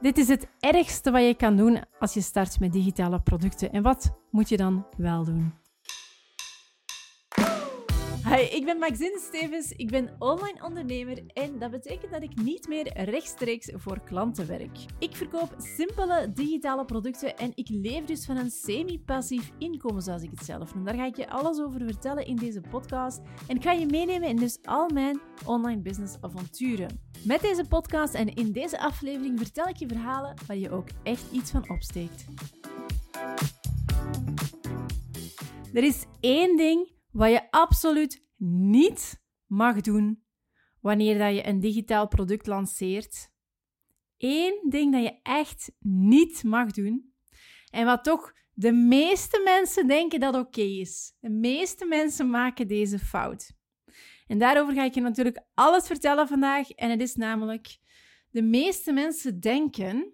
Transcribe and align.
Dit 0.00 0.18
is 0.18 0.28
het 0.28 0.48
ergste 0.60 1.10
wat 1.10 1.22
je 1.22 1.34
kan 1.34 1.56
doen 1.56 1.80
als 1.98 2.14
je 2.14 2.20
start 2.20 2.60
met 2.60 2.72
digitale 2.72 3.20
producten. 3.20 3.72
En 3.72 3.82
wat 3.82 4.12
moet 4.30 4.48
je 4.48 4.56
dan 4.56 4.86
wel 4.96 5.24
doen? 5.24 5.52
Hi, 8.30 8.42
ik 8.42 8.64
ben 8.64 8.78
Maxine 8.78 9.20
Stevens. 9.26 9.72
Ik 9.72 9.90
ben 9.90 10.10
online 10.18 10.64
ondernemer 10.64 11.22
en 11.32 11.58
dat 11.58 11.70
betekent 11.70 12.12
dat 12.12 12.22
ik 12.22 12.42
niet 12.42 12.68
meer 12.68 12.92
rechtstreeks 12.92 13.70
voor 13.74 14.00
klanten 14.04 14.46
werk. 14.46 14.78
Ik 14.98 15.16
verkoop 15.16 15.54
simpele 15.58 16.32
digitale 16.34 16.84
producten 16.84 17.36
en 17.36 17.52
ik 17.54 17.68
leef 17.68 18.04
dus 18.04 18.24
van 18.24 18.36
een 18.36 18.50
semi-passief 18.50 19.52
inkomen, 19.58 20.02
zoals 20.02 20.22
ik 20.22 20.30
het 20.30 20.44
zelf 20.44 20.74
noem. 20.74 20.84
Daar 20.84 20.94
ga 20.94 21.06
ik 21.06 21.16
je 21.16 21.30
alles 21.30 21.60
over 21.60 21.80
vertellen 21.80 22.26
in 22.26 22.36
deze 22.36 22.60
podcast 22.60 23.20
en 23.48 23.56
ik 23.56 23.62
ga 23.62 23.72
je 23.72 23.86
meenemen 23.86 24.28
in 24.28 24.36
dus 24.36 24.58
al 24.62 24.88
mijn 24.88 25.20
online 25.46 25.80
business 25.80 26.16
avonturen. 26.20 27.00
Met 27.24 27.40
deze 27.40 27.64
podcast 27.68 28.14
en 28.14 28.34
in 28.34 28.52
deze 28.52 28.80
aflevering 28.80 29.38
vertel 29.38 29.68
ik 29.68 29.76
je 29.76 29.88
verhalen 29.88 30.34
waar 30.46 30.56
je 30.56 30.70
ook 30.70 30.88
echt 31.02 31.32
iets 31.32 31.50
van 31.50 31.70
opsteekt. 31.70 32.24
Er 35.72 35.84
is 35.84 36.04
één 36.20 36.56
ding 36.56 36.98
wat 37.12 37.30
je 37.30 37.50
absoluut 37.50 38.28
niet 38.36 39.22
mag 39.46 39.80
doen 39.80 40.24
wanneer 40.80 41.18
dat 41.18 41.34
je 41.34 41.46
een 41.46 41.60
digitaal 41.60 42.08
product 42.08 42.46
lanceert. 42.46 43.30
Eén 44.18 44.66
ding 44.68 44.92
dat 44.92 45.02
je 45.02 45.18
echt 45.22 45.72
niet 45.78 46.44
mag 46.44 46.70
doen. 46.70 47.12
En 47.70 47.84
wat 47.84 48.04
toch 48.04 48.32
de 48.54 48.72
meeste 48.72 49.40
mensen 49.44 49.86
denken 49.86 50.20
dat 50.20 50.34
oké 50.34 50.60
is. 50.60 51.12
De 51.20 51.30
meeste 51.30 51.86
mensen 51.86 52.30
maken 52.30 52.68
deze 52.68 52.98
fout. 52.98 53.52
En 54.26 54.38
daarover 54.38 54.74
ga 54.74 54.84
ik 54.84 54.94
je 54.94 55.00
natuurlijk 55.00 55.42
alles 55.54 55.86
vertellen 55.86 56.28
vandaag. 56.28 56.70
En 56.70 56.90
het 56.90 57.00
is 57.00 57.14
namelijk, 57.14 57.78
de 58.30 58.42
meeste 58.42 58.92
mensen 58.92 59.40
denken 59.40 60.12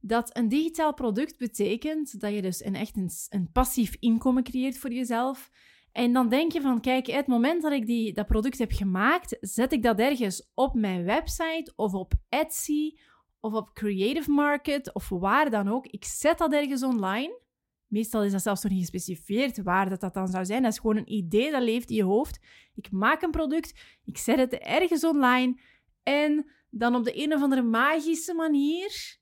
dat 0.00 0.36
een 0.36 0.48
digitaal 0.48 0.94
product 0.94 1.38
betekent 1.38 2.20
dat 2.20 2.34
je 2.34 2.42
dus 2.42 2.64
een 2.64 2.74
echt 2.74 2.96
een, 2.96 3.10
een 3.28 3.50
passief 3.52 3.96
inkomen 3.98 4.42
creëert 4.42 4.78
voor 4.78 4.92
jezelf. 4.92 5.50
En 5.94 6.12
dan 6.12 6.28
denk 6.28 6.52
je 6.52 6.60
van, 6.60 6.80
kijk, 6.80 7.06
het 7.06 7.26
moment 7.26 7.62
dat 7.62 7.72
ik 7.72 7.86
die, 7.86 8.12
dat 8.12 8.26
product 8.26 8.58
heb 8.58 8.72
gemaakt, 8.72 9.36
zet 9.40 9.72
ik 9.72 9.82
dat 9.82 9.98
ergens 9.98 10.50
op 10.54 10.74
mijn 10.74 11.04
website 11.04 11.72
of 11.76 11.94
op 11.94 12.12
Etsy 12.28 12.94
of 13.40 13.52
op 13.52 13.72
Creative 13.72 14.30
Market 14.30 14.94
of 14.94 15.08
waar 15.08 15.50
dan 15.50 15.68
ook. 15.68 15.86
Ik 15.86 16.04
zet 16.04 16.38
dat 16.38 16.52
ergens 16.52 16.82
online. 16.82 17.40
Meestal 17.86 18.24
is 18.24 18.32
dat 18.32 18.42
zelfs 18.42 18.62
nog 18.62 18.72
niet 18.72 18.80
gespecificeerd 18.80 19.62
waar 19.62 19.88
dat, 19.88 20.00
dat 20.00 20.14
dan 20.14 20.28
zou 20.28 20.44
zijn. 20.44 20.62
Dat 20.62 20.72
is 20.72 20.78
gewoon 20.78 20.96
een 20.96 21.12
idee 21.12 21.50
dat 21.50 21.62
leeft 21.62 21.90
in 21.90 21.96
je 21.96 22.04
hoofd. 22.04 22.40
Ik 22.74 22.90
maak 22.90 23.22
een 23.22 23.30
product, 23.30 23.98
ik 24.04 24.18
zet 24.18 24.38
het 24.38 24.52
ergens 24.52 25.04
online 25.04 25.60
en 26.02 26.50
dan 26.70 26.94
op 26.94 27.04
de 27.04 27.22
een 27.22 27.34
of 27.34 27.42
andere 27.42 27.62
magische 27.62 28.34
manier 28.34 29.18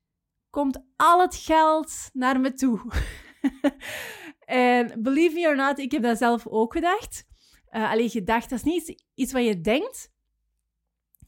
komt 0.50 0.84
al 0.96 1.20
het 1.20 1.36
geld 1.36 2.10
naar 2.12 2.40
me 2.40 2.52
toe. 2.52 2.80
en 4.52 5.02
believe 5.02 5.34
me 5.34 5.46
or 5.46 5.56
not, 5.56 5.78
ik 5.78 5.92
heb 5.92 6.02
dat 6.02 6.18
zelf 6.18 6.46
ook 6.46 6.72
gedacht. 6.72 7.26
Uh, 7.70 7.90
alleen 7.90 8.10
gedacht, 8.10 8.50
dat 8.50 8.58
is 8.58 8.64
niet 8.64 9.04
iets 9.14 9.32
wat 9.32 9.44
je 9.44 9.60
denkt, 9.60 10.12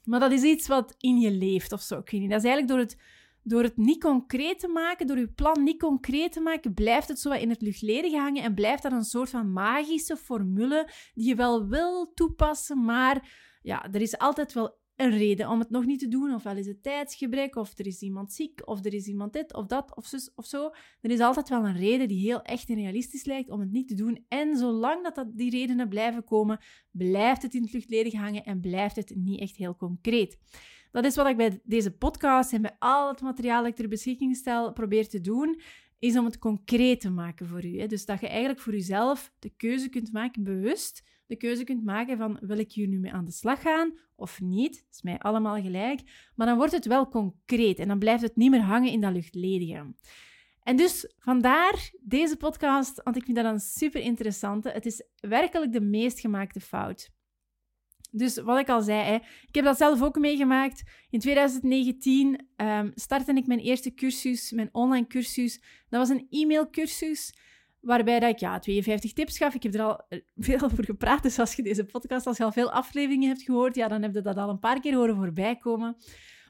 maar 0.04 0.20
dat 0.20 0.32
is 0.32 0.42
iets 0.42 0.66
wat 0.66 0.94
in 0.98 1.18
je 1.18 1.30
leeft 1.30 1.72
of 1.72 1.80
zo. 1.80 1.98
Ik 1.98 2.10
weet 2.10 2.20
niet. 2.20 2.30
Dat 2.30 2.44
is 2.44 2.50
eigenlijk 2.50 2.68
door 2.68 2.78
het, 2.78 2.96
door 3.42 3.62
het 3.62 3.76
niet 3.76 4.00
concreet 4.00 4.58
te 4.58 4.68
maken, 4.68 5.06
door 5.06 5.18
je 5.18 5.28
plan 5.28 5.62
niet 5.62 5.80
concreet 5.80 6.32
te 6.32 6.40
maken, 6.40 6.74
blijft 6.74 7.08
het 7.08 7.18
zo 7.18 7.30
in 7.30 7.50
het 7.50 7.62
luchtledige 7.62 8.16
hangen 8.16 8.42
en 8.42 8.54
blijft 8.54 8.82
dat 8.82 8.92
een 8.92 9.04
soort 9.04 9.30
van 9.30 9.52
magische 9.52 10.16
formule 10.16 10.90
die 11.14 11.28
je 11.28 11.34
wel 11.34 11.68
wil 11.68 12.12
toepassen, 12.14 12.84
maar 12.84 13.28
ja, 13.62 13.92
er 13.92 14.00
is 14.00 14.18
altijd 14.18 14.52
wel 14.52 14.78
een 14.96 15.10
reden 15.10 15.48
om 15.48 15.58
het 15.58 15.70
nog 15.70 15.84
niet 15.84 15.98
te 15.98 16.08
doen. 16.08 16.34
Ofwel 16.34 16.56
is 16.56 16.66
het 16.66 16.82
tijdsgebrek, 16.82 17.56
of 17.56 17.78
er 17.78 17.86
is 17.86 18.00
iemand 18.00 18.32
ziek, 18.32 18.60
of 18.64 18.84
er 18.84 18.94
is 18.94 19.06
iemand 19.06 19.32
dit 19.32 19.54
of 19.54 19.66
dat 19.66 19.96
of, 19.96 20.06
zus, 20.06 20.32
of 20.34 20.46
zo. 20.46 20.70
Er 21.00 21.10
is 21.10 21.20
altijd 21.20 21.48
wel 21.48 21.66
een 21.66 21.76
reden 21.76 22.08
die 22.08 22.20
heel 22.20 22.42
echt 22.42 22.68
en 22.68 22.74
realistisch 22.74 23.24
lijkt 23.24 23.50
om 23.50 23.60
het 23.60 23.70
niet 23.70 23.88
te 23.88 23.94
doen. 23.94 24.24
En 24.28 24.56
zolang 24.56 25.12
dat, 25.12 25.26
die 25.34 25.50
redenen 25.50 25.88
blijven 25.88 26.24
komen, 26.24 26.58
blijft 26.90 27.42
het 27.42 27.54
in 27.54 27.62
het 27.62 27.72
luchtledig 27.72 28.12
hangen 28.12 28.44
en 28.44 28.60
blijft 28.60 28.96
het 28.96 29.14
niet 29.16 29.40
echt 29.40 29.56
heel 29.56 29.76
concreet. 29.76 30.38
Dat 30.90 31.04
is 31.04 31.16
wat 31.16 31.26
ik 31.26 31.36
bij 31.36 31.60
deze 31.64 31.96
podcast 31.96 32.52
en 32.52 32.62
bij 32.62 32.76
al 32.78 33.08
het 33.08 33.20
materiaal 33.20 33.62
dat 33.62 33.70
ik 33.70 33.76
ter 33.76 33.88
beschikking 33.88 34.36
stel 34.36 34.72
probeer 34.72 35.08
te 35.08 35.20
doen, 35.20 35.60
is 35.98 36.16
om 36.16 36.24
het 36.24 36.38
concreet 36.38 37.00
te 37.00 37.10
maken 37.10 37.46
voor 37.46 37.64
u. 37.64 37.86
Dus 37.86 38.06
dat 38.06 38.20
je 38.20 38.28
eigenlijk 38.28 38.60
voor 38.60 38.72
jezelf 38.72 39.32
de 39.38 39.50
keuze 39.56 39.88
kunt 39.88 40.12
maken, 40.12 40.44
bewust 40.44 41.02
de 41.26 41.36
keuze 41.36 41.64
kunt 41.64 41.84
maken 41.84 42.16
van 42.16 42.38
wil 42.40 42.58
ik 42.58 42.72
hier 42.72 42.88
nu 42.88 42.98
mee 42.98 43.12
aan 43.12 43.24
de 43.24 43.30
slag 43.32 43.60
gaan 43.62 43.98
of 44.16 44.40
niet. 44.40 44.74
Dat 44.74 44.94
is 44.94 45.02
mij 45.02 45.18
allemaal 45.18 45.62
gelijk. 45.62 46.00
Maar 46.34 46.46
dan 46.46 46.56
wordt 46.56 46.72
het 46.72 46.86
wel 46.86 47.08
concreet 47.08 47.78
en 47.78 47.88
dan 47.88 47.98
blijft 47.98 48.22
het 48.22 48.36
niet 48.36 48.50
meer 48.50 48.62
hangen 48.62 48.92
in 48.92 49.00
dat 49.00 49.12
luchtledige. 49.12 49.94
En 50.62 50.76
dus 50.76 51.12
vandaar 51.18 51.90
deze 52.00 52.36
podcast, 52.36 53.02
want 53.02 53.16
ik 53.16 53.24
vind 53.24 53.36
dat 53.36 53.44
een 53.44 53.60
super 53.60 54.00
interessante. 54.00 54.70
Het 54.70 54.86
is 54.86 55.02
werkelijk 55.20 55.72
de 55.72 55.80
meest 55.80 56.20
gemaakte 56.20 56.60
fout. 56.60 57.10
Dus 58.10 58.38
wat 58.38 58.58
ik 58.58 58.68
al 58.68 58.82
zei, 58.82 59.02
hè, 59.02 59.14
ik 59.46 59.54
heb 59.54 59.64
dat 59.64 59.76
zelf 59.76 60.02
ook 60.02 60.18
meegemaakt. 60.18 60.82
In 61.10 61.20
2019 61.20 62.48
um, 62.56 62.92
startte 62.94 63.32
ik 63.32 63.46
mijn 63.46 63.60
eerste 63.60 63.94
cursus, 63.94 64.52
mijn 64.52 64.68
online 64.72 65.06
cursus. 65.06 65.60
Dat 65.88 66.08
was 66.08 66.08
een 66.08 66.26
e-mailcursus. 66.30 67.34
Waarbij 67.84 68.20
dat 68.20 68.30
ik 68.30 68.38
ja, 68.38 68.58
52 68.58 69.12
tips 69.12 69.38
gaf. 69.38 69.54
Ik 69.54 69.62
heb 69.62 69.74
er 69.74 69.82
al 69.82 70.04
eh, 70.08 70.20
veel 70.36 70.60
over 70.62 70.84
gepraat. 70.84 71.22
Dus 71.22 71.38
als 71.38 71.54
je 71.54 71.62
deze 71.62 71.84
podcast, 71.84 72.26
als 72.26 72.36
je 72.36 72.44
al 72.44 72.52
veel 72.52 72.72
afleveringen 72.72 73.28
hebt 73.28 73.42
gehoord, 73.42 73.74
ja, 73.74 73.88
dan 73.88 74.02
heb 74.02 74.14
je 74.14 74.20
dat 74.20 74.36
al 74.36 74.48
een 74.48 74.58
paar 74.58 74.80
keer 74.80 74.94
horen 74.94 75.16
voorbij 75.16 75.56
komen. 75.56 75.96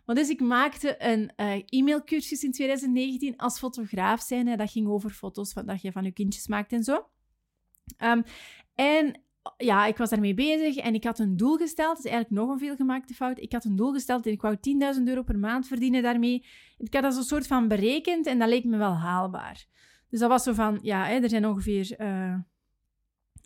Maar 0.04 0.14
dus 0.14 0.28
ik 0.28 0.40
maakte 0.40 1.04
een 1.04 1.32
uh, 1.36 1.62
e-mailcursus 1.66 2.42
in 2.42 2.52
2019 2.52 3.36
als 3.36 3.58
fotograaf 3.58 4.20
zijn. 4.20 4.56
Dat 4.56 4.70
ging 4.70 4.88
over 4.88 5.10
foto's 5.10 5.52
van, 5.52 5.66
dat 5.66 5.82
je 5.82 5.92
van 5.92 6.04
je 6.04 6.12
kindjes 6.12 6.46
maakt 6.46 6.72
en 6.72 6.84
zo. 6.84 7.08
Um, 8.02 8.22
en 8.74 9.22
ja, 9.56 9.86
ik 9.86 9.96
was 9.96 10.10
daarmee 10.10 10.34
bezig 10.34 10.76
en 10.76 10.94
ik 10.94 11.04
had 11.04 11.18
een 11.18 11.36
doel 11.36 11.56
gesteld. 11.56 11.96
Dat 11.96 12.04
is 12.04 12.10
eigenlijk 12.10 12.40
nog 12.40 12.50
een 12.50 12.58
veelgemaakte 12.58 13.14
fout. 13.14 13.38
Ik 13.38 13.52
had 13.52 13.64
een 13.64 13.76
doel 13.76 13.92
gesteld 13.92 14.26
en 14.26 14.32
ik 14.32 14.42
wou 14.42 14.56
10.000 14.96 15.02
euro 15.04 15.22
per 15.22 15.38
maand 15.38 15.66
verdienen 15.66 16.02
daarmee. 16.02 16.46
Ik 16.78 16.94
had 16.94 17.02
dat 17.02 17.14
zo'n 17.14 17.22
soort 17.22 17.46
van 17.46 17.68
berekend 17.68 18.26
en 18.26 18.38
dat 18.38 18.48
leek 18.48 18.64
me 18.64 18.76
wel 18.76 18.94
haalbaar. 18.94 19.66
Dus 20.14 20.22
dat 20.22 20.32
was 20.32 20.42
zo 20.42 20.52
van, 20.52 20.78
ja, 20.82 21.04
hè, 21.04 21.14
er 21.14 21.28
zijn 21.28 21.46
ongeveer... 21.46 22.00
Uh... 22.00 22.34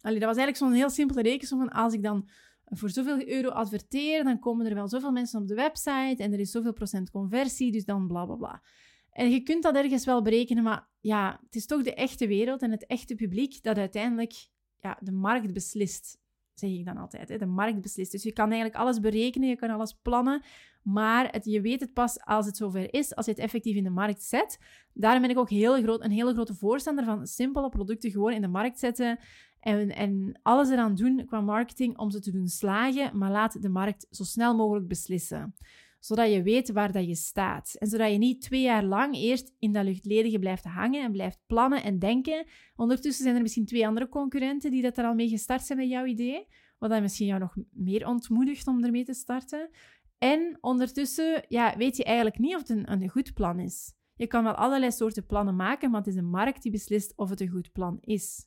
Allee, 0.01 0.19
dat 0.19 0.29
was 0.29 0.37
eigenlijk 0.37 0.57
zo'n 0.57 0.73
heel 0.73 0.91
simpele 0.91 1.23
rekensom 1.23 1.59
van 1.59 1.69
als 1.69 1.93
ik 1.93 2.03
dan 2.03 2.29
voor 2.65 2.91
zoveel 2.91 3.29
euro 3.29 3.49
adverteer, 3.49 4.25
dan 4.25 4.39
komen 4.39 4.67
er 4.67 4.75
wel 4.75 4.89
zoveel 4.89 5.13
mensen 5.13 5.41
op 5.41 5.49
de 5.49 5.55
website 5.55 6.17
en 6.19 6.33
er 6.33 6.39
is 6.39 6.51
zoveel 6.51 6.73
procent 6.73 7.11
conversie, 7.11 7.73
dus 7.73 7.85
dan 7.85 8.07
bla 8.07 8.25
bla 8.25 8.35
bla. 8.35 8.63
En 9.11 9.31
je 9.31 9.43
kunt 9.43 9.63
dat 9.63 9.75
ergens 9.75 10.05
wel 10.05 10.23
berekenen, 10.23 10.63
maar 10.63 10.89
ja, 11.01 11.41
het 11.45 11.55
is 11.55 11.67
toch 11.67 11.83
de 11.83 11.95
echte 11.95 12.27
wereld 12.27 12.63
en 12.63 12.71
het 12.71 12.87
echte 12.87 13.15
publiek 13.15 13.63
dat 13.63 13.77
uiteindelijk 13.77 14.49
ja, 14.77 14.99
de 15.01 15.13
markt 15.13 15.53
beslist 15.53 16.19
zeg 16.59 16.71
ik 16.71 16.85
dan 16.85 16.97
altijd. 16.97 17.29
Hè? 17.29 17.39
De 17.39 17.47
markt 17.47 17.81
beslist. 17.81 18.13
Dus 18.13 18.23
je 18.23 18.33
kan 18.33 18.47
eigenlijk 18.47 18.81
alles 18.81 19.01
berekenen, 19.01 19.49
je 19.49 19.57
kan 19.57 19.71
alles 19.71 19.99
plannen, 20.03 20.43
maar 20.83 21.29
het, 21.31 21.45
je 21.45 21.61
weet 21.61 21.81
het 21.81 21.93
pas 21.93 22.25
als 22.25 22.47
het 22.47 22.57
zover 22.57 22.95
is, 22.95 23.15
als 23.15 23.27
je 23.27 23.33
het 23.33 23.41
effectief 23.41 23.77
in 23.77 23.85
de 23.85 23.91
markt 23.91 24.23
zet. 24.23 24.59
Daarom 24.93 25.23
ben 25.23 25.31
ik 25.31 25.39
ook 25.39 25.51
heel 25.51 25.83
groot, 25.83 26.05
een 26.05 26.11
hele 26.11 26.33
grote 26.33 26.55
voorstander 26.55 27.05
van 27.05 27.27
simpele 27.27 27.69
producten 27.69 28.11
gewoon 28.11 28.33
in 28.33 28.43
de 28.43 28.49
markt 28.49 28.79
zetten 28.79 29.19
en, 29.61 29.95
en 29.95 30.39
alles 30.43 30.71
eraan 30.71 30.95
doen 30.95 31.25
qua 31.27 31.41
marketing 31.41 31.99
om 31.99 32.11
ze 32.11 32.21
te 32.21 32.33
doen 32.33 32.49
slagen, 32.49 33.19
maar 33.19 33.31
laat 33.31 33.63
de 33.63 33.69
markt 33.69 34.07
zo 34.11 34.25
snel 34.25 34.57
mogelijk 34.57 34.89
beslissen 34.89 35.55
zodat 35.99 36.33
je 36.33 36.43
weet 36.43 36.73
waar 36.73 36.93
dat 36.93 37.07
je 37.07 37.15
staat. 37.15 37.75
En 37.79 37.87
zodat 37.87 38.11
je 38.11 38.19
niet 38.19 38.41
twee 38.41 38.63
jaar 38.63 38.85
lang 38.85 39.15
eerst 39.17 39.53
in 39.59 39.73
dat 39.73 39.85
luchtledige 39.85 40.39
blijft 40.39 40.65
hangen 40.65 41.03
en 41.03 41.13
blijft 41.13 41.39
plannen 41.47 41.83
en 41.83 41.99
denken. 41.99 42.47
Ondertussen 42.77 43.25
zijn 43.25 43.37
er 43.37 43.43
misschien 43.43 43.67
twee 43.67 43.87
andere 43.87 44.09
concurrenten 44.09 44.71
die 44.71 44.83
dat 44.83 44.99
er 44.99 45.05
al 45.05 45.15
mee 45.15 45.29
gestart 45.29 45.63
zijn 45.63 45.79
met 45.79 45.89
jouw 45.89 46.05
idee, 46.05 46.47
wat 46.79 46.91
dan 46.91 47.03
misschien 47.03 47.27
jou 47.27 47.41
nog 47.41 47.57
meer 47.71 48.07
ontmoedigt 48.07 48.67
om 48.67 48.85
ermee 48.85 49.05
te 49.05 49.15
starten. 49.15 49.71
En 50.19 50.59
ondertussen 50.61 51.45
ja, 51.49 51.77
weet 51.77 51.97
je 51.97 52.05
eigenlijk 52.05 52.39
niet 52.39 52.55
of 52.55 52.61
het 52.61 52.71
een, 52.71 52.93
een 52.93 53.09
goed 53.09 53.35
plan 53.35 53.59
is. 53.59 53.93
Je 54.15 54.27
kan 54.27 54.45
wel 54.45 54.55
allerlei 54.55 54.93
soorten 54.93 55.27
plannen 55.27 55.57
maken, 55.57 55.91
maar 55.91 56.01
het 56.01 56.09
is 56.09 56.15
de 56.15 56.23
markt 56.23 56.63
die 56.63 56.73
beslist 56.73 57.13
of 57.17 57.31
het 57.31 57.41
een 57.41 57.49
goed 57.49 57.73
plan 57.73 57.99
is. 58.01 58.47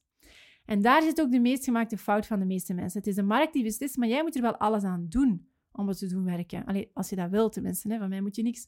En 0.66 0.82
daar 0.82 1.02
zit 1.02 1.22
ook 1.22 1.32
de 1.32 1.40
meest 1.40 1.64
gemaakte 1.64 1.98
fout 1.98 2.28
van 2.28 2.40
de 2.40 2.46
meeste 2.46 2.74
mensen. 2.74 3.00
Het 3.00 3.08
is 3.08 3.16
de 3.16 3.24
markt 3.24 3.54
die 3.54 3.64
beslist, 3.64 3.98
maar 3.98 4.08
jij 4.08 4.22
moet 4.22 4.36
er 4.36 4.42
wel 4.42 4.58
alles 4.58 4.84
aan 4.84 5.06
doen 5.10 5.51
om 5.72 5.88
het 5.88 5.98
te 5.98 6.08
doen 6.08 6.24
werken. 6.24 6.66
Allee, 6.66 6.92
als 6.94 7.10
je 7.10 7.16
dat 7.16 7.30
wilt 7.30 7.54
tenminste, 7.54 7.88
hè. 7.88 7.98
van 7.98 8.10
mij 8.10 8.22
moet 8.22 8.36
je 8.36 8.44
niks. 8.44 8.68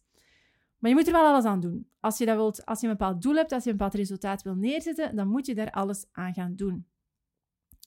Maar 0.78 0.90
je 0.90 0.98
moet 0.98 1.08
er 1.08 1.14
wel 1.14 1.26
alles 1.26 1.46
aan 1.46 1.60
doen. 1.60 1.88
Als 2.00 2.18
je 2.18 2.26
dat 2.26 2.36
wilt, 2.36 2.66
als 2.66 2.80
je 2.80 2.88
een 2.88 2.98
bepaald 2.98 3.22
doel 3.22 3.36
hebt, 3.36 3.52
als 3.52 3.64
je 3.64 3.70
een 3.70 3.78
bepaald 3.78 3.96
resultaat 3.96 4.42
wil 4.42 4.56
neerzetten, 4.56 5.16
dan 5.16 5.28
moet 5.28 5.46
je 5.46 5.56
daar 5.56 5.72
alles 5.72 6.06
aan 6.12 6.34
gaan 6.34 6.56
doen. 6.56 6.88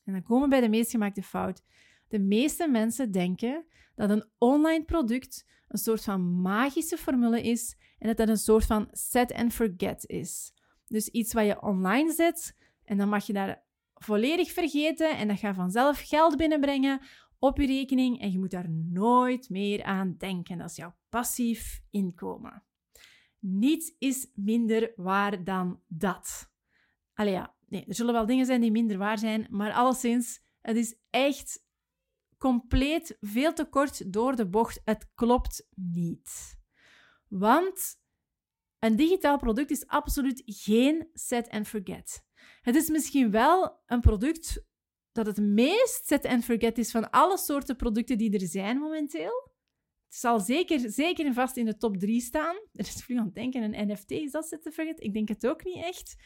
En 0.05 0.13
dan 0.13 0.23
komen 0.23 0.43
we 0.43 0.49
bij 0.49 0.61
de 0.61 0.69
meest 0.69 0.91
gemaakte 0.91 1.23
fout. 1.23 1.63
De 2.09 2.19
meeste 2.19 2.69
mensen 2.69 3.11
denken 3.11 3.65
dat 3.95 4.11
een 4.11 4.25
online 4.39 4.85
product 4.85 5.47
een 5.69 5.79
soort 5.79 6.05
van 6.05 6.41
magische 6.41 6.97
formule 6.97 7.43
is 7.43 7.77
en 7.99 8.07
dat 8.07 8.17
dat 8.17 8.29
een 8.29 8.37
soort 8.37 8.65
van 8.67 8.89
set 8.93 9.33
and 9.33 9.53
forget 9.53 10.07
is. 10.07 10.53
Dus 10.87 11.09
iets 11.09 11.33
wat 11.33 11.47
je 11.47 11.63
online 11.63 12.13
zet 12.13 12.57
en 12.85 12.97
dan 12.99 13.09
mag 13.09 13.27
je 13.27 13.33
daar 13.33 13.63
volledig 13.95 14.51
vergeten 14.51 15.17
en 15.17 15.29
dat 15.29 15.39
gaat 15.39 15.55
vanzelf 15.55 16.01
geld 16.01 16.37
binnenbrengen 16.37 17.01
op 17.39 17.59
je 17.59 17.67
rekening 17.67 18.21
en 18.21 18.33
je 18.33 18.39
moet 18.39 18.51
daar 18.51 18.71
nooit 18.71 19.49
meer 19.49 19.83
aan 19.83 20.15
denken. 20.19 20.59
Dat 20.59 20.71
is 20.71 20.77
jouw 20.77 20.97
passief 21.09 21.83
inkomen. 21.91 22.65
Niets 23.39 23.95
is 23.99 24.31
minder 24.35 24.93
waar 24.97 25.45
dan 25.45 25.83
dat. 25.87 26.51
Allee 27.15 27.33
ja, 27.33 27.57
nee, 27.69 27.85
er 27.85 27.95
zullen 27.95 28.13
wel 28.13 28.27
dingen 28.27 28.47
zijn 28.47 28.61
die 28.61 28.71
minder 28.71 28.99
waar 28.99 29.19
zijn, 29.19 29.47
maar 29.51 29.73
alleszins, 29.73 30.43
het 30.61 30.77
is 30.77 30.99
echt 31.11 31.65
compleet 32.39 33.17
veel 33.21 33.53
te 33.53 33.65
kort 33.65 34.13
door 34.13 34.37
de 34.37 34.49
bocht. 34.49 34.81
Het 34.85 35.11
klopt 35.15 35.69
niet. 35.75 36.59
Want 37.29 38.01
een 38.79 38.97
digitaal 38.97 39.39
product 39.39 39.71
is 39.71 39.87
absoluut 39.87 40.43
geen 40.47 41.11
set 41.13 41.49
and 41.49 41.69
forget. 41.69 42.25
Het 42.61 42.75
is 42.75 42.89
misschien 42.89 43.31
wel 43.31 43.83
een 43.87 44.01
product 44.01 44.67
dat 45.17 45.27
het 45.27 45.41
meest 45.41 46.07
set 46.07 46.25
and 46.25 46.45
forget 46.45 46.79
is 46.79 46.91
van 46.91 47.11
alle 47.11 47.39
soorten 47.39 47.77
producten 47.77 48.19
die 48.19 48.39
er 48.39 48.47
zijn 48.47 48.79
momenteel. 48.79 49.51
Het 50.07 50.17
zal 50.17 50.41
zeker, 50.41 50.91
zeker 50.91 51.27
en 51.27 51.35
vast 51.35 51.57
in 51.57 51.65
de 51.65 51.77
top 51.77 51.97
3 51.97 52.21
staan. 52.21 52.57
Er 52.73 52.87
is 52.87 53.03
vlug 53.05 53.19
aan 53.19 53.25
het 53.25 53.35
denken, 53.35 53.63
een 53.63 53.89
NFT, 53.89 54.11
is 54.11 54.31
dat 54.31 54.47
set 54.47 54.67
and 54.67 54.75
forget? 54.75 55.03
Ik 55.03 55.13
denk 55.13 55.29
het 55.29 55.47
ook 55.47 55.65
niet 55.65 55.85
echt. 55.85 56.17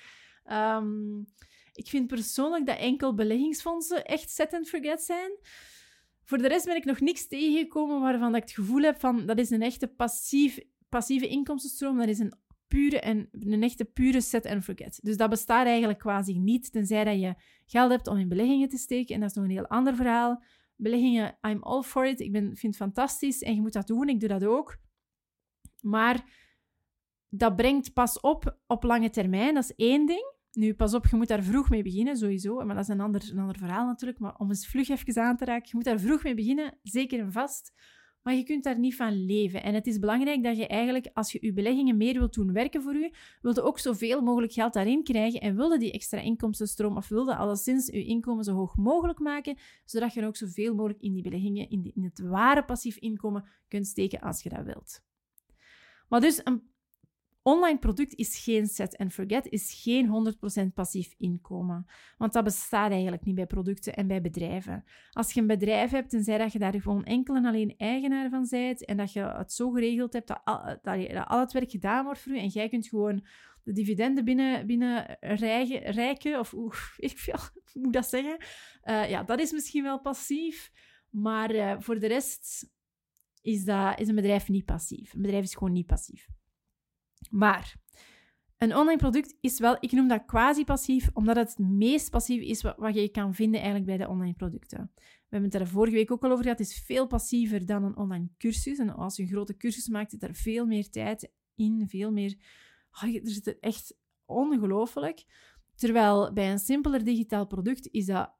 Um, 0.44 1.26
ik 1.72 1.88
vind 1.88 2.06
persoonlijk 2.06 2.66
dat 2.66 2.78
enkel 2.78 3.14
beleggingsfondsen 3.14 4.04
echt 4.04 4.30
set 4.30 4.52
and 4.52 4.68
forget 4.68 5.02
zijn. 5.02 5.30
Voor 6.24 6.38
de 6.38 6.48
rest 6.48 6.64
ben 6.64 6.76
ik 6.76 6.84
nog 6.84 7.00
niks 7.00 7.28
tegengekomen 7.28 8.00
waarvan 8.00 8.34
ik 8.34 8.42
het 8.42 8.52
gevoel 8.52 8.82
heb 8.82 9.00
van 9.00 9.26
dat 9.26 9.38
is 9.38 9.50
een 9.50 9.62
echte 9.62 9.86
passief, 9.86 10.58
passieve 10.88 11.28
inkomstenstroom. 11.28 11.98
Dat 11.98 12.08
is 12.08 12.18
een 12.18 12.34
pure 12.70 13.00
en 13.00 13.28
een 13.32 13.62
echte 13.62 13.84
pure 13.84 14.20
set 14.20 14.46
and 14.46 14.64
forget. 14.64 14.98
Dus 15.02 15.16
dat 15.16 15.30
bestaat 15.30 15.66
eigenlijk 15.66 15.98
quasi 15.98 16.38
niet, 16.38 16.72
tenzij 16.72 17.04
dat 17.04 17.20
je 17.20 17.34
geld 17.66 17.90
hebt 17.90 18.06
om 18.06 18.18
in 18.18 18.28
beleggingen 18.28 18.68
te 18.68 18.76
steken. 18.76 19.14
En 19.14 19.20
dat 19.20 19.30
is 19.30 19.36
nog 19.36 19.44
een 19.44 19.50
heel 19.50 19.66
ander 19.66 19.94
verhaal. 19.94 20.42
Beleggingen, 20.76 21.38
I'm 21.48 21.62
all 21.62 21.82
for 21.82 22.06
it. 22.06 22.20
Ik 22.20 22.32
vind 22.32 22.60
het 22.60 22.76
fantastisch 22.76 23.42
en 23.42 23.54
je 23.54 23.60
moet 23.60 23.72
dat 23.72 23.86
doen. 23.86 24.08
Ik 24.08 24.20
doe 24.20 24.28
dat 24.28 24.44
ook. 24.44 24.76
Maar 25.80 26.24
dat 27.28 27.56
brengt 27.56 27.92
pas 27.92 28.20
op 28.20 28.58
op 28.66 28.82
lange 28.82 29.10
termijn. 29.10 29.54
Dat 29.54 29.64
is 29.64 29.74
één 29.74 30.06
ding. 30.06 30.38
Nu, 30.52 30.74
pas 30.74 30.94
op, 30.94 31.06
je 31.06 31.16
moet 31.16 31.28
daar 31.28 31.42
vroeg 31.42 31.70
mee 31.70 31.82
beginnen, 31.82 32.16
sowieso. 32.16 32.64
Maar 32.64 32.74
dat 32.74 32.84
is 32.84 32.88
een 32.88 33.00
ander, 33.00 33.28
een 33.32 33.38
ander 33.38 33.58
verhaal 33.58 33.86
natuurlijk. 33.86 34.20
Maar 34.20 34.34
om 34.36 34.48
eens 34.48 34.68
vlug 34.68 34.88
even 34.88 35.22
aan 35.22 35.36
te 35.36 35.44
raken, 35.44 35.68
je 35.68 35.74
moet 35.74 35.84
daar 35.84 36.00
vroeg 36.00 36.22
mee 36.22 36.34
beginnen, 36.34 36.78
zeker 36.82 37.20
en 37.20 37.32
vast. 37.32 37.72
Maar 38.22 38.34
je 38.34 38.42
kunt 38.42 38.64
daar 38.64 38.78
niet 38.78 38.96
van 38.96 39.24
leven. 39.24 39.62
En 39.62 39.74
het 39.74 39.86
is 39.86 39.98
belangrijk 39.98 40.42
dat 40.42 40.56
je 40.56 40.66
eigenlijk, 40.66 41.10
als 41.12 41.32
je 41.32 41.38
je 41.40 41.52
beleggingen 41.52 41.96
meer 41.96 42.18
wilt 42.18 42.34
doen 42.34 42.52
werken 42.52 42.82
voor 42.82 42.94
je, 42.94 43.14
wilde 43.42 43.62
ook 43.62 43.78
zoveel 43.78 44.20
mogelijk 44.20 44.52
geld 44.52 44.72
daarin 44.72 45.02
krijgen 45.02 45.40
en 45.40 45.56
wilde 45.56 45.78
die 45.78 45.92
extra 45.92 46.20
inkomstenstroom 46.20 46.96
of 46.96 47.08
wilde 47.08 47.36
alleszins 47.36 47.86
je 47.86 48.04
inkomen 48.04 48.44
zo 48.44 48.54
hoog 48.54 48.76
mogelijk 48.76 49.18
maken, 49.18 49.58
zodat 49.84 50.14
je 50.14 50.26
ook 50.26 50.36
zoveel 50.36 50.74
mogelijk 50.74 51.02
in 51.02 51.12
die 51.12 51.22
beleggingen, 51.22 51.70
in, 51.70 51.90
in 51.94 52.04
het 52.04 52.20
ware 52.20 52.64
passief 52.64 52.96
inkomen 52.96 53.44
kunt 53.68 53.86
steken 53.86 54.20
als 54.20 54.42
je 54.42 54.48
dat 54.48 54.64
wilt. 54.64 55.02
Maar 56.08 56.20
dus 56.20 56.40
een 56.44 56.69
online 57.50 57.78
product 57.78 58.14
is 58.14 58.38
geen 58.38 58.66
set 58.66 58.96
and 58.96 59.12
forget, 59.12 59.46
is 59.46 59.80
geen 59.82 60.34
100% 60.70 60.72
passief 60.74 61.14
inkomen. 61.18 61.86
Want 62.18 62.32
dat 62.32 62.44
bestaat 62.44 62.90
eigenlijk 62.90 63.24
niet 63.24 63.34
bij 63.34 63.46
producten 63.46 63.94
en 63.94 64.06
bij 64.06 64.20
bedrijven. 64.20 64.84
Als 65.10 65.32
je 65.32 65.40
een 65.40 65.46
bedrijf 65.46 65.90
hebt, 65.90 66.10
tenzij 66.10 66.38
dat 66.38 66.52
je 66.52 66.58
daar 66.58 66.80
gewoon 66.80 67.04
enkel 67.04 67.34
en 67.34 67.44
alleen 67.44 67.74
eigenaar 67.76 68.30
van 68.30 68.46
bent 68.50 68.84
en 68.84 68.96
dat 68.96 69.12
je 69.12 69.22
het 69.22 69.52
zo 69.52 69.70
geregeld 69.70 70.12
hebt 70.12 70.28
dat 70.28 70.40
al, 70.44 70.78
dat 70.82 71.26
al 71.26 71.40
het 71.40 71.52
werk 71.52 71.70
gedaan 71.70 72.04
wordt 72.04 72.20
voor 72.20 72.32
je 72.32 72.40
en 72.40 72.48
jij 72.48 72.68
kunt 72.68 72.86
gewoon 72.86 73.26
de 73.62 73.72
dividenden 73.72 74.24
binnen, 74.24 74.66
binnen 74.66 75.16
rijken, 75.20 76.38
of 76.38 76.50
hoe, 76.50 76.72
ik 76.96 77.18
veel, 77.18 77.38
hoe 77.72 77.82
moet 77.82 77.92
dat 77.92 78.08
zeggen? 78.08 78.36
Uh, 78.84 79.10
ja, 79.10 79.22
dat 79.22 79.40
is 79.40 79.52
misschien 79.52 79.82
wel 79.82 80.00
passief, 80.00 80.72
maar 81.10 81.54
uh, 81.54 81.74
voor 81.78 81.98
de 81.98 82.06
rest 82.06 82.70
is, 83.42 83.64
dat, 83.64 84.00
is 84.00 84.08
een 84.08 84.14
bedrijf 84.14 84.48
niet 84.48 84.64
passief. 84.64 85.14
Een 85.14 85.22
bedrijf 85.22 85.44
is 85.44 85.54
gewoon 85.54 85.72
niet 85.72 85.86
passief. 85.86 86.28
Maar 87.30 87.76
een 88.58 88.76
online 88.76 88.98
product 88.98 89.36
is 89.40 89.58
wel, 89.58 89.76
ik 89.80 89.92
noem 89.92 90.08
dat 90.08 90.24
quasi-passief, 90.26 91.10
omdat 91.12 91.36
het 91.36 91.48
het 91.48 91.58
meest 91.58 92.10
passief 92.10 92.42
is 92.42 92.62
wat, 92.62 92.94
je 92.94 93.08
kan 93.08 93.34
vinden 93.34 93.60
eigenlijk 93.60 93.88
bij 93.88 94.06
de 94.06 94.12
online 94.12 94.34
producten. 94.34 94.90
We 94.94 95.36
hebben 95.36 95.50
het 95.50 95.60
er 95.60 95.66
vorige 95.66 95.96
week 95.96 96.10
ook 96.10 96.24
al 96.24 96.30
over 96.30 96.42
gehad. 96.42 96.58
Het 96.58 96.68
is 96.68 96.82
veel 96.84 97.06
passiever 97.06 97.66
dan 97.66 97.84
een 97.84 97.96
online 97.96 98.28
cursus. 98.38 98.78
En 98.78 98.90
als 98.96 99.16
je 99.16 99.22
een 99.22 99.28
grote 99.28 99.56
cursus 99.56 99.88
maakt, 99.88 100.10
zit 100.10 100.22
er 100.22 100.34
veel 100.34 100.66
meer 100.66 100.90
tijd 100.90 101.32
in, 101.54 101.88
veel 101.88 102.12
meer... 102.12 102.36
Oh, 103.02 103.14
er 103.14 103.20
zit 103.30 103.58
echt 103.60 103.96
ongelooflijk. 104.24 105.24
Terwijl 105.74 106.32
bij 106.32 106.50
een 106.50 106.58
simpeler 106.58 107.04
digitaal 107.04 107.46
product 107.46 107.88
is 107.90 108.06
dat, 108.06 108.32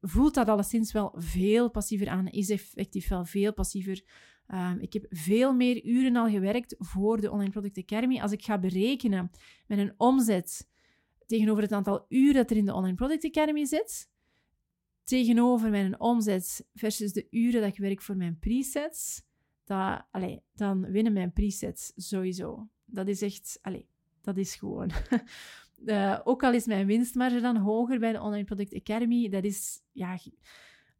voelt 0.00 0.34
dat 0.34 0.48
alleszins 0.48 0.92
wel 0.92 1.14
veel 1.16 1.70
passiever 1.70 2.08
aan. 2.08 2.26
Is 2.26 2.50
effectief 2.50 3.08
wel 3.08 3.24
veel 3.24 3.52
passiever 3.52 4.02
Ehm, 4.48 4.78
ik 4.78 4.92
heb 4.92 5.06
veel 5.10 5.54
meer 5.54 5.84
uren 5.84 6.16
al 6.16 6.28
gewerkt 6.28 6.74
voor 6.78 7.20
de 7.20 7.30
Online 7.30 7.50
Product 7.50 7.78
Academy. 7.78 8.20
Als 8.20 8.32
ik 8.32 8.44
ga 8.44 8.58
berekenen 8.58 9.30
met 9.66 9.78
een 9.78 9.94
omzet 9.96 10.68
tegenover 11.26 11.62
het 11.62 11.72
aantal 11.72 12.06
uren 12.08 12.34
dat 12.34 12.50
er 12.50 12.56
in 12.56 12.64
de 12.64 12.74
Online 12.74 12.94
Product 12.94 13.24
Academy 13.24 13.64
zit, 13.64 14.10
tegenover 15.04 15.70
mijn 15.70 16.00
omzet 16.00 16.66
versus 16.74 17.12
de 17.12 17.26
uren 17.30 17.60
dat 17.60 17.70
ik 17.70 17.78
werk 17.78 18.02
voor 18.02 18.16
mijn 18.16 18.38
presets, 18.38 19.22
dat, 19.64 20.06
dan 20.54 20.90
winnen 20.90 21.12
mijn 21.12 21.32
presets 21.32 21.92
sowieso. 21.96 22.68
Dat 22.84 23.08
is 23.08 23.22
echt, 23.22 23.60
dat 24.20 24.36
is 24.36 24.54
gewoon. 24.54 24.90
ook 26.24 26.42
al 26.42 26.52
is 26.52 26.66
mijn 26.66 26.86
winstmarge 26.86 27.40
dan 27.40 27.56
hoger 27.56 27.98
bij 27.98 28.12
de 28.12 28.20
Online 28.20 28.44
Product 28.44 28.74
Academy, 28.74 29.28
dat 29.28 29.44
is, 29.44 29.80
ja, 29.92 30.18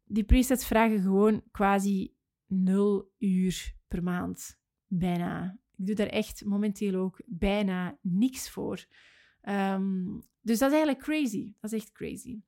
die 0.05 0.23
presets 0.23 0.65
vragen 0.65 1.01
gewoon 1.01 1.43
quasi 1.51 2.17
nul 2.49 3.11
uur 3.17 3.75
per 3.87 4.03
maand. 4.03 4.59
Bijna. 4.87 5.57
Ik 5.75 5.85
doe 5.85 5.95
daar 5.95 6.07
echt 6.07 6.45
momenteel 6.45 6.95
ook 6.95 7.21
bijna 7.25 7.97
niks 8.01 8.49
voor. 8.49 8.85
Ehm, 9.41 10.05
dus 10.41 10.59
dat 10.59 10.71
is 10.71 10.77
eigenlijk 10.77 10.99
crazy. 10.99 11.53
Dat 11.59 11.71
is 11.71 11.79
echt 11.79 11.91
crazy. 11.91 12.39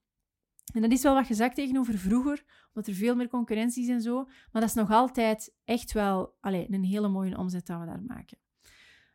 En 0.73 0.81
dat 0.81 0.91
is 0.91 1.03
wel 1.03 1.13
wat 1.13 1.25
gezakt 1.25 1.55
tegenover 1.55 1.97
vroeger, 1.97 2.43
omdat 2.73 2.91
er 2.91 2.97
veel 2.97 3.15
meer 3.15 3.27
concurrentie 3.27 3.83
is 3.83 3.89
en 3.89 4.01
zo. 4.01 4.23
Maar 4.23 4.61
dat 4.61 4.69
is 4.69 4.73
nog 4.73 4.91
altijd 4.91 5.55
echt 5.65 5.91
wel 5.91 6.35
allez, 6.39 6.65
een 6.69 6.83
hele 6.83 7.07
mooie 7.07 7.37
omzet 7.37 7.65
dat 7.67 7.79
we 7.79 7.85
daar 7.85 8.03
maken. 8.03 8.37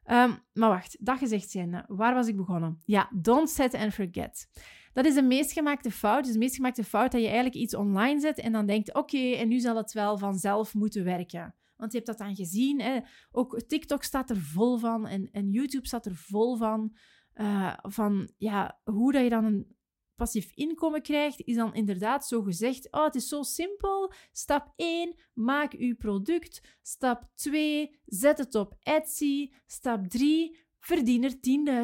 Ehm, 0.02 0.32
maar 0.52 0.68
wacht, 0.68 0.96
dat 1.00 1.18
gezegd 1.18 1.50
zijn, 1.50 1.84
waar 1.88 2.14
was 2.14 2.26
ik 2.26 2.36
begonnen? 2.36 2.80
Ja, 2.84 3.10
don't 3.14 3.50
set 3.50 3.74
and 3.74 3.94
forget. 3.94 4.48
Dat 4.96 5.04
is 5.04 5.14
de 5.14 5.22
meest 5.22 5.52
gemaakte 5.52 5.90
fout. 5.90 6.24
Dus 6.24 6.32
de 6.32 6.38
meest 6.38 6.54
gemaakte 6.54 6.84
fout 6.84 7.12
dat 7.12 7.20
je 7.20 7.26
eigenlijk 7.26 7.56
iets 7.56 7.74
online 7.74 8.20
zet 8.20 8.38
en 8.38 8.52
dan 8.52 8.66
denkt, 8.66 8.94
oké, 8.94 9.32
en 9.32 9.48
nu 9.48 9.58
zal 9.58 9.76
het 9.76 9.92
wel 9.92 10.18
vanzelf 10.18 10.74
moeten 10.74 11.04
werken. 11.04 11.54
Want 11.76 11.92
je 11.92 11.96
hebt 11.98 12.10
dat 12.10 12.26
dan 12.26 12.36
gezien. 12.36 12.80
Hè? 12.80 13.00
Ook 13.30 13.60
TikTok 13.60 14.02
staat 14.02 14.30
er 14.30 14.36
vol 14.36 14.76
van 14.76 15.06
en, 15.06 15.28
en 15.32 15.50
YouTube 15.50 15.86
staat 15.86 16.06
er 16.06 16.14
vol 16.14 16.56
van. 16.56 16.96
Uh, 17.34 17.74
van 17.82 18.30
ja, 18.36 18.80
hoe 18.84 19.12
dat 19.12 19.22
je 19.22 19.28
dan 19.28 19.44
een 19.44 19.76
passief 20.14 20.52
inkomen 20.54 21.02
krijgt, 21.02 21.40
is 21.40 21.56
dan 21.56 21.74
inderdaad 21.74 22.26
zo 22.26 22.42
gezegd: 22.42 22.92
oh, 22.92 23.04
het 23.04 23.14
is 23.14 23.28
zo 23.28 23.42
simpel. 23.42 24.12
Stap 24.32 24.72
1, 24.76 25.14
maak 25.34 25.72
uw 25.72 25.96
product. 25.96 26.78
Stap 26.82 27.30
2, 27.34 28.00
zet 28.04 28.38
het 28.38 28.54
op 28.54 28.76
Etsy. 28.80 29.50
Stap 29.66 30.08
3, 30.08 30.58
verdien 30.78 31.24
er 31.24 31.34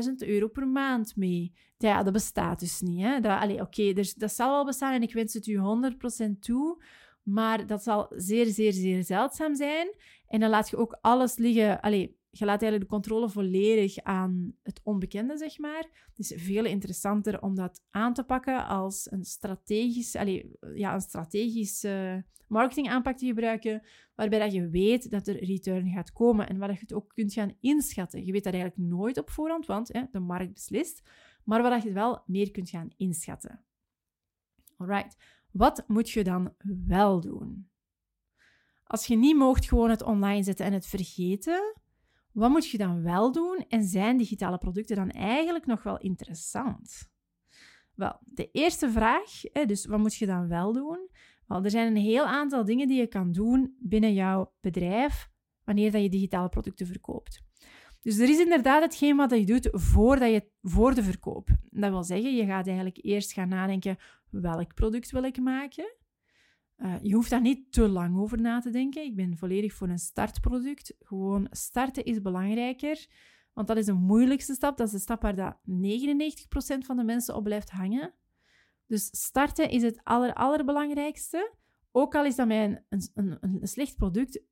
10.000 0.05 0.29
euro 0.29 0.49
per 0.49 0.69
maand 0.69 1.17
mee. 1.17 1.53
Ja, 1.83 2.03
dat 2.03 2.13
bestaat 2.13 2.61
dus 2.61 2.81
niet. 2.81 3.01
Hè? 3.01 3.21
Dat, 3.21 3.61
oké, 3.61 3.93
dus, 3.93 4.15
dat 4.15 4.33
zal 4.33 4.51
wel 4.51 4.65
bestaan 4.65 4.93
en 4.93 5.03
ik 5.03 5.13
wens 5.13 5.35
het 5.35 5.47
u 5.47 5.59
100% 5.59 6.39
toe. 6.41 6.83
Maar 7.23 7.67
dat 7.67 7.83
zal 7.83 8.13
zeer, 8.17 8.47
zeer, 8.47 8.73
zeer 8.73 9.05
zeldzaam 9.05 9.55
zijn. 9.55 9.95
En 10.27 10.41
dan 10.41 10.51
laat 10.51 10.71
je 10.71 10.77
ook 10.77 10.99
alles 11.01 11.37
liggen. 11.37 11.81
Allee, 11.81 12.17
je 12.31 12.45
laat 12.45 12.63
eigenlijk 12.63 12.91
de 12.91 12.97
controle 12.97 13.29
volledig 13.29 13.99
aan 13.99 14.55
het 14.63 14.81
onbekende, 14.83 15.37
zeg 15.37 15.59
maar. 15.59 16.07
Het 16.17 16.19
is 16.19 16.33
veel 16.37 16.65
interessanter 16.65 17.43
om 17.43 17.55
dat 17.55 17.83
aan 17.91 18.15
te 18.15 18.25
pakken 18.25 18.67
als 18.67 19.11
een 19.11 19.25
strategisch, 19.25 20.17
allez, 20.17 20.43
ja, 20.75 20.95
een 20.95 21.01
strategische 21.01 22.25
marketingaanpak 22.47 23.17
te 23.17 23.27
gebruiken, 23.27 23.83
waarbij 24.15 24.39
dat 24.39 24.53
je 24.53 24.69
weet 24.69 25.11
dat 25.11 25.27
er 25.27 25.45
return 25.45 25.91
gaat 25.91 26.13
komen 26.13 26.49
en 26.49 26.59
waar 26.59 26.71
je 26.71 26.79
het 26.79 26.93
ook 26.93 27.13
kunt 27.15 27.33
gaan 27.33 27.57
inschatten. 27.61 28.25
Je 28.25 28.33
weet 28.33 28.45
dat 28.45 28.53
eigenlijk 28.53 28.91
nooit 28.91 29.19
op 29.19 29.31
voorhand, 29.31 29.67
want 29.67 29.93
hè, 29.93 30.03
de 30.11 30.21
markt 30.21 30.53
beslist, 30.53 31.03
maar 31.45 31.63
waar 31.63 31.85
je 31.85 31.93
wel 31.93 32.23
meer 32.27 32.51
kunt 32.51 32.71
gaan 32.71 32.91
inschatten. 32.97 33.65
Alright, 34.77 35.17
wat 35.51 35.85
moet 35.87 36.11
je 36.11 36.25
dan 36.25 36.55
wel 36.87 37.21
doen? 37.21 37.71
Als 38.85 39.07
je 39.07 39.17
niet 39.17 39.37
moogt 39.37 39.69
gewoon 39.69 39.91
het 39.91 40.03
online 40.03 40.43
zetten 40.43 40.67
en 40.67 40.73
het 40.73 40.87
vergeten, 40.87 41.81
wat 42.33 42.51
moet 42.51 42.71
je 42.71 42.79
dan 42.79 43.03
wel 43.03 43.33
doen 43.33 43.65
en 43.69 43.85
zijn 43.85 44.17
digitale 44.17 44.59
producten 44.59 44.97
dan 44.97 45.11
eigenlijk 45.11 45.67
nog 45.67 45.83
wel 45.83 45.99
interessant? 45.99 47.11
Wel, 47.95 48.19
de 48.25 48.51
eerste 48.51 48.91
vraag, 48.91 49.41
dus 49.67 49.87
wat 49.87 49.99
moet 49.99 50.15
je 50.15 50.27
dan 50.27 50.49
wel 50.49 50.73
doen? 50.73 51.11
Wel, 51.47 51.65
er 51.65 51.71
zijn 51.71 51.87
een 51.87 52.03
heel 52.03 52.25
aantal 52.25 52.65
dingen 52.65 52.89
die 52.89 52.99
je 52.99 53.07
kan 53.07 53.33
doen 53.33 53.77
binnen 53.79 54.15
jouw 54.15 54.53
bedrijf 54.61 55.31
wanneer 55.65 55.91
dat 55.93 56.03
je 56.03 56.09
digitale 56.09 56.49
producten 56.49 56.87
verkoopt. 56.87 57.43
Dus 58.03 58.19
er 58.19 58.29
is 58.29 58.39
inderdaad 58.39 58.83
hetgeen 58.83 59.17
wat 59.17 59.31
je 59.31 59.45
doet 59.45 59.69
voordat 59.73 60.31
je, 60.31 60.51
voor 60.63 60.95
de 60.95 61.03
verkoop. 61.03 61.49
Dat 61.71 61.91
wil 61.91 62.03
zeggen, 62.05 62.35
je 62.35 62.47
gaat 62.47 62.67
eigenlijk 62.67 62.99
eerst 63.01 63.33
gaan 63.33 63.49
nadenken 63.49 63.97
welk 64.31 64.75
product 64.75 65.11
wil 65.11 65.23
ik 65.23 65.41
maken. 65.41 65.95
Uh, 66.77 66.95
je 67.03 67.15
hoeft 67.15 67.31
daar 67.31 67.41
niet 67.41 67.73
te 67.73 67.89
lang 67.89 68.19
over 68.19 68.41
na 68.41 68.61
te 68.61 68.71
denken. 68.71 69.05
Ik 69.05 69.17
ben 69.17 69.37
volledig 69.37 69.73
voor 69.73 69.89
een 69.89 69.99
startproduct. 69.99 70.95
Gewoon 71.01 71.47
starten 71.51 72.05
is 72.05 72.23
belangrijker. 72.23 73.07
Want 73.53 73.67
dat 73.67 73.77
is 73.77 73.87
de 73.87 73.93
moeilijkste 73.93 74.55
stap. 74.55 74.77
Dat 74.77 74.87
is 74.87 74.93
de 74.93 74.99
stap 74.99 75.23
waar 75.23 75.35
dat 75.35 75.57
99% 75.57 75.59
van 76.79 76.97
de 76.97 77.05
mensen 77.05 77.35
op 77.37 77.45
blijft 77.45 77.71
hangen. 77.71 78.15
Dus 78.87 79.09
starten 79.11 79.71
is 79.71 79.83
het 79.83 80.01
aller, 80.03 80.35
allerbelangrijkste. 80.35 81.55
Ook 81.91 82.15
al 82.15 82.25
is 82.25 82.37
dat 82.37 82.47
mij 82.47 82.85
een, 82.89 83.11
een, 83.15 83.39
een 83.41 83.69
slecht 83.69 83.97
product, 83.97 84.43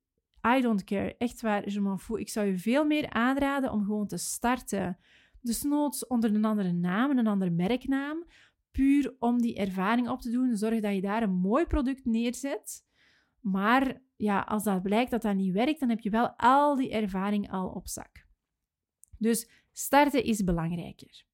I 0.47 0.61
don't 0.61 0.83
care. 0.83 1.17
Echt 1.17 1.41
waar, 1.41 1.69
je 1.69 1.81
m'en 1.81 1.99
fous. 1.99 2.19
Ik 2.19 2.29
zou 2.29 2.47
je 2.47 2.57
veel 2.57 2.85
meer 2.85 3.09
aanraden 3.09 3.71
om 3.71 3.83
gewoon 3.85 4.07
te 4.07 4.17
starten. 4.17 4.97
Dus 5.41 5.63
noods 5.63 6.07
onder 6.07 6.35
een 6.35 6.45
andere 6.45 6.71
naam, 6.71 7.17
een 7.17 7.27
andere 7.27 7.51
merknaam. 7.51 8.25
Puur 8.71 9.15
om 9.19 9.41
die 9.41 9.55
ervaring 9.55 10.09
op 10.09 10.21
te 10.21 10.31
doen. 10.31 10.57
Zorg 10.57 10.79
dat 10.79 10.95
je 10.95 11.01
daar 11.01 11.23
een 11.23 11.35
mooi 11.35 11.65
product 11.65 12.05
neerzet. 12.05 12.85
Maar 13.39 14.01
ja, 14.15 14.39
als 14.39 14.63
dat 14.63 14.81
blijkt 14.81 15.11
dat 15.11 15.21
dat 15.21 15.35
niet 15.35 15.53
werkt, 15.53 15.79
dan 15.79 15.89
heb 15.89 15.99
je 15.99 16.09
wel 16.09 16.33
al 16.37 16.75
die 16.75 16.91
ervaring 16.91 17.51
al 17.51 17.67
op 17.67 17.87
zak. 17.87 18.25
Dus 19.17 19.49
starten 19.71 20.23
is 20.23 20.43
belangrijker. 20.43 21.25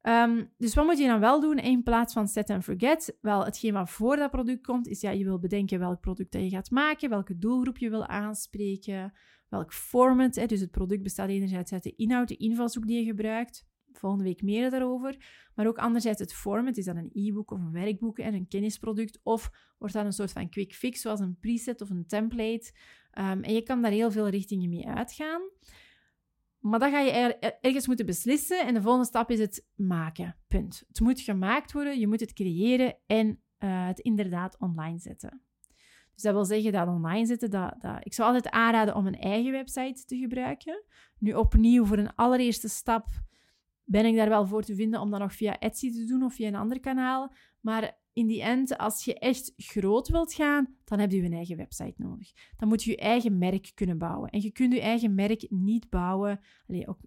Ehm, 0.00 0.44
dus 0.56 0.74
wat 0.74 0.84
moet 0.84 0.98
je 0.98 1.06
dan 1.06 1.20
wel 1.20 1.40
doen 1.40 1.58
in 1.58 1.82
plaats 1.82 2.12
van 2.12 2.28
set 2.28 2.50
and 2.50 2.64
forget? 2.64 3.18
Wel, 3.20 3.44
hetgeen 3.44 3.72
wat 3.72 3.90
voor 3.90 4.16
dat 4.16 4.30
product 4.30 4.66
komt, 4.66 4.86
is 4.86 5.00
ja, 5.00 5.10
je 5.10 5.24
wil 5.24 5.38
bedenken 5.38 5.78
welk 5.78 6.00
product 6.00 6.32
dat 6.32 6.42
je 6.42 6.48
gaat 6.48 6.70
maken, 6.70 7.08
welke 7.08 7.38
doelgroep 7.38 7.78
je 7.78 7.90
wil 7.90 8.06
aanspreken, 8.06 9.12
welk 9.48 9.72
format. 9.72 10.34
Hè, 10.34 10.46
dus 10.46 10.60
het 10.60 10.70
product 10.70 11.02
bestaat 11.02 11.28
enerzijds 11.28 11.72
uit 11.72 11.82
de 11.82 11.94
inhoud, 11.96 12.28
de 12.28 12.36
invalshoek 12.36 12.86
die 12.86 12.98
je 12.98 13.04
gebruikt. 13.04 13.66
Volgende 13.92 14.24
week 14.24 14.42
meer 14.42 14.70
daarover. 14.70 15.16
Maar 15.54 15.66
ook 15.66 15.78
anderzijds 15.78 16.20
het 16.20 16.34
format. 16.34 16.76
Is 16.76 16.84
dat 16.84 16.96
een 16.96 17.10
e-book 17.12 17.50
of 17.50 17.58
een 17.58 17.72
werkboek 17.72 18.18
en 18.18 18.34
een 18.34 18.48
kennisproduct? 18.48 19.20
Of 19.22 19.50
wordt 19.78 19.94
dat 19.94 20.04
een 20.04 20.12
soort 20.12 20.32
van 20.32 20.48
quick 20.48 20.74
fix, 20.74 21.00
zoals 21.00 21.20
een 21.20 21.38
preset 21.40 21.80
of 21.80 21.90
een 21.90 22.06
template? 22.06 22.72
Um, 23.18 23.42
en 23.42 23.54
je 23.54 23.62
kan 23.62 23.82
daar 23.82 23.90
heel 23.90 24.10
veel 24.10 24.28
richtingen 24.28 24.68
mee 24.68 24.86
uitgaan. 24.86 25.40
Maar 26.58 26.78
dat 26.78 26.90
ga 26.90 27.00
je 27.00 27.10
ergens 27.60 27.86
moeten 27.86 28.06
beslissen. 28.06 28.66
En 28.66 28.74
de 28.74 28.82
volgende 28.82 29.06
stap 29.06 29.30
is 29.30 29.38
het 29.38 29.66
maken. 29.74 30.36
Punt. 30.48 30.84
Het 30.88 31.00
moet 31.00 31.20
gemaakt 31.20 31.72
worden, 31.72 31.98
je 31.98 32.06
moet 32.06 32.20
het 32.20 32.32
creëren 32.32 32.96
en 33.06 33.26
uh, 33.58 33.86
het 33.86 33.98
inderdaad 33.98 34.58
online 34.58 34.98
zetten. 34.98 35.42
Dus 36.14 36.22
dat 36.22 36.36
wil 36.36 36.44
zeggen 36.44 36.72
dat 36.72 36.88
online 36.88 37.26
zetten, 37.26 37.50
dat, 37.50 37.74
dat, 37.80 37.98
ik 38.02 38.14
zou 38.14 38.28
altijd 38.28 38.54
aanraden 38.54 38.94
om 38.94 39.06
een 39.06 39.18
eigen 39.18 39.52
website 39.52 40.04
te 40.04 40.16
gebruiken. 40.16 40.84
Nu 41.18 41.34
opnieuw, 41.34 41.84
voor 41.84 41.98
een 41.98 42.14
allereerste 42.14 42.68
stap 42.68 43.06
ben 43.84 44.04
ik 44.04 44.16
daar 44.16 44.28
wel 44.28 44.46
voor 44.46 44.62
te 44.62 44.74
vinden 44.74 45.00
om 45.00 45.10
dat 45.10 45.20
nog 45.20 45.32
via 45.32 45.58
Etsy 45.58 45.92
te 45.92 46.04
doen 46.04 46.22
of 46.22 46.34
via 46.34 46.48
een 46.48 46.54
ander 46.54 46.80
kanaal. 46.80 47.32
Maar 47.60 47.98
in 48.18 48.26
die 48.26 48.42
end, 48.42 48.78
als 48.78 49.04
je 49.04 49.18
echt 49.18 49.52
groot 49.56 50.08
wilt 50.08 50.32
gaan, 50.32 50.76
dan 50.84 50.98
heb 50.98 51.10
je 51.10 51.22
een 51.22 51.32
eigen 51.32 51.56
website 51.56 51.94
nodig. 51.96 52.32
Dan 52.56 52.68
moet 52.68 52.84
je 52.84 52.90
je 52.90 52.96
eigen 52.96 53.38
merk 53.38 53.70
kunnen 53.74 53.98
bouwen. 53.98 54.30
En 54.30 54.40
je 54.40 54.50
kunt 54.50 54.72
je 54.72 54.80
eigen 54.80 55.14
merk 55.14 55.46
niet 55.50 55.90
bouwen. 55.90 56.40
Allee, 56.66 56.88
ook, 56.88 56.98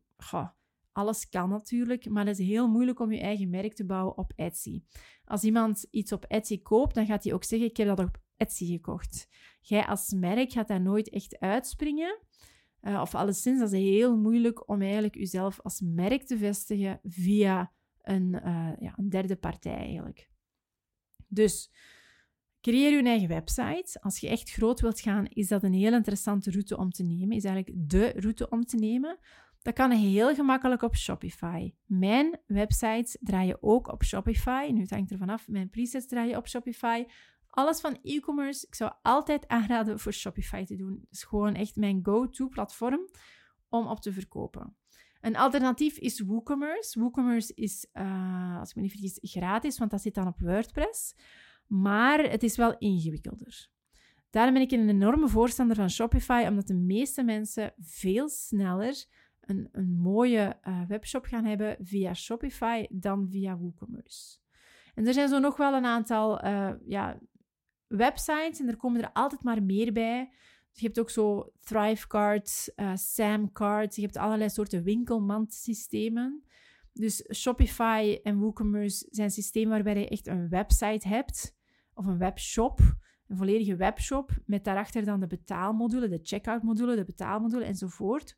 alles 0.91 1.29
kan 1.29 1.49
natuurlijk, 1.49 2.09
maar 2.09 2.25
het 2.25 2.39
is 2.39 2.47
heel 2.47 2.67
moeilijk 2.67 2.99
om 2.99 3.11
je 3.11 3.19
eigen 3.19 3.49
merk 3.49 3.73
te 3.73 3.85
bouwen 3.85 4.17
op 4.17 4.33
Etsy. 4.35 4.83
Als 5.25 5.43
iemand 5.43 5.85
iets 5.89 6.11
op 6.11 6.25
Etsy 6.25 6.61
koopt, 6.61 6.95
dan 6.95 7.05
gaat 7.05 7.23
hij 7.23 7.33
ook 7.33 7.43
zeggen: 7.43 7.67
Ik 7.67 7.77
heb 7.77 7.87
dat 7.87 7.99
op 7.99 8.21
Etsy 8.37 8.65
gekocht. 8.65 9.27
Jij 9.61 9.85
als 9.85 10.13
merk 10.13 10.51
gaat 10.51 10.67
daar 10.67 10.81
nooit 10.81 11.09
echt 11.09 11.39
uitspringen. 11.39 12.19
Uh, 12.81 13.01
of 13.01 13.15
alleszins, 13.15 13.59
dat 13.59 13.71
is 13.71 13.79
heel 13.79 14.17
moeilijk 14.17 14.69
om 14.69 14.81
eigenlijk 14.81 15.15
jezelf 15.15 15.61
als 15.61 15.81
merk 15.81 16.23
te 16.23 16.37
vestigen 16.37 16.99
via 17.03 17.71
een, 18.01 18.33
uh, 18.45 18.71
ja, 18.79 18.93
een 18.97 19.09
derde 19.09 19.35
partij 19.35 19.75
eigenlijk. 19.75 20.30
Dus 21.31 21.71
creëer 22.61 22.91
je 22.91 23.03
eigen 23.03 23.27
website. 23.27 24.01
Als 24.01 24.19
je 24.19 24.29
echt 24.29 24.51
groot 24.51 24.79
wilt 24.79 24.99
gaan, 24.99 25.25
is 25.25 25.47
dat 25.47 25.63
een 25.63 25.73
heel 25.73 25.93
interessante 25.93 26.51
route 26.51 26.77
om 26.77 26.91
te 26.91 27.03
nemen. 27.03 27.37
Is 27.37 27.43
eigenlijk 27.43 27.89
de 27.89 28.13
route 28.15 28.49
om 28.49 28.65
te 28.65 28.77
nemen. 28.77 29.19
Dat 29.61 29.73
kan 29.73 29.91
heel 29.91 30.35
gemakkelijk 30.35 30.81
op 30.81 30.95
Shopify. 30.95 31.73
Mijn 31.85 32.39
websites 32.45 33.17
draaien 33.19 33.57
ook 33.63 33.87
op 33.87 34.03
Shopify. 34.03 34.69
Nu 34.73 34.79
het 34.81 34.89
hangt 34.89 35.11
er 35.11 35.17
vanaf. 35.17 35.47
Mijn 35.47 35.69
presets 35.69 36.07
draaien 36.07 36.37
op 36.37 36.47
Shopify. 36.47 37.05
Alles 37.49 37.79
van 37.79 37.99
e-commerce, 38.03 38.67
ik 38.67 38.75
zou 38.75 38.91
altijd 39.01 39.47
aanraden 39.47 39.99
voor 39.99 40.13
Shopify 40.13 40.63
te 40.63 40.75
doen. 40.75 40.97
Het 41.01 41.11
is 41.11 41.23
gewoon 41.23 41.55
echt 41.55 41.75
mijn 41.75 41.99
go-to 42.03 42.47
platform 42.47 43.09
om 43.69 43.87
op 43.87 43.99
te 43.99 44.13
verkopen. 44.13 44.75
Een 45.21 45.35
alternatief 45.35 45.97
is 45.97 46.19
WooCommerce. 46.19 46.99
WooCommerce 46.99 47.53
is, 47.55 47.87
uh, 47.93 48.59
als 48.59 48.69
ik 48.69 48.75
me 48.75 48.81
niet 48.81 48.91
vergis, 48.91 49.17
gratis, 49.21 49.77
want 49.77 49.91
dat 49.91 50.01
zit 50.01 50.15
dan 50.15 50.27
op 50.27 50.39
WordPress. 50.39 51.15
Maar 51.67 52.19
het 52.19 52.43
is 52.43 52.57
wel 52.57 52.77
ingewikkelder. 52.77 53.69
Daarom 54.29 54.53
ben 54.53 54.61
ik 54.61 54.71
een 54.71 54.89
enorme 54.89 55.27
voorstander 55.27 55.75
van 55.75 55.89
Shopify, 55.89 56.45
omdat 56.49 56.67
de 56.67 56.75
meeste 56.75 57.23
mensen 57.23 57.73
veel 57.79 58.29
sneller 58.29 59.05
een, 59.41 59.69
een 59.71 59.89
mooie 59.89 60.59
uh, 60.67 60.81
webshop 60.87 61.25
gaan 61.25 61.45
hebben 61.45 61.77
via 61.79 62.13
Shopify 62.13 62.85
dan 62.89 63.27
via 63.29 63.57
WooCommerce. 63.57 64.37
En 64.93 65.07
er 65.07 65.13
zijn 65.13 65.29
zo 65.29 65.39
nog 65.39 65.57
wel 65.57 65.73
een 65.73 65.85
aantal 65.85 66.45
uh, 66.45 66.71
ja, 66.85 67.19
websites 67.87 68.59
en 68.59 68.67
er 68.67 68.77
komen 68.77 69.01
er 69.01 69.11
altijd 69.13 69.43
maar 69.43 69.63
meer 69.63 69.93
bij. 69.93 70.31
Je 70.73 70.85
hebt 70.85 70.99
ook 70.99 71.09
zo 71.09 71.51
Thrivecards, 71.59 72.71
uh, 72.75 72.95
Samcards, 72.95 73.95
je 73.95 74.01
hebt 74.01 74.17
allerlei 74.17 74.49
soorten 74.49 74.83
winkelmandsystemen. 74.83 76.43
Dus 76.93 77.25
Shopify 77.35 78.19
en 78.23 78.39
WooCommerce 78.39 79.07
zijn 79.09 79.31
systemen 79.31 79.69
waarbij 79.69 79.99
je 79.99 80.07
echt 80.07 80.27
een 80.27 80.49
website 80.49 81.07
hebt, 81.07 81.55
of 81.93 82.05
een 82.05 82.17
webshop, 82.17 82.79
een 83.27 83.37
volledige 83.37 83.75
webshop, 83.75 84.31
met 84.45 84.63
daarachter 84.63 85.05
dan 85.05 85.19
de 85.19 85.27
betaalmodule, 85.27 86.07
de 86.07 86.19
checkout 86.21 86.63
module, 86.63 86.95
de 86.95 87.03
betaalmodule 87.03 87.63
enzovoort. 87.63 88.37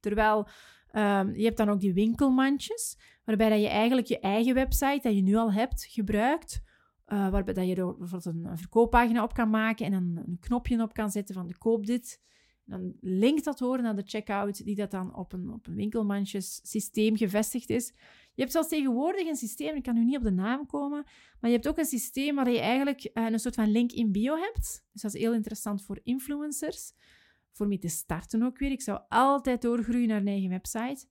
Terwijl 0.00 0.48
um, 0.92 1.34
je 1.34 1.44
hebt 1.44 1.56
dan 1.56 1.68
ook 1.68 1.80
die 1.80 1.94
winkelmandjes, 1.94 2.98
waarbij 3.24 3.48
dat 3.48 3.60
je 3.60 3.68
eigenlijk 3.68 4.06
je 4.06 4.18
eigen 4.18 4.54
website, 4.54 5.00
dat 5.02 5.14
je 5.14 5.22
nu 5.22 5.34
al 5.34 5.52
hebt, 5.52 5.84
gebruikt 5.84 6.62
uh, 7.06 7.28
waarbij 7.28 7.54
dat 7.54 7.66
je 7.66 7.74
er 7.74 7.96
bijvoorbeeld 7.96 8.36
een, 8.36 8.58
verkooppagina 8.58 9.22
op 9.22 9.34
kan 9.34 9.50
maken 9.50 9.86
en 9.86 9.92
een, 9.92 10.22
een, 10.26 10.36
knopje 10.40 10.82
op 10.82 10.92
kan 10.92 11.10
zetten 11.10 11.34
van 11.34 11.46
de 11.46 11.58
koop 11.58 11.86
dit. 11.86 12.20
Dan 12.64 12.96
linkt 13.00 13.44
dat 13.44 13.58
door 13.58 13.82
naar 13.82 13.96
de 13.96 14.02
checkout, 14.06 14.64
die 14.64 14.74
dat 14.74 14.90
dan 14.90 15.14
op 15.14 15.32
een, 15.32 15.50
op 15.52 15.66
een 15.66 15.74
winkelmandjes 15.74 16.60
systeem 16.62 17.16
gevestigd 17.16 17.70
is. 17.70 17.92
Je 18.34 18.40
hebt 18.40 18.52
zelfs 18.52 18.68
tegenwoordig 18.68 19.28
een 19.28 19.36
systeem, 19.36 19.76
ik 19.76 19.82
kan 19.82 19.94
nu 19.94 20.04
niet 20.04 20.16
op 20.16 20.22
de 20.22 20.30
naam 20.30 20.66
komen, 20.66 21.04
maar 21.40 21.50
je 21.50 21.56
hebt 21.56 21.68
ook 21.68 21.78
een 21.78 21.84
systeem 21.84 22.34
waar 22.34 22.50
je 22.50 22.60
eigenlijk 22.60 23.10
uh, 23.14 23.30
een 23.30 23.38
soort 23.38 23.54
van 23.54 23.70
link 23.70 23.92
in 23.92 24.12
bio 24.12 24.36
hebt. 24.36 24.84
Dus 24.92 25.02
dat 25.02 25.14
is 25.14 25.20
heel 25.20 25.34
interessant 25.34 25.82
voor 25.82 26.00
influencers. 26.02 26.92
Voor 27.52 27.66
mee 27.66 27.78
te 27.78 27.88
starten 27.88 28.42
ook 28.42 28.58
weer. 28.58 28.70
Ik 28.70 28.82
zou 28.82 29.00
altijd 29.08 29.62
doorgroeien 29.62 30.08
naar 30.08 30.20
een 30.20 30.26
eigen 30.26 30.50
website. 30.50 31.06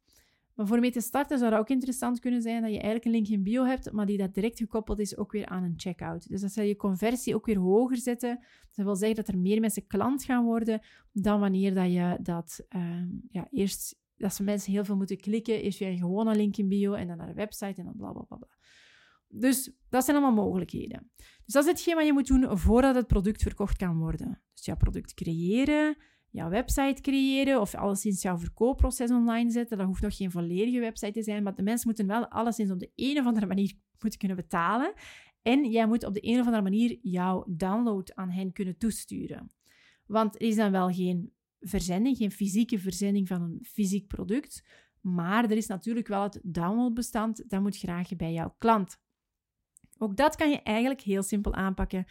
Maar 0.61 0.69
voor 0.69 0.79
mee 0.79 0.91
te 0.91 1.01
starten 1.01 1.37
zou 1.37 1.51
het 1.51 1.59
ook 1.59 1.69
interessant 1.69 2.19
kunnen 2.19 2.41
zijn 2.41 2.61
dat 2.61 2.71
je 2.71 2.79
eigenlijk 2.79 3.05
een 3.05 3.11
link 3.11 3.27
in 3.27 3.43
bio 3.43 3.65
hebt, 3.65 3.91
maar 3.91 4.05
die 4.05 4.17
dat 4.17 4.33
direct 4.33 4.57
gekoppeld 4.57 4.99
is 4.99 5.17
ook 5.17 5.31
weer 5.31 5.45
aan 5.45 5.63
een 5.63 5.73
checkout. 5.75 6.29
Dus 6.29 6.41
dat 6.41 6.51
zal 6.51 6.63
je 6.63 6.75
conversie 6.75 7.35
ook 7.35 7.45
weer 7.45 7.57
hoger 7.57 7.97
zetten. 7.97 8.39
Dat 8.75 8.85
wil 8.85 8.95
zeggen 8.95 9.15
dat 9.15 9.27
er 9.27 9.39
meer 9.39 9.59
mensen 9.59 9.87
klant 9.87 10.23
gaan 10.23 10.43
worden 10.43 10.81
dan 11.11 11.39
wanneer 11.39 11.73
dat 11.73 11.91
je 11.91 12.17
dat 12.21 12.65
uh, 12.75 13.03
ja, 13.29 13.47
eerst 13.51 13.99
dat 14.17 14.33
ze 14.33 14.43
mensen 14.43 14.71
heel 14.71 14.85
veel 14.85 14.95
moeten 14.95 15.17
klikken, 15.17 15.61
eerst 15.61 15.79
weer 15.79 15.89
een 15.89 15.97
gewone 15.97 16.35
link 16.35 16.57
in 16.57 16.67
bio 16.67 16.93
en 16.93 17.07
dan 17.07 17.17
naar 17.17 17.27
de 17.27 17.33
website 17.33 17.81
en 17.81 17.85
dan 17.85 17.95
bla 17.97 18.11
bla 18.11 18.23
bla. 18.23 18.47
Dus 19.27 19.71
dat 19.89 20.05
zijn 20.05 20.17
allemaal 20.17 20.45
mogelijkheden. 20.45 21.11
Dus 21.45 21.53
dat 21.53 21.63
is 21.63 21.69
hetgeen 21.69 21.95
wat 21.95 22.05
je 22.05 22.13
moet 22.13 22.27
doen 22.27 22.57
voordat 22.57 22.95
het 22.95 23.07
product 23.07 23.41
verkocht 23.41 23.77
kan 23.77 23.97
worden. 23.97 24.41
Dus 24.53 24.65
jouw 24.65 24.75
product 24.75 25.13
creëren, 25.13 25.97
jouw 26.31 26.49
website 26.49 27.01
creëren 27.01 27.61
of 27.61 27.75
alleszins 27.75 28.21
jouw 28.21 28.37
verkoopproces 28.37 29.11
online 29.11 29.51
zetten. 29.51 29.77
Dat 29.77 29.87
hoeft 29.87 30.01
nog 30.01 30.15
geen 30.15 30.31
volledige 30.31 30.79
website 30.79 31.11
te 31.11 31.23
zijn, 31.23 31.43
maar 31.43 31.55
de 31.55 31.63
mensen 31.63 31.87
moeten 31.87 32.07
wel 32.07 32.27
alleszins 32.27 32.71
op 32.71 32.79
de 32.79 32.91
een 32.95 33.19
of 33.19 33.25
andere 33.25 33.45
manier 33.45 33.73
moeten 33.99 34.19
kunnen 34.19 34.37
betalen. 34.37 34.93
En 35.41 35.71
jij 35.71 35.87
moet 35.87 36.05
op 36.05 36.13
de 36.13 36.27
een 36.27 36.39
of 36.39 36.45
andere 36.45 36.63
manier 36.63 36.97
jouw 37.01 37.45
download 37.47 38.15
aan 38.15 38.29
hen 38.29 38.51
kunnen 38.51 38.77
toesturen. 38.77 39.51
Want 40.05 40.35
er 40.35 40.41
is 40.41 40.55
dan 40.55 40.71
wel 40.71 40.89
geen 40.89 41.33
verzending, 41.59 42.17
geen 42.17 42.31
fysieke 42.31 42.79
verzending 42.79 43.27
van 43.27 43.41
een 43.41 43.65
fysiek 43.65 44.07
product, 44.07 44.63
maar 45.01 45.43
er 45.43 45.57
is 45.57 45.67
natuurlijk 45.67 46.07
wel 46.07 46.23
het 46.23 46.39
downloadbestand, 46.43 47.49
dat 47.49 47.61
moet 47.61 47.77
graag 47.77 48.15
bij 48.15 48.33
jouw 48.33 48.55
klant. 48.57 48.99
Ook 49.97 50.15
dat 50.15 50.35
kan 50.35 50.49
je 50.49 50.61
eigenlijk 50.61 51.01
heel 51.01 51.23
simpel 51.23 51.53
aanpakken 51.53 52.05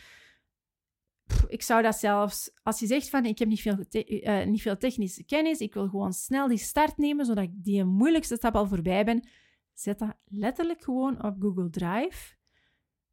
ik 1.48 1.62
zou 1.62 1.82
dat 1.82 1.96
zelfs, 1.96 2.50
als 2.62 2.78
je 2.80 2.86
zegt 2.86 3.10
van 3.10 3.24
ik 3.24 3.38
heb 3.38 3.48
niet 3.48 3.60
veel, 3.60 3.84
uh, 3.90 4.44
niet 4.44 4.62
veel 4.62 4.76
technische 4.76 5.24
kennis, 5.24 5.58
ik 5.58 5.74
wil 5.74 5.88
gewoon 5.88 6.12
snel 6.12 6.48
die 6.48 6.58
start 6.58 6.96
nemen, 6.96 7.24
zodat 7.24 7.44
ik 7.44 7.50
die 7.54 7.84
moeilijkste 7.84 8.36
stap 8.36 8.54
al 8.54 8.66
voorbij 8.66 9.04
ben, 9.04 9.28
zet 9.72 9.98
dat 9.98 10.14
letterlijk 10.24 10.82
gewoon 10.82 11.24
op 11.24 11.36
Google 11.40 11.70
Drive. 11.70 12.34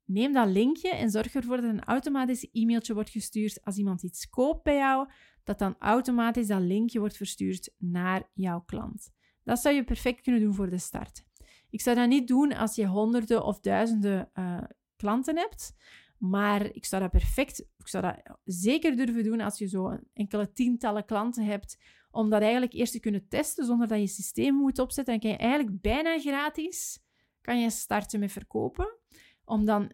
Neem 0.05 0.33
dat 0.33 0.47
linkje 0.47 0.89
en 0.89 1.09
zorg 1.09 1.33
ervoor 1.33 1.61
dat 1.61 1.69
een 1.69 1.83
automatisch 1.83 2.49
e-mailtje 2.51 2.93
wordt 2.93 3.09
gestuurd 3.09 3.63
als 3.63 3.77
iemand 3.77 4.03
iets 4.03 4.29
koopt 4.29 4.63
bij 4.63 4.75
jou, 4.75 5.09
dat 5.43 5.59
dan 5.59 5.75
automatisch 5.79 6.47
dat 6.47 6.61
linkje 6.61 6.99
wordt 6.99 7.17
verstuurd 7.17 7.73
naar 7.77 8.29
jouw 8.33 8.61
klant. 8.61 9.11
Dat 9.43 9.59
zou 9.59 9.75
je 9.75 9.83
perfect 9.83 10.21
kunnen 10.21 10.41
doen 10.41 10.53
voor 10.53 10.69
de 10.69 10.77
start. 10.77 11.25
Ik 11.69 11.81
zou 11.81 11.95
dat 11.95 12.07
niet 12.07 12.27
doen 12.27 12.53
als 12.53 12.75
je 12.75 12.85
honderden 12.85 13.43
of 13.43 13.59
duizenden 13.59 14.29
uh, 14.33 14.63
klanten 14.95 15.37
hebt. 15.37 15.75
Maar 16.17 16.65
ik 16.65 16.85
zou 16.85 17.01
dat 17.01 17.11
perfect, 17.11 17.59
ik 17.59 17.87
zou 17.87 18.03
dat 18.03 18.37
zeker 18.43 18.95
durven 18.95 19.23
doen 19.23 19.41
als 19.41 19.57
je 19.57 19.67
zo 19.67 19.99
enkele 20.13 20.51
tientallen 20.51 21.05
klanten 21.05 21.45
hebt, 21.45 21.77
om 22.11 22.29
dat 22.29 22.41
eigenlijk 22.41 22.73
eerst 22.73 22.93
te 22.93 22.99
kunnen 22.99 23.27
testen 23.27 23.65
zonder 23.65 23.87
dat 23.87 23.99
je 23.99 24.07
systeem 24.07 24.55
moet 24.55 24.79
opzetten. 24.79 25.13
Dan 25.13 25.21
kan 25.21 25.31
je 25.31 25.37
eigenlijk 25.37 25.81
bijna 25.81 26.19
gratis 26.19 27.05
kan 27.47 27.59
je 27.59 27.69
starten 27.69 28.19
met 28.19 28.31
verkopen. 28.31 28.97
Om 29.43 29.65
dan 29.65 29.91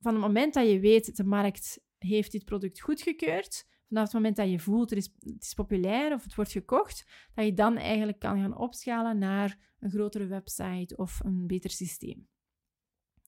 van 0.00 0.12
het 0.12 0.22
moment 0.22 0.54
dat 0.54 0.68
je 0.68 0.80
weet, 0.80 1.16
de 1.16 1.24
markt 1.24 1.80
heeft 1.98 2.32
dit 2.32 2.44
product 2.44 2.80
goedgekeurd, 2.80 3.66
vanaf 3.88 4.04
het 4.04 4.12
moment 4.12 4.36
dat 4.36 4.50
je 4.50 4.58
voelt, 4.58 4.90
er 4.90 4.96
is, 4.96 5.14
het 5.18 5.42
is 5.42 5.54
populair 5.54 6.12
of 6.12 6.22
het 6.22 6.34
wordt 6.34 6.52
gekocht, 6.52 7.06
dat 7.34 7.44
je 7.44 7.52
dan 7.52 7.76
eigenlijk 7.76 8.18
kan 8.18 8.40
gaan 8.40 8.56
opschalen 8.56 9.18
naar 9.18 9.74
een 9.78 9.90
grotere 9.90 10.26
website 10.26 10.96
of 10.96 11.20
een 11.24 11.46
beter 11.46 11.70
systeem. 11.70 12.28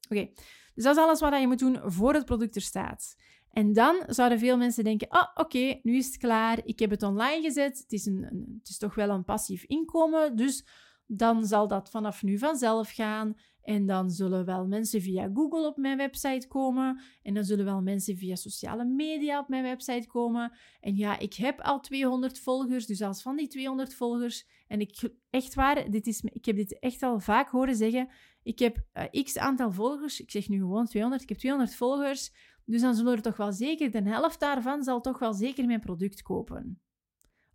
Oké, 0.08 0.28
dus 0.74 0.84
dat 0.84 0.96
is 0.96 1.02
alles 1.02 1.20
wat 1.20 1.40
je 1.40 1.46
moet 1.46 1.58
doen 1.58 1.78
voor 1.84 2.14
het 2.14 2.24
product 2.24 2.54
er 2.54 2.62
staat. 2.62 3.16
En 3.56 3.72
dan 3.72 4.02
zouden 4.06 4.38
veel 4.38 4.56
mensen 4.56 4.84
denken: 4.84 5.08
oh, 5.10 5.26
oké, 5.34 5.80
nu 5.82 5.96
is 5.96 6.06
het 6.06 6.16
klaar. 6.16 6.60
Ik 6.64 6.78
heb 6.78 6.90
het 6.90 7.02
online 7.02 7.42
gezet. 7.42 7.78
Het 7.78 7.92
is, 7.92 8.06
een, 8.06 8.22
het 8.58 8.68
is 8.68 8.78
toch 8.78 8.94
wel 8.94 9.10
een 9.10 9.24
passief 9.24 9.64
inkomen. 9.64 10.36
Dus 10.36 10.64
dan 11.06 11.46
zal 11.46 11.68
dat 11.68 11.90
vanaf 11.90 12.22
nu 12.22 12.38
vanzelf 12.38 12.90
gaan. 12.90 13.36
En 13.62 13.86
dan 13.86 14.10
zullen 14.10 14.44
wel 14.44 14.66
mensen 14.66 15.00
via 15.00 15.30
Google 15.34 15.66
op 15.66 15.76
mijn 15.76 15.96
website 15.96 16.48
komen. 16.48 17.00
En 17.22 17.34
dan 17.34 17.44
zullen 17.44 17.64
wel 17.64 17.82
mensen 17.82 18.16
via 18.16 18.34
sociale 18.34 18.84
media 18.84 19.38
op 19.38 19.48
mijn 19.48 19.62
website 19.62 20.06
komen. 20.06 20.52
En 20.80 20.96
ja, 20.96 21.18
ik 21.18 21.34
heb 21.34 21.60
al 21.60 21.80
200 21.80 22.38
volgers. 22.38 22.86
Dus 22.86 23.02
als 23.02 23.22
van 23.22 23.36
die 23.36 23.48
200 23.48 23.94
volgers. 23.94 24.46
En 24.66 24.80
ik, 24.80 25.10
echt 25.30 25.54
waar, 25.54 25.90
dit 25.90 26.06
is, 26.06 26.20
ik 26.22 26.44
heb 26.44 26.56
dit 26.56 26.78
echt 26.78 27.02
al 27.02 27.20
vaak 27.20 27.48
horen 27.48 27.76
zeggen. 27.76 28.08
Ik 28.42 28.58
heb 28.58 28.86
uh, 29.12 29.22
x 29.22 29.38
aantal 29.38 29.72
volgers. 29.72 30.20
Ik 30.20 30.30
zeg 30.30 30.48
nu 30.48 30.58
gewoon 30.58 30.86
200. 30.86 31.22
Ik 31.22 31.28
heb 31.28 31.38
200 31.38 31.74
volgers. 31.76 32.32
Dus 32.64 32.80
dan 32.80 32.94
zullen 32.94 33.12
er 33.12 33.22
toch 33.22 33.36
wel 33.36 33.52
zeker, 33.52 33.90
de 33.90 34.02
helft 34.02 34.40
daarvan 34.40 34.82
zal 34.82 35.00
toch 35.00 35.18
wel 35.18 35.34
zeker 35.34 35.66
mijn 35.66 35.80
product 35.80 36.22
kopen. 36.22 36.80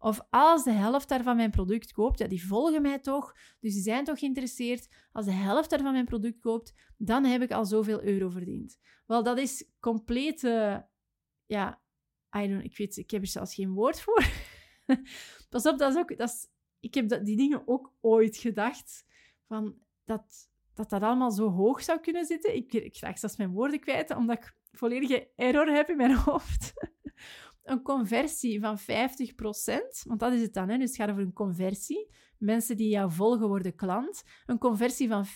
Of 0.03 0.21
als 0.29 0.63
de 0.63 0.71
helft 0.71 1.09
daarvan 1.09 1.35
mijn 1.35 1.51
product 1.51 1.91
koopt, 1.91 2.19
ja, 2.19 2.27
die 2.27 2.45
volgen 2.45 2.81
mij 2.81 2.99
toch, 2.99 3.35
dus 3.59 3.73
die 3.73 3.81
zijn 3.81 4.03
toch 4.03 4.19
geïnteresseerd. 4.19 4.87
Als 5.11 5.25
de 5.25 5.31
helft 5.31 5.69
daarvan 5.69 5.91
mijn 5.91 6.05
product 6.05 6.39
koopt, 6.39 6.73
dan 6.97 7.23
heb 7.23 7.41
ik 7.41 7.51
al 7.51 7.65
zoveel 7.65 8.03
euro 8.03 8.29
verdiend. 8.29 8.79
Wel, 9.05 9.23
dat 9.23 9.37
is 9.37 9.71
compleet, 9.79 10.41
ja, 11.45 11.81
I 12.37 12.47
don't, 12.47 12.63
ik 12.63 12.77
weet, 12.77 12.97
ik 12.97 13.11
heb 13.11 13.21
er 13.21 13.27
zelfs 13.27 13.55
geen 13.55 13.73
woord 13.73 14.01
voor. 14.01 14.25
Pas 15.49 15.65
op, 15.65 15.77
dat 15.77 15.91
is 15.93 15.97
ook, 15.97 16.17
dat 16.17 16.29
is, 16.29 16.47
ik 16.79 16.93
heb 16.93 17.09
dat, 17.09 17.25
die 17.25 17.37
dingen 17.37 17.67
ook 17.67 17.93
ooit 17.99 18.37
gedacht, 18.37 19.05
van 19.47 19.75
dat, 20.05 20.49
dat 20.73 20.89
dat 20.89 21.01
allemaal 21.01 21.31
zo 21.31 21.49
hoog 21.49 21.83
zou 21.83 21.99
kunnen 21.99 22.25
zitten. 22.25 22.55
Ik, 22.55 22.73
ik 22.73 22.95
zelfs 22.95 23.37
mijn 23.37 23.51
woorden 23.51 23.79
kwijt, 23.79 24.15
omdat 24.15 24.37
ik 24.37 24.55
volledige 24.71 25.29
error 25.35 25.67
heb 25.67 25.89
in 25.89 25.97
mijn 25.97 26.15
hoofd 26.25 26.73
een 27.63 27.81
conversie 27.81 28.59
van 28.59 28.79
50%, 28.79 28.83
want 30.03 30.19
dat 30.19 30.33
is 30.33 30.41
het 30.41 30.53
dan, 30.53 30.69
hè? 30.69 30.77
dus 30.77 30.87
het 30.87 30.95
gaat 30.95 31.09
over 31.09 31.21
een 31.21 31.33
conversie. 31.33 32.09
Mensen 32.37 32.77
die 32.77 32.89
jou 32.89 33.11
volgen 33.11 33.47
worden 33.47 33.75
klant. 33.75 34.23
Een 34.45 34.57
conversie 34.57 35.07
van 35.07 35.25
50%, 35.25 35.29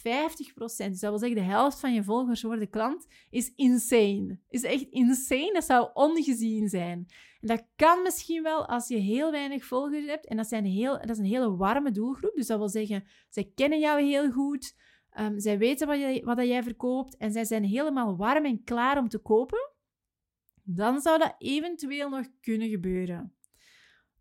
dus 0.55 0.77
dat 0.77 0.99
wil 0.99 1.17
zeggen 1.17 1.37
de 1.37 1.43
helft 1.43 1.79
van 1.79 1.93
je 1.93 2.03
volgers 2.03 2.41
worden 2.41 2.69
klant, 2.69 3.07
is 3.29 3.51
insane. 3.55 4.39
Is 4.49 4.63
echt 4.63 4.87
insane, 4.89 5.53
dat 5.53 5.63
zou 5.63 5.89
ongezien 5.93 6.69
zijn. 6.69 7.05
En 7.41 7.47
dat 7.47 7.65
kan 7.75 8.01
misschien 8.01 8.43
wel 8.43 8.67
als 8.67 8.87
je 8.87 8.97
heel 8.97 9.31
weinig 9.31 9.65
volgers 9.65 10.05
hebt 10.05 10.27
en 10.27 10.37
dat, 10.37 10.47
zijn 10.47 10.65
heel, 10.65 10.91
dat 10.91 11.09
is 11.09 11.17
een 11.17 11.25
hele 11.25 11.55
warme 11.55 11.91
doelgroep. 11.91 12.35
Dus 12.35 12.47
dat 12.47 12.57
wil 12.57 12.69
zeggen, 12.69 13.03
zij 13.29 13.51
kennen 13.55 13.79
jou 13.79 14.01
heel 14.01 14.31
goed, 14.31 14.75
um, 15.19 15.39
zij 15.39 15.57
weten 15.57 15.87
wat, 15.87 16.21
wat 16.37 16.47
jij 16.47 16.63
verkoopt 16.63 17.17
en 17.17 17.31
zij 17.31 17.45
zijn 17.45 17.63
helemaal 17.63 18.17
warm 18.17 18.45
en 18.45 18.63
klaar 18.63 18.97
om 18.97 19.09
te 19.09 19.19
kopen 19.19 19.74
dan 20.67 21.01
zou 21.01 21.19
dat 21.19 21.35
eventueel 21.37 22.09
nog 22.09 22.25
kunnen 22.41 22.69
gebeuren. 22.69 23.33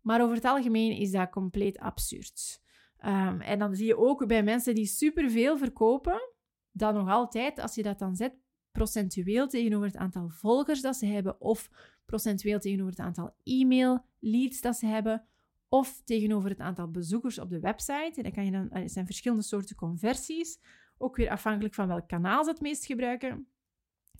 Maar 0.01 0.21
over 0.21 0.35
het 0.35 0.45
algemeen 0.45 0.91
is 0.91 1.11
dat 1.11 1.29
compleet 1.29 1.79
absurd. 1.79 2.63
Um, 3.05 3.41
en 3.41 3.59
dan 3.59 3.75
zie 3.75 3.85
je 3.85 3.97
ook 3.97 4.27
bij 4.27 4.43
mensen 4.43 4.75
die 4.75 4.85
superveel 4.85 5.57
verkopen, 5.57 6.33
dat 6.71 6.93
nog 6.93 7.09
altijd, 7.09 7.59
als 7.59 7.75
je 7.75 7.83
dat 7.83 7.99
dan 7.99 8.15
zet, 8.15 8.33
procentueel 8.71 9.47
tegenover 9.47 9.87
het 9.87 9.97
aantal 9.97 10.29
volgers 10.29 10.81
dat 10.81 10.95
ze 10.95 11.05
hebben, 11.05 11.41
of 11.41 11.69
procentueel 12.05 12.59
tegenover 12.59 12.91
het 12.91 13.05
aantal 13.05 13.35
e-mail 13.43 14.05
leads 14.19 14.61
dat 14.61 14.75
ze 14.75 14.85
hebben, 14.85 15.27
of 15.69 16.01
tegenover 16.03 16.49
het 16.49 16.59
aantal 16.59 16.91
bezoekers 16.91 17.39
op 17.39 17.49
de 17.49 17.59
website. 17.59 18.13
En 18.15 18.23
dan 18.23 18.31
kan 18.31 18.45
je 18.45 18.51
dan, 18.51 18.69
er 18.71 18.89
zijn 18.89 19.05
verschillende 19.05 19.43
soorten 19.43 19.75
conversies, 19.75 20.59
ook 20.97 21.15
weer 21.15 21.29
afhankelijk 21.29 21.73
van 21.73 21.87
welk 21.87 22.07
kanaal 22.07 22.43
ze 22.43 22.49
het 22.49 22.61
meest 22.61 22.85
gebruiken. 22.85 23.47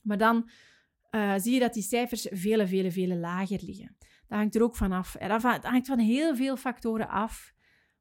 Maar 0.04 0.18
dan 0.18 0.50
uh, 1.16 1.34
zie 1.38 1.54
je 1.54 1.60
dat 1.60 1.74
die 1.74 1.84
cijfers 1.84 2.28
vele, 2.32 2.68
vele, 2.68 2.92
vele 2.92 3.16
lager 3.16 3.60
liggen. 3.64 3.96
Dat 4.28 4.38
hangt 4.38 4.56
er 4.56 4.64
ook 4.64 4.76
van 4.76 4.92
af. 4.92 5.12
Dat 5.12 5.64
hangt 5.64 5.88
van 5.88 6.00
heel 6.00 6.36
veel 6.36 6.58
factoren 6.58 7.08
af. 7.08 7.54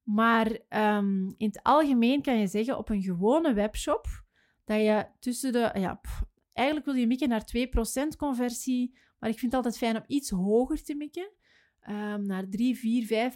Maar 0.02 0.46
um, 0.68 1.34
in 1.36 1.46
het 1.46 1.62
algemeen 1.62 2.22
kan 2.22 2.38
je 2.38 2.46
zeggen 2.46 2.78
op 2.78 2.88
een 2.88 3.02
gewone 3.02 3.52
webshop 3.52 4.06
dat 4.64 4.80
je 4.80 5.06
tussen 5.18 5.52
de. 5.52 5.70
Ja, 5.74 6.00
eigenlijk 6.52 6.86
wil 6.86 6.94
je 6.94 7.06
mikken 7.06 7.28
naar 7.28 7.44
2% 7.56 8.16
conversie, 8.16 8.98
maar 9.18 9.30
ik 9.30 9.38
vind 9.38 9.52
het 9.52 9.64
altijd 9.64 9.78
fijn 9.78 9.96
om 9.96 10.04
iets 10.06 10.30
hoger 10.30 10.82
te 10.82 10.94
mikken. 10.94 11.30
Um, 11.88 12.26
naar 12.26 12.48
3, 12.48 12.76
4, 12.76 13.32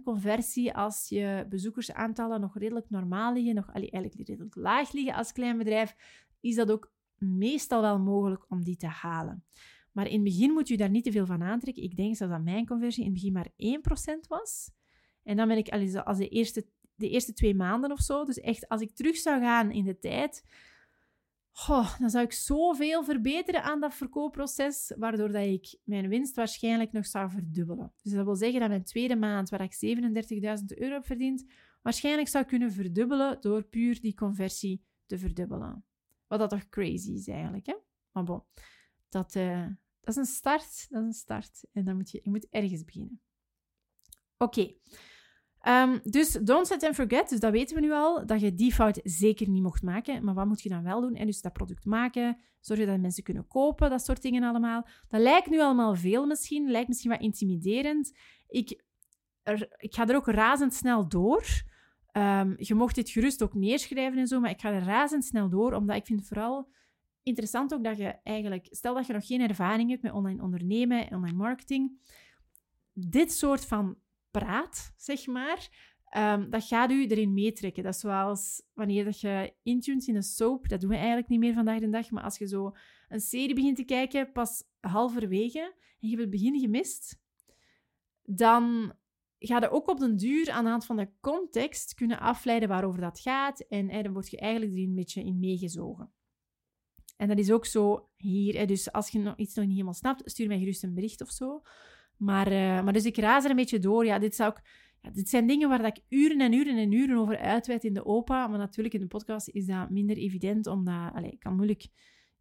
5% 0.00 0.02
conversie 0.04 0.74
als 0.74 1.08
je 1.08 1.46
bezoekersaantallen 1.48 2.40
nog 2.40 2.58
redelijk 2.58 2.90
normaal 2.90 3.32
liggen, 3.32 3.54
nog 3.54 3.70
eigenlijk 3.72 4.28
redelijk 4.28 4.54
laag 4.54 4.92
liggen 4.92 5.14
als 5.14 5.32
klein 5.32 5.58
bedrijf, 5.58 5.94
is 6.40 6.54
dat 6.54 6.70
ook 6.70 6.92
meestal 7.20 7.80
wel 7.80 7.98
mogelijk 7.98 8.44
om 8.48 8.64
die 8.64 8.76
te 8.76 8.86
halen. 8.86 9.44
Maar 9.92 10.06
in 10.06 10.14
het 10.14 10.24
begin 10.24 10.52
moet 10.52 10.68
je 10.68 10.76
daar 10.76 10.90
niet 10.90 11.04
te 11.04 11.12
veel 11.12 11.26
van 11.26 11.42
aantrekken. 11.42 11.82
Ik 11.82 11.96
denk 11.96 12.16
zelfs 12.16 12.32
dat 12.32 12.42
mijn 12.42 12.66
conversie 12.66 13.04
in 13.04 13.10
het 13.10 13.20
begin 13.20 13.32
maar 13.32 13.50
1% 14.24 14.28
was. 14.28 14.70
En 15.22 15.36
dan 15.36 15.48
ben 15.48 15.56
ik 15.56 15.68
als 16.04 16.18
de 16.18 16.28
eerste, 16.28 16.66
de 16.94 17.08
eerste 17.08 17.32
twee 17.32 17.54
maanden 17.54 17.92
of 17.92 18.00
zo, 18.00 18.24
dus 18.24 18.40
echt 18.40 18.68
als 18.68 18.80
ik 18.80 18.94
terug 18.94 19.16
zou 19.16 19.40
gaan 19.40 19.70
in 19.70 19.84
de 19.84 19.98
tijd, 19.98 20.44
dan 21.98 22.10
zou 22.10 22.24
ik 22.24 22.32
zoveel 22.32 23.04
verbeteren 23.04 23.62
aan 23.62 23.80
dat 23.80 23.94
verkoopproces, 23.94 24.92
waardoor 24.96 25.32
dat 25.32 25.46
ik 25.46 25.78
mijn 25.84 26.08
winst 26.08 26.36
waarschijnlijk 26.36 26.92
nog 26.92 27.06
zou 27.06 27.30
verdubbelen. 27.30 27.92
Dus 28.02 28.12
dat 28.12 28.24
wil 28.24 28.36
zeggen 28.36 28.60
dat 28.60 28.68
mijn 28.68 28.84
tweede 28.84 29.16
maand, 29.16 29.48
waar 29.48 29.62
ik 29.62 29.74
37.000 29.74 30.78
euro 30.78 30.94
heb 30.94 31.06
verdiend, 31.06 31.44
waarschijnlijk 31.82 32.28
zou 32.28 32.44
kunnen 32.44 32.72
verdubbelen 32.72 33.40
door 33.40 33.62
puur 33.62 34.00
die 34.00 34.14
conversie 34.14 34.84
te 35.06 35.18
verdubbelen. 35.18 35.84
Wat 36.28 36.38
dat 36.38 36.50
toch 36.50 36.68
crazy 36.68 37.12
is 37.12 37.28
eigenlijk, 37.28 37.66
hè? 37.66 37.74
Maar 38.12 38.24
bon, 38.24 38.42
dat, 39.08 39.34
uh, 39.34 39.66
dat 40.00 40.08
is 40.08 40.16
een 40.16 40.24
start. 40.24 40.86
Dat 40.90 41.00
is 41.00 41.06
een 41.06 41.12
start. 41.12 41.64
En 41.72 41.84
dan 41.84 41.96
moet 41.96 42.10
je, 42.10 42.20
je 42.22 42.30
moet 42.30 42.46
ergens 42.50 42.84
beginnen. 42.84 43.20
Oké. 44.38 44.74
Ehm, 45.60 45.98
dus 46.02 46.32
don't 46.32 46.66
set 46.66 46.82
and 46.82 46.94
forget, 46.94 47.28
dus 47.28 47.40
dat 47.40 47.52
weten 47.52 47.74
we 47.74 47.80
nu 47.80 47.92
al, 47.92 48.26
dat 48.26 48.40
je 48.40 48.54
die 48.54 48.72
fout 48.72 49.00
zeker 49.02 49.48
niet 49.48 49.62
mocht 49.62 49.82
maken. 49.82 50.24
Maar 50.24 50.34
wat 50.34 50.46
moet 50.46 50.62
je 50.62 50.68
dan 50.68 50.82
wel 50.82 51.00
doen? 51.00 51.14
En 51.14 51.26
dus 51.26 51.40
dat 51.40 51.52
product 51.52 51.84
maken, 51.84 52.40
zorgen 52.60 52.86
dat 52.86 53.00
mensen 53.00 53.22
kunnen 53.22 53.46
kopen, 53.46 53.90
dat 53.90 54.04
soort 54.04 54.22
dingen 54.22 54.42
allemaal. 54.42 54.86
Dat 55.08 55.20
lijkt 55.20 55.50
nu 55.50 55.60
allemaal 55.60 55.94
veel 55.94 56.26
misschien, 56.26 56.70
lijkt 56.70 56.88
misschien 56.88 57.10
wat 57.10 57.20
intimiderend. 57.20 58.18
Ik, 58.48 58.82
ik 59.76 59.94
ga 59.94 60.08
er 60.08 60.16
ook 60.16 60.26
razendsnel 60.26 61.08
door. 61.08 61.44
Um, 62.18 62.54
je 62.56 62.74
mocht 62.74 62.94
dit 62.94 63.10
gerust 63.10 63.42
ook 63.42 63.54
neerschrijven 63.54 64.18
en 64.18 64.26
zo, 64.26 64.40
maar 64.40 64.50
ik 64.50 64.60
ga 64.60 64.72
er 64.72 64.82
razendsnel 64.82 65.48
door, 65.48 65.72
omdat 65.72 65.96
ik 65.96 66.06
vind 66.06 66.26
vooral 66.26 66.68
interessant 67.22 67.74
ook 67.74 67.84
dat 67.84 67.96
je 67.96 68.20
eigenlijk, 68.22 68.66
stel 68.70 68.94
dat 68.94 69.06
je 69.06 69.12
nog 69.12 69.26
geen 69.26 69.40
ervaring 69.40 69.90
hebt 69.90 70.02
met 70.02 70.12
online 70.12 70.42
ondernemen 70.42 71.08
en 71.08 71.16
online 71.16 71.36
marketing, 71.36 71.92
dit 72.92 73.32
soort 73.32 73.66
van 73.66 73.98
praat, 74.30 74.92
zeg 74.96 75.26
maar, 75.26 75.68
um, 76.16 76.50
dat 76.50 76.64
gaat 76.64 76.90
u 76.90 77.06
erin 77.06 77.34
meetrekken. 77.34 77.82
Dat 77.82 77.94
is 77.94 78.00
zoals 78.00 78.62
wanneer 78.74 79.04
dat 79.04 79.20
je 79.20 79.54
intunes 79.62 80.08
in 80.08 80.16
een 80.16 80.22
soap, 80.22 80.68
dat 80.68 80.80
doen 80.80 80.90
we 80.90 80.96
eigenlijk 80.96 81.28
niet 81.28 81.40
meer 81.40 81.54
vandaag 81.54 81.80
de 81.80 81.90
dag, 81.90 82.10
maar 82.10 82.22
als 82.22 82.38
je 82.38 82.46
zo 82.46 82.72
een 83.08 83.20
serie 83.20 83.54
begint 83.54 83.76
te 83.76 83.84
kijken, 83.84 84.32
pas 84.32 84.64
halverwege, 84.80 85.60
en 86.00 86.08
je 86.08 86.08
hebt 86.08 86.20
het 86.20 86.30
begin 86.30 86.60
gemist, 86.60 87.20
dan 88.22 88.92
ga 89.38 89.60
je 89.60 89.70
ook 89.70 89.88
op 89.88 89.98
den 89.98 90.16
duur 90.16 90.50
aan 90.50 90.64
de 90.64 90.70
hand 90.70 90.86
van 90.86 90.96
de 90.96 91.08
context 91.20 91.94
kunnen 91.94 92.20
afleiden 92.20 92.68
waarover 92.68 93.00
dat 93.00 93.20
gaat. 93.20 93.60
En 93.60 94.02
dan 94.02 94.12
word 94.12 94.30
je 94.30 94.38
eigenlijk 94.38 94.72
er 94.72 94.82
een 94.82 94.94
beetje 94.94 95.24
in 95.24 95.38
meegezogen. 95.38 96.12
En 97.16 97.28
dat 97.28 97.38
is 97.38 97.50
ook 97.50 97.66
zo 97.66 98.08
hier. 98.16 98.66
Dus 98.66 98.92
als 98.92 99.08
je 99.08 99.18
nog 99.18 99.36
iets 99.36 99.54
nog 99.54 99.64
niet 99.64 99.74
helemaal 99.74 99.94
snapt, 99.94 100.30
stuur 100.30 100.48
mij 100.48 100.58
gerust 100.58 100.82
een 100.82 100.94
bericht 100.94 101.20
of 101.20 101.30
zo. 101.30 101.62
Maar, 102.16 102.52
uh, 102.52 102.82
maar 102.84 102.92
dus 102.92 103.04
ik 103.04 103.16
raas 103.16 103.44
er 103.44 103.50
een 103.50 103.56
beetje 103.56 103.78
door. 103.78 104.04
Ja, 104.04 104.18
dit, 104.18 104.34
zou 104.34 104.50
ik, 104.50 104.60
ja, 105.02 105.10
dit 105.10 105.28
zijn 105.28 105.46
dingen 105.46 105.68
waar 105.68 105.82
dat 105.82 105.96
ik 105.96 106.04
uren 106.08 106.40
en 106.40 106.52
uren 106.52 106.76
en 106.76 106.92
uren 106.92 107.16
over 107.16 107.38
uitweid 107.38 107.84
in 107.84 107.94
de 107.94 108.04
OPA. 108.04 108.46
Maar 108.46 108.58
natuurlijk 108.58 108.94
in 108.94 109.00
de 109.00 109.06
podcast 109.06 109.48
is 109.48 109.66
dat 109.66 109.90
minder 109.90 110.16
evident, 110.16 110.66
omdat... 110.66 111.14
Allez, 111.14 111.32
ik 111.32 111.40
kan 111.40 111.56
moeilijk 111.56 111.86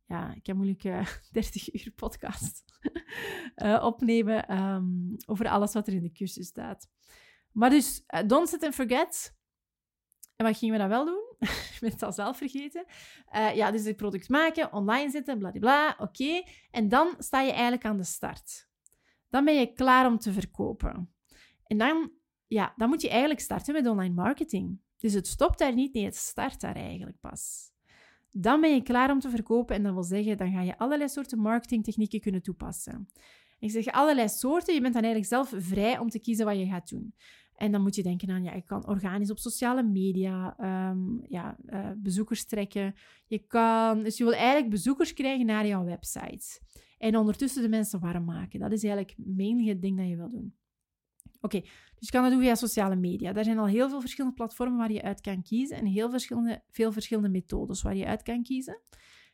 ja, 0.08 0.34
ik 0.34 0.44
kan 0.44 0.56
moeilijk 0.56 0.84
uh, 0.84 1.00
eh, 1.00 1.08
30 1.32 1.74
uur 1.74 1.94
podcast 1.96 2.64
uh, 3.56 3.84
opnemen 3.92 4.58
um, 4.58 5.16
over 5.26 5.48
alles 5.48 5.74
wat 5.74 5.88
er 5.88 5.94
in 5.94 6.02
de 6.02 6.12
cursus 6.12 6.48
staat. 6.48 6.90
Maar 7.52 7.70
dus, 7.70 8.04
uh, 8.08 8.22
don't 8.28 8.50
sit 8.50 8.64
and 8.64 8.76
forget. 8.76 9.36
En 10.36 10.46
wat 10.46 10.58
gingen 10.58 10.74
we 10.74 10.82
dan 10.82 10.90
wel 10.90 11.06
doen? 11.06 11.36
ik 11.74 11.78
ben 11.80 11.92
het 11.92 12.04
al 12.04 12.12
zelf 12.12 12.38
vergeten. 12.38 12.86
ja, 13.32 13.72
dus 13.72 13.84
het 13.84 13.96
product 13.96 14.30
maken, 14.30 14.74
online 14.74 15.10
zetten, 15.10 15.38
bladibla, 15.38 15.96
oké. 16.00 16.44
En 16.72 16.90
dan 16.90 17.16
sta 17.18 17.42
je 17.42 17.52
eigenlijk 17.52 17.86
aan 17.86 17.98
de 17.98 18.04
start. 18.04 18.70
Dan 19.30 19.46
ben 19.46 19.60
je 19.60 19.74
klaar 19.74 20.06
om 20.06 20.18
te 20.18 20.34
verkopen. 20.34 21.14
En 21.64 21.78
dan 21.78 22.12
ja, 22.48 22.74
dan 22.76 22.90
moet 22.90 23.02
je 23.02 23.10
eigenlijk 23.10 23.40
starten 23.40 23.74
met 23.74 23.88
online 23.88 24.14
marketing. 24.14 24.80
Dus 24.98 25.14
het 25.14 25.28
stopt 25.28 25.60
daar 25.60 25.74
niet, 25.74 25.94
nee, 25.94 26.06
het 26.06 26.16
start 26.16 26.62
daar 26.62 26.76
eigenlijk 26.76 27.20
pas. 27.20 27.72
Dan 28.32 28.62
ben 28.62 28.74
je 28.74 28.82
klaar 28.82 29.12
om 29.12 29.20
te 29.20 29.30
verkopen 29.30 29.76
en 29.76 29.84
dat 29.84 29.94
wil 29.94 30.04
zeggen, 30.04 30.38
dan 30.38 30.52
ga 30.52 30.62
je 30.62 30.78
allerlei 30.78 31.10
soorten 31.10 31.40
marketingtechnieken 31.40 32.20
kunnen 32.20 32.42
toepassen. 32.42 33.08
Ik 33.60 33.72
zeg 33.72 33.86
allerlei 33.86 34.30
soorten, 34.30 34.74
je 34.74 34.82
bent 34.82 34.94
dan 34.94 35.04
eigenlijk 35.04 35.34
zelf 35.34 35.64
vrij 35.64 35.98
om 35.98 36.10
te 36.10 36.20
kiezen 36.20 36.46
wat 36.46 36.58
je 36.58 36.66
gaat 36.66 36.90
doen. 36.90 37.14
En 37.56 37.72
dan 37.72 37.82
moet 37.82 37.96
je 37.96 38.04
denken 38.04 38.30
aan, 38.30 38.44
ja, 38.44 38.54
je 38.54 38.62
kan 38.62 38.88
organisch 38.88 39.32
op 39.32 39.40
sociale 39.40 39.84
media 39.84 40.56
um, 40.90 41.20
ja, 41.28 41.58
uh, 41.66 41.90
bezoekers 41.98 42.46
trekken. 42.46 42.96
Je 43.28 43.40
kan, 43.40 44.04
dus 44.04 44.18
je 44.18 44.24
wil 44.24 44.34
eigenlijk 44.34 44.70
bezoekers 44.70 45.14
krijgen 45.14 45.46
naar 45.46 45.68
jouw 45.68 45.84
website. 45.84 46.62
En 46.98 47.18
ondertussen 47.18 47.62
de 47.62 47.70
mensen 47.70 48.00
warm 48.00 48.26
maken. 48.26 48.60
Dat 48.60 48.72
is 48.72 48.84
eigenlijk 48.84 49.16
het 49.68 49.82
ding 49.82 49.98
dat 49.98 50.08
je 50.08 50.16
wil 50.16 50.30
doen. 50.30 50.56
Oké, 51.42 51.60
dus 51.62 52.08
je 52.08 52.12
kan 52.12 52.22
dat 52.22 52.32
doen 52.32 52.42
via 52.42 52.56
sociale 52.56 52.96
media. 52.96 53.34
Daar 53.34 53.44
zijn 53.44 53.58
al 53.58 53.68
heel 53.68 53.90
veel 53.90 54.00
verschillende 54.00 54.36
platformen 54.36 54.78
waar 54.78 54.92
je 54.92 55.02
uit 55.02 55.22
kan 55.22 55.44
kiezen 55.44 55.78
en 55.78 55.86
heel 55.86 56.10
verschillende, 56.10 56.64
veel 56.70 56.92
verschillende 56.92 57.30
methodes 57.30 57.82
waar 57.82 57.96
je 57.96 58.06
uit 58.06 58.24
kan 58.24 58.44
kiezen. 58.44 58.82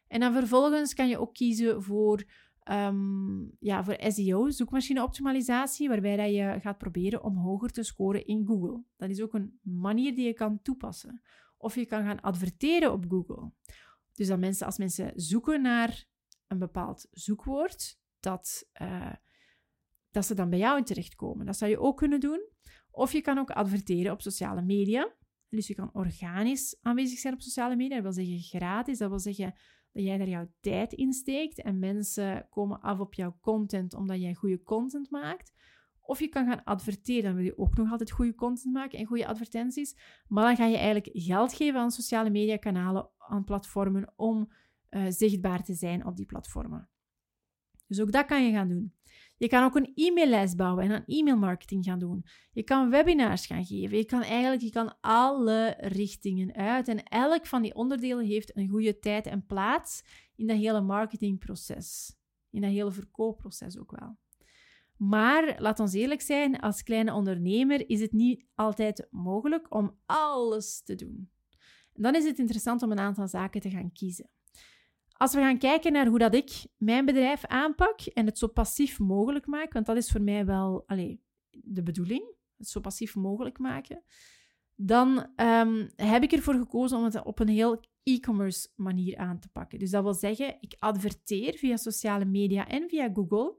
En 0.08 0.20
dan 0.20 0.34
vervolgens 0.34 0.94
kan 0.94 1.08
je 1.08 1.18
ook 1.18 1.34
kiezen 1.34 1.84
voor, 1.84 2.24
um, 2.72 3.52
ja, 3.60 3.84
voor 3.84 3.98
SEO, 4.00 4.50
zoekmachine-optimalisatie, 4.50 5.90
waarbij 5.90 6.16
dat 6.16 6.34
je 6.34 6.58
gaat 6.62 6.78
proberen 6.78 7.24
om 7.24 7.38
hoger 7.38 7.70
te 7.70 7.84
scoren 7.84 8.26
in 8.26 8.46
Google. 8.46 8.84
Dat 8.98 9.10
is 9.10 9.22
ook 9.22 9.34
een 9.34 9.60
manier 9.62 10.16
die 10.16 10.26
je 10.26 10.34
kan 10.34 10.62
toepassen. 10.62 11.22
Of 11.58 11.76
je 11.76 11.86
kan 11.86 12.04
gaan 12.04 12.22
adverteren 12.22 12.92
op 12.92 13.06
Google. 13.08 13.52
Dus 14.14 14.28
dat 14.28 14.40
mensen, 14.40 14.66
als 14.66 14.78
mensen 14.78 15.12
zoeken 15.16 15.62
naar 15.62 16.06
een 16.48 16.60
bepaald 16.60 17.08
zoekwoord, 17.12 18.00
dat, 18.20 18.70
uh, 18.82 19.14
dat 20.14 20.26
ze 20.26 20.34
dan 20.34 20.50
bij 20.50 20.60
jou 20.60 20.84
terechtkomen. 20.84 21.46
Dat 21.46 21.58
zou 21.58 21.72
je 21.72 21.80
ook 21.80 21.98
kunnen 21.98 22.20
doen. 22.20 22.50
Of 22.92 23.12
je 23.12 23.22
kan 23.22 23.38
ook 23.38 23.50
adverteren 23.50 24.12
op 24.12 24.22
sociale 24.22 24.62
media. 24.62 25.14
Dus 25.50 25.68
je 25.68 25.76
kan 25.76 25.90
organisch 25.94 26.78
aanwezig 26.82 27.20
zijn 27.20 27.34
op 27.34 27.42
sociale 27.42 27.76
media. 27.76 28.02
Dat 28.02 28.16
wil 28.16 28.26
zeggen 28.26 28.60
gratis. 28.60 28.98
Dat 28.98 29.10
wil 29.10 29.20
zeggen 29.20 29.54
dat 29.92 30.04
jij 30.04 30.18
daar 30.18 30.30
jouw 30.30 30.48
tijd 30.60 30.94
in 30.94 31.14
steekt 31.14 31.62
en 31.62 31.80
mensen 31.80 32.48
komen 32.50 32.82
af 32.82 33.00
op 33.00 33.14
jouw 33.14 33.38
content 33.42 33.94
omdat 33.94 34.22
jij 34.22 34.34
goede 34.34 34.64
content 34.64 35.10
maakt. 35.10 35.54
Of 36.02 36.20
je 36.20 36.28
kan 36.28 36.48
gaan 36.48 36.64
adverteren, 36.64 37.24
dan 37.24 37.36
wil 37.36 37.44
je 37.44 37.58
ook 37.58 37.76
nog 37.76 37.92
altijd 37.92 38.12
goede 38.12 38.36
content 38.36 38.74
maken 38.74 39.00
en 39.00 39.06
goede 39.06 39.28
advertenties. 39.28 39.98
Maar 40.28 40.44
dan 40.44 40.56
ga 40.56 40.66
je 40.66 40.78
eigenlijk 40.78 41.10
geld 41.12 41.54
geven 41.54 41.80
aan 41.80 41.92
sociale 41.92 42.30
media 42.30 42.58
kanalen, 42.58 43.10
aan 43.18 43.44
platformen 43.44 44.14
om 44.16 44.52
uh, 44.90 45.06
zichtbaar 45.10 45.64
te 45.64 45.74
zijn 45.74 46.06
op 46.06 46.16
die 46.16 46.26
platformen. 46.26 46.90
Dus 47.88 48.02
ook 48.02 48.12
dat 48.12 48.26
kan 48.26 48.46
je 48.46 48.52
gaan 48.52 48.68
doen. 48.68 48.94
Je 49.44 49.50
kan 49.50 49.64
ook 49.64 49.76
een 49.76 49.92
e-maillijst 49.96 50.58
bouwen 50.58 50.84
en 50.84 50.92
aan 50.92 51.04
e-mailmarketing 51.06 51.86
gaan 51.86 52.00
doen. 52.00 52.26
Je 52.52 52.64
kan 52.64 52.90
webinars 52.90 53.46
gaan 53.46 53.66
geven. 53.66 53.98
Je 53.98 54.06
kan 54.06 54.22
eigenlijk 54.22 54.62
je 54.62 54.70
kan 54.70 54.96
alle 55.02 55.76
richtingen 55.80 56.54
uit. 56.54 56.88
En 56.88 57.04
elk 57.04 57.46
van 57.46 57.62
die 57.62 57.76
onderdelen 57.76 58.26
heeft 58.26 58.58
een 58.58 58.70
goede 58.70 59.00
tijd 59.00 59.26
en 59.26 59.46
plaats 59.46 60.04
in 60.36 60.48
dat 60.48 60.58
hele 60.58 60.82
marketingproces. 60.82 62.16
In 62.50 62.62
dat 62.62 62.72
hele 62.72 62.92
verkoopproces 62.92 63.78
ook 63.80 63.92
wel. 63.98 64.18
Maar 64.98 65.56
laat 65.62 65.80
ons 65.80 65.94
eerlijk 65.94 66.22
zijn, 66.22 66.60
als 66.60 66.84
kleine 66.84 67.14
ondernemer 67.14 67.90
is 67.90 68.02
het 68.02 68.12
niet 68.12 68.46
altijd 68.56 69.08
mogelijk 69.12 69.76
om 69.76 69.98
alles 70.06 70.84
te 70.84 70.96
doen. 70.96 71.30
En 71.94 72.02
dan 72.02 72.16
is 72.16 72.26
het 72.26 72.40
interessant 72.40 72.82
om 72.82 72.92
een 72.92 73.00
aantal 73.00 73.28
zaken 73.28 73.62
te 73.62 73.70
gaan 73.70 73.92
kiezen. 73.92 74.30
Als 75.24 75.34
we 75.34 75.40
gaan 75.40 75.58
kijken 75.58 75.92
naar 75.92 76.08
hoe 76.08 76.20
dat 76.20 76.36
ik 76.36 76.66
mijn 76.78 77.06
bedrijf 77.06 77.46
aanpak 77.46 78.02
en 78.02 78.26
het 78.26 78.38
zo 78.38 78.48
passief 78.48 79.00
mogelijk 79.00 79.46
maak, 79.46 79.74
want 79.74 79.86
dat 79.86 79.98
is 79.98 80.12
voor 80.12 80.22
mij 80.22 80.46
wel 80.46 80.84
allez, 80.86 81.16
de 81.52 81.84
bedoeling, 81.84 82.36
het 82.58 82.68
zo 82.68 82.80
passief 82.80 83.16
mogelijk 83.16 83.60
maken, 83.60 84.04
dan 84.76 85.28
um, 85.36 85.90
heb 85.96 86.24
ik 86.24 86.32
ervoor 86.32 86.54
gekozen 86.54 86.98
om 86.98 87.04
het 87.04 87.24
op 87.24 87.40
een 87.40 87.48
heel 87.48 87.80
e-commerce 88.04 88.70
manier 88.76 89.18
aan 89.18 89.40
te 89.40 89.50
pakken. 89.50 89.80
Dus 89.80 89.90
dat 89.90 90.04
wil 90.04 90.14
zeggen, 90.14 90.58
ik 90.60 90.76
adverteer 90.80 91.54
via 91.58 91.78
sociale 91.78 92.26
media 92.26 92.68
en 92.68 92.90
via 92.90 93.10
Google. 93.14 93.56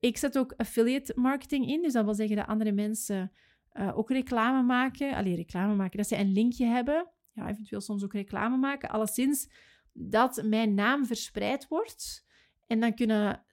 Ik 0.00 0.16
zet 0.16 0.38
ook 0.38 0.54
affiliate 0.56 1.12
marketing 1.16 1.68
in, 1.68 1.82
dus 1.82 1.92
dat 1.92 2.04
wil 2.04 2.14
zeggen 2.14 2.36
dat 2.36 2.46
andere 2.46 2.72
mensen 2.72 3.32
uh, 3.72 3.98
ook 3.98 4.10
reclame 4.10 4.62
maken. 4.62 5.14
Alleen 5.14 5.34
reclame 5.34 5.74
maken, 5.74 5.96
dat 5.96 6.08
ze 6.08 6.18
een 6.18 6.32
linkje 6.32 6.66
hebben. 6.66 7.08
Ja, 7.32 7.48
eventueel 7.48 7.80
soms 7.80 8.04
ook 8.04 8.12
reclame 8.12 8.56
maken. 8.56 8.88
Alleszins 8.88 9.48
dat 9.92 10.42
mijn 10.44 10.74
naam 10.74 11.06
verspreid 11.06 11.68
wordt. 11.68 12.26
En 12.66 12.80
dan 12.80 12.94
kunnen 12.94 13.44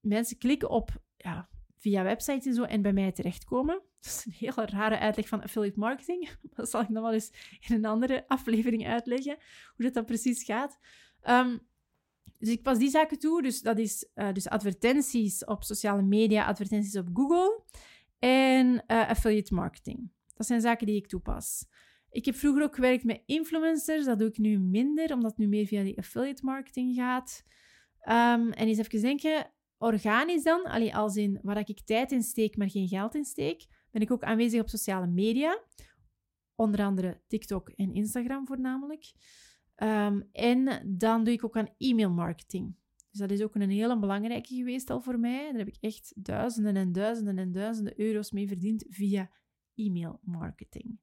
mensen 0.00 0.38
klikken 0.38 0.70
op 0.70 0.90
ja, 1.16 1.48
via 1.76 2.02
websites 2.02 2.46
en 2.46 2.54
zo 2.54 2.62
en 2.62 2.82
bij 2.82 2.92
mij 2.92 3.12
terechtkomen. 3.12 3.74
Dat 4.00 4.14
is 4.14 4.24
een 4.24 4.32
hele 4.32 4.66
rare 4.66 4.98
uitleg 4.98 5.28
van 5.28 5.42
affiliate 5.42 5.78
marketing. 5.78 6.30
Dat 6.56 6.70
zal 6.70 6.80
ik 6.80 6.92
dan 6.92 7.02
wel 7.02 7.12
eens 7.12 7.58
in 7.68 7.74
een 7.74 7.84
andere 7.84 8.28
aflevering 8.28 8.86
uitleggen, 8.86 9.36
hoe 9.76 9.90
dat 9.90 10.06
precies 10.06 10.44
gaat. 10.44 10.78
Um, 11.22 11.60
dus 12.38 12.48
ik 12.48 12.62
pas 12.62 12.78
die 12.78 12.90
zaken 12.90 13.18
toe. 13.18 13.42
Dus 13.42 13.62
dat 13.62 13.78
is 13.78 14.08
uh, 14.14 14.32
dus 14.32 14.48
advertenties 14.48 15.44
op 15.44 15.64
sociale 15.64 16.02
media, 16.02 16.44
advertenties 16.44 16.96
op 16.96 17.08
Google 17.12 17.62
en 18.18 18.66
uh, 18.66 19.08
affiliate 19.08 19.54
marketing. 19.54 20.10
Dat 20.34 20.46
zijn 20.46 20.60
zaken 20.60 20.86
die 20.86 20.96
ik 20.96 21.06
toepas. 21.06 21.66
Ik 22.16 22.24
heb 22.24 22.34
vroeger 22.34 22.62
ook 22.62 22.74
gewerkt 22.74 23.04
met 23.04 23.22
influencers. 23.26 24.04
Dat 24.04 24.18
doe 24.18 24.28
ik 24.28 24.38
nu 24.38 24.58
minder, 24.58 25.12
omdat 25.12 25.30
het 25.30 25.38
nu 25.38 25.46
meer 25.46 25.66
via 25.66 25.82
die 25.82 25.98
affiliate 25.98 26.44
marketing 26.44 26.94
gaat. 26.94 27.44
Um, 28.08 28.52
en 28.52 28.66
eens 28.68 28.78
even 28.78 29.00
denken, 29.00 29.50
organisch 29.78 30.42
dan, 30.42 30.64
allee, 30.64 30.94
als 30.94 31.16
in 31.16 31.38
waar 31.42 31.68
ik 31.68 31.80
tijd 31.80 32.12
in 32.12 32.22
steek, 32.22 32.56
maar 32.56 32.70
geen 32.70 32.88
geld 32.88 33.14
in 33.14 33.24
steek, 33.24 33.66
ben 33.90 34.02
ik 34.02 34.10
ook 34.10 34.22
aanwezig 34.22 34.60
op 34.60 34.68
sociale 34.68 35.06
media. 35.06 35.62
Onder 36.54 36.84
andere 36.84 37.20
TikTok 37.26 37.68
en 37.68 37.94
Instagram 37.94 38.46
voornamelijk. 38.46 39.12
Um, 39.76 40.28
en 40.32 40.82
dan 40.98 41.24
doe 41.24 41.34
ik 41.34 41.44
ook 41.44 41.56
aan 41.56 41.74
e-mail 41.78 42.10
marketing. 42.10 42.76
Dus 43.10 43.20
dat 43.20 43.30
is 43.30 43.42
ook 43.42 43.54
een 43.54 43.70
hele 43.70 43.98
belangrijke 43.98 44.54
geweest 44.54 44.90
al 44.90 45.00
voor 45.00 45.18
mij. 45.18 45.48
Daar 45.50 45.58
heb 45.58 45.68
ik 45.68 45.76
echt 45.80 46.12
duizenden 46.16 46.76
en 46.76 46.92
duizenden 46.92 47.38
en 47.38 47.52
duizenden 47.52 48.00
euro's 48.00 48.30
mee 48.30 48.48
verdiend 48.48 48.84
via 48.88 49.30
e-mail 49.74 50.20
marketing. 50.22 50.98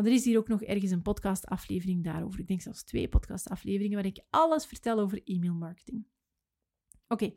Maar 0.00 0.08
er 0.08 0.16
is 0.16 0.24
hier 0.24 0.38
ook 0.38 0.48
nog 0.48 0.62
ergens 0.62 0.90
een 0.90 1.02
podcastaflevering 1.02 2.04
daarover. 2.04 2.40
Ik 2.40 2.46
denk 2.46 2.60
zelfs 2.60 2.82
twee 2.82 3.08
podcastafleveringen 3.08 3.96
waar 3.96 4.06
ik 4.06 4.24
alles 4.30 4.66
vertel 4.66 4.98
over 4.98 5.22
e-mail 5.24 5.54
marketing. 5.54 6.06
Oké, 7.08 7.32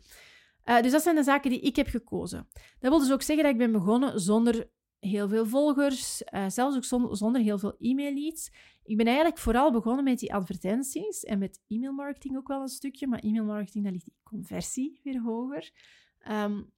eh, 0.64 0.82
dus 0.82 0.92
dat 0.92 1.02
zijn 1.02 1.16
de 1.16 1.24
zaken 1.24 1.50
die 1.50 1.60
ik 1.60 1.76
heb 1.76 1.88
gekozen. 1.88 2.48
Dat 2.80 2.92
wil 2.92 3.00
dus 3.00 3.12
ook 3.12 3.22
zeggen 3.22 3.46
dat 3.46 3.54
ik 3.54 3.60
ben 3.60 3.72
begonnen 3.72 4.20
zonder 4.20 4.70
heel 5.00 5.28
veel 5.28 5.46
volgers, 5.46 6.22
uh, 6.34 6.50
zelfs 6.50 6.76
ook 6.76 7.16
zonder 7.16 7.42
heel 7.42 7.58
veel 7.58 7.76
e-mail 7.80 8.14
leads. 8.14 8.52
Ik 8.84 8.98
ben 8.98 9.06
eigenlijk 9.06 9.38
vooral 9.38 9.72
begonnen 9.72 10.04
met 10.04 10.20
die 10.20 10.34
advertenties 10.34 11.24
en 11.24 11.40
met 11.40 11.62
e-mail 11.68 11.94
marketing 11.94 12.38
ook 12.38 12.48
wel 12.48 12.62
een 12.62 12.68
stukje, 12.68 13.08
maar 13.08 13.20
e-mail 13.20 13.46
marketing, 13.46 13.84
daar 13.84 13.94
ligt 13.94 14.06
die 14.06 14.18
conversie 14.24 15.00
weer 15.04 15.22
hoger. 15.22 15.72
Um, 16.30 16.72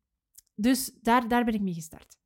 dus 0.56 0.94
daar, 1.02 1.28
daar 1.28 1.46
ben 1.46 1.54
ik 1.54 1.62
mee 1.62 1.74
gestart. 1.74 2.18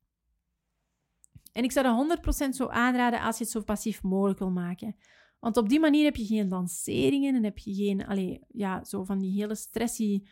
En 1.52 1.64
ik 1.64 1.72
zou 1.72 2.06
dat 2.08 2.18
100% 2.46 2.48
zo 2.48 2.66
aanraden 2.66 3.20
als 3.20 3.38
je 3.38 3.44
het 3.44 3.52
zo 3.52 3.60
passief 3.62 4.02
mogelijk 4.02 4.38
wil 4.38 4.50
maken. 4.50 4.96
Want 5.40 5.56
op 5.56 5.68
die 5.68 5.80
manier 5.80 6.04
heb 6.04 6.16
je 6.16 6.24
geen 6.24 6.48
lanceringen 6.48 7.34
en 7.34 7.44
heb 7.44 7.58
je 7.58 7.74
geen, 7.74 8.06
allee, 8.06 8.40
ja, 8.48 8.84
zo 8.84 9.04
van 9.04 9.18
die 9.18 9.40
hele 9.40 9.54
stressy 9.54 10.22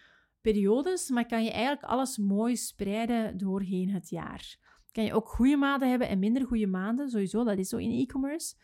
periodes, 0.41 1.09
maar 1.09 1.27
kan 1.27 1.45
je 1.45 1.51
eigenlijk 1.51 1.83
alles 1.83 2.19
mooi 2.19 2.57
spreiden 2.57 3.39
doorheen 3.39 3.91
het 3.91 4.09
jaar. 4.09 4.57
Kan 4.93 5.05
je 5.05 5.13
ook 5.13 5.29
goede 5.29 5.57
maanden 5.57 5.91
hebben 5.91 6.09
en 6.09 6.19
minder 6.19 6.47
goede 6.47 6.67
maanden, 6.67 7.11
sowieso, 7.11 7.45
dat 7.45 7.59
is 7.59 7.69
zo 7.69 7.77
in 7.77 7.91
e-commerce. 7.91 8.55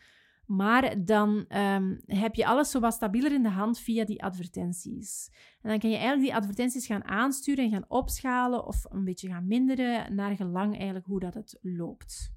Maar 0.45 1.05
dan 1.05 1.45
um, 1.57 2.01
heb 2.05 2.35
je 2.35 2.45
alles 2.45 2.71
zo 2.71 2.79
wat 2.79 2.93
stabieler 2.93 3.33
in 3.33 3.43
de 3.43 3.49
hand 3.49 3.79
via 3.79 4.05
die 4.05 4.23
advertenties. 4.23 5.29
En 5.61 5.69
dan 5.69 5.79
kan 5.79 5.89
je 5.89 5.95
eigenlijk 5.95 6.27
die 6.27 6.35
advertenties 6.35 6.85
gaan 6.85 7.03
aansturen 7.03 7.65
en 7.65 7.71
gaan 7.71 7.85
opschalen 7.87 8.65
of 8.65 8.85
een 8.89 9.03
beetje 9.03 9.27
gaan 9.27 9.47
minderen, 9.47 10.15
naar 10.15 10.35
gelang 10.35 10.75
eigenlijk 10.75 11.05
hoe 11.05 11.19
dat 11.19 11.33
het 11.33 11.57
loopt. 11.61 12.34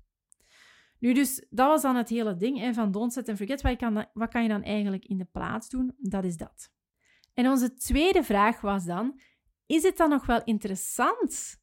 Nu, 0.98 1.12
dus 1.12 1.46
dat 1.50 1.66
was 1.66 1.82
dan 1.82 1.96
het 1.96 2.08
hele 2.08 2.36
ding 2.36 2.58
hè, 2.58 2.74
van 2.74 2.92
don't 2.92 3.12
set 3.12 3.28
and 3.28 3.38
forget. 3.38 3.62
Wat 3.62 3.76
kan, 3.76 4.06
wat 4.12 4.30
kan 4.30 4.42
je 4.42 4.48
dan 4.48 4.62
eigenlijk 4.62 5.04
in 5.04 5.18
de 5.18 5.24
plaats 5.24 5.68
doen? 5.68 5.94
Dat 5.98 6.24
is 6.24 6.36
dat. 6.36 6.70
En 7.34 7.48
onze 7.48 7.74
tweede 7.74 8.22
vraag 8.22 8.60
was 8.60 8.84
dan, 8.84 9.20
is 9.66 9.82
het 9.82 9.96
dan 9.96 10.10
nog 10.10 10.26
wel 10.26 10.42
interessant 10.44 11.60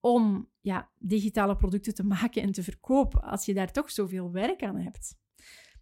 om 0.00 0.50
ja, 0.60 0.90
digitale 0.98 1.56
producten 1.56 1.94
te 1.94 2.04
maken 2.04 2.42
en 2.42 2.52
te 2.52 2.62
verkopen 2.62 3.22
als 3.22 3.44
je 3.44 3.54
daar 3.54 3.72
toch 3.72 3.90
zoveel 3.90 4.32
werk 4.32 4.62
aan 4.62 4.76
hebt? 4.76 5.16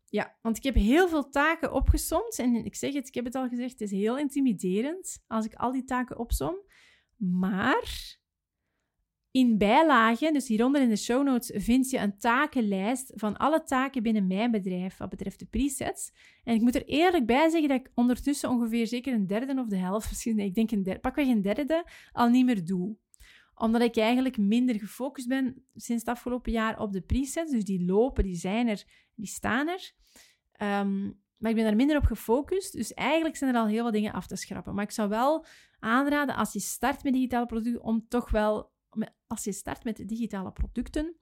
Ja, 0.05 0.39
want 0.43 0.57
ik 0.57 0.63
heb 0.63 0.75
heel 0.75 1.09
veel 1.09 1.29
taken 1.29 1.73
opgesomd 1.73 2.39
en 2.39 2.65
ik 2.65 2.75
zeg 2.75 2.93
het, 2.93 3.09
ik 3.09 3.15
heb 3.15 3.25
het 3.25 3.35
al 3.35 3.49
gezegd, 3.49 3.73
het 3.73 3.81
is 3.81 3.91
heel 3.91 4.19
intimiderend 4.19 5.25
als 5.27 5.45
ik 5.45 5.55
al 5.55 5.73
die 5.73 5.85
taken 5.85 6.19
opsom. 6.19 6.57
Maar 7.17 8.17
in 9.37 9.59
bijlagen, 9.59 10.33
dus 10.33 10.49
hieronder 10.49 10.83
in 10.83 10.89
de 10.89 10.97
show 10.97 11.25
notes, 11.25 11.65
vind 11.65 11.91
je 11.91 11.99
een 11.99 12.19
takenlijst 12.19 13.13
van 13.15 13.37
alle 13.37 13.63
taken 13.63 14.03
binnen 14.03 14.27
mijn 14.27 14.51
bedrijf 14.51 14.97
wat 14.97 15.09
betreft 15.09 15.39
de 15.39 15.47
presets. 15.47 16.13
En 16.45 16.55
ik 16.55 16.61
moet 16.61 16.75
er 16.75 16.85
eerlijk 16.85 17.27
bij 17.27 17.49
zeggen 17.49 17.69
dat 17.69 17.81
ik 17.81 17.91
ondertussen 17.95 18.49
ongeveer 18.49 18.87
zeker 18.87 19.13
een 19.13 19.27
derde 19.27 19.61
of 19.61 19.67
de 19.67 19.77
helft, 19.77 20.09
misschien, 20.11 20.39
ik 20.39 20.55
denk 20.55 20.71
een 20.71 20.83
derde, 20.83 21.01
pakweg 21.01 21.27
een 21.27 21.43
derde, 21.43 21.85
al 22.13 22.29
niet 22.29 22.45
meer 22.45 22.65
doe. 22.65 22.97
omdat 23.55 23.81
ik 23.81 23.97
eigenlijk 23.97 24.39
minder 24.39 24.79
gefocust 24.79 25.29
ben 25.29 25.65
sinds 25.75 26.05
het 26.05 26.15
afgelopen 26.15 26.53
jaar 26.53 26.81
op 26.81 26.93
de 26.93 27.01
presets. 27.01 27.53
Dus 27.53 27.65
die 27.65 27.85
lopen, 27.85 28.25
die 28.25 28.37
zijn 28.37 28.69
er, 28.69 28.85
die 29.15 29.27
staan 29.27 29.69
er. 29.69 29.93
Ehm, 30.53 31.03
maar 31.37 31.51
ik 31.51 31.57
ben 31.57 31.65
daar 31.65 31.77
minder 31.77 31.97
op 31.97 32.05
gefocust. 32.05 32.73
Dus 32.73 32.95
eigenlijk 32.95 33.37
zijn 33.37 33.55
er 33.55 33.61
al 33.61 33.67
heel 33.67 33.85
wat 33.85 33.93
dingen 33.93 34.13
af 34.13 34.27
te 34.27 34.37
schrappen. 34.37 34.75
Maar 34.75 34.85
ik 34.85 34.91
zou 34.91 35.09
wel 35.09 35.45
aanraden, 35.79 36.37
als 36.37 36.53
je 36.53 36.61
start 36.61 37.03
met 37.03 37.13
digitale 37.13 37.47
producten, 37.47 37.83
om 37.83 38.05
toch 38.09 38.31
wel, 38.31 38.75
als 39.27 39.45
je 39.45 39.53
start 39.53 39.85
met 39.85 40.09
digitale 40.09 40.53
producten, 40.53 41.15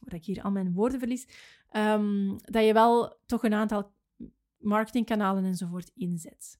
waar 0.00 0.14
ik 0.14 0.24
hier 0.24 0.42
al 0.42 0.50
mijn 0.50 0.72
woorden 0.72 0.98
verlies, 0.98 1.26
um, 1.72 2.36
dat 2.40 2.64
je 2.64 2.72
wel 2.72 3.16
toch 3.26 3.42
een 3.42 3.54
aantal 3.54 3.92
marketingkanalen 4.58 5.44
enzovoort 5.44 5.90
inzet. 5.94 6.58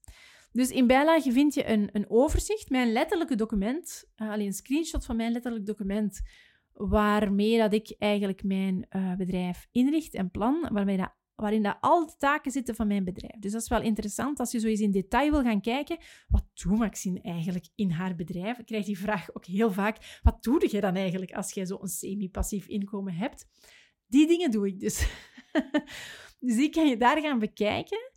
Dus 0.52 0.70
in 0.70 0.86
bijlage 0.86 1.32
vind 1.32 1.54
je 1.54 1.68
een, 1.68 1.88
een 1.92 2.10
overzicht, 2.10 2.70
mijn 2.70 2.92
letterlijke 2.92 3.34
document, 3.34 4.10
uh, 4.16 4.30
alleen 4.30 4.46
een 4.46 4.52
screenshot 4.52 5.04
van 5.04 5.16
mijn 5.16 5.32
letterlijk 5.32 5.66
document, 5.66 6.20
waarmee 6.72 7.58
dat 7.58 7.72
ik 7.72 7.94
eigenlijk 7.98 8.44
mijn 8.44 8.86
uh, 8.90 9.14
bedrijf 9.14 9.68
inricht 9.70 10.14
en 10.14 10.30
plan, 10.30 10.68
waarmee 10.72 10.96
dat, 10.96 11.14
waarin 11.34 11.62
dat 11.62 11.76
al 11.80 12.06
de 12.06 12.12
taken 12.18 12.52
zitten 12.52 12.74
van 12.74 12.86
mijn 12.86 13.04
bedrijf. 13.04 13.38
Dus 13.38 13.52
dat 13.52 13.62
is 13.62 13.68
wel 13.68 13.82
interessant 13.82 14.40
als 14.40 14.52
je 14.52 14.58
zo 14.58 14.66
eens 14.66 14.80
in 14.80 14.90
detail 14.90 15.30
wil 15.30 15.42
gaan 15.42 15.60
kijken. 15.60 15.98
Wat 16.28 16.44
doet 16.54 16.78
Maxine 16.78 17.20
eigenlijk 17.20 17.68
in 17.74 17.90
haar 17.90 18.14
bedrijf? 18.14 18.58
Ik 18.58 18.66
krijg 18.66 18.84
die 18.84 18.98
vraag 18.98 19.34
ook 19.34 19.44
heel 19.44 19.72
vaak. 19.72 20.18
Wat 20.22 20.42
doe 20.42 20.68
je 20.70 20.80
dan 20.80 20.94
eigenlijk 20.94 21.32
als 21.32 21.52
jij 21.52 21.66
zo'n 21.66 21.88
semi-passief 21.88 22.66
inkomen 22.66 23.14
hebt? 23.14 23.46
Die 24.06 24.26
dingen 24.26 24.50
doe 24.50 24.66
ik 24.66 24.80
dus. 24.80 25.06
dus 26.40 26.56
die 26.56 26.70
kan 26.70 26.88
je 26.88 26.96
daar 26.96 27.20
gaan 27.20 27.38
bekijken. 27.38 28.10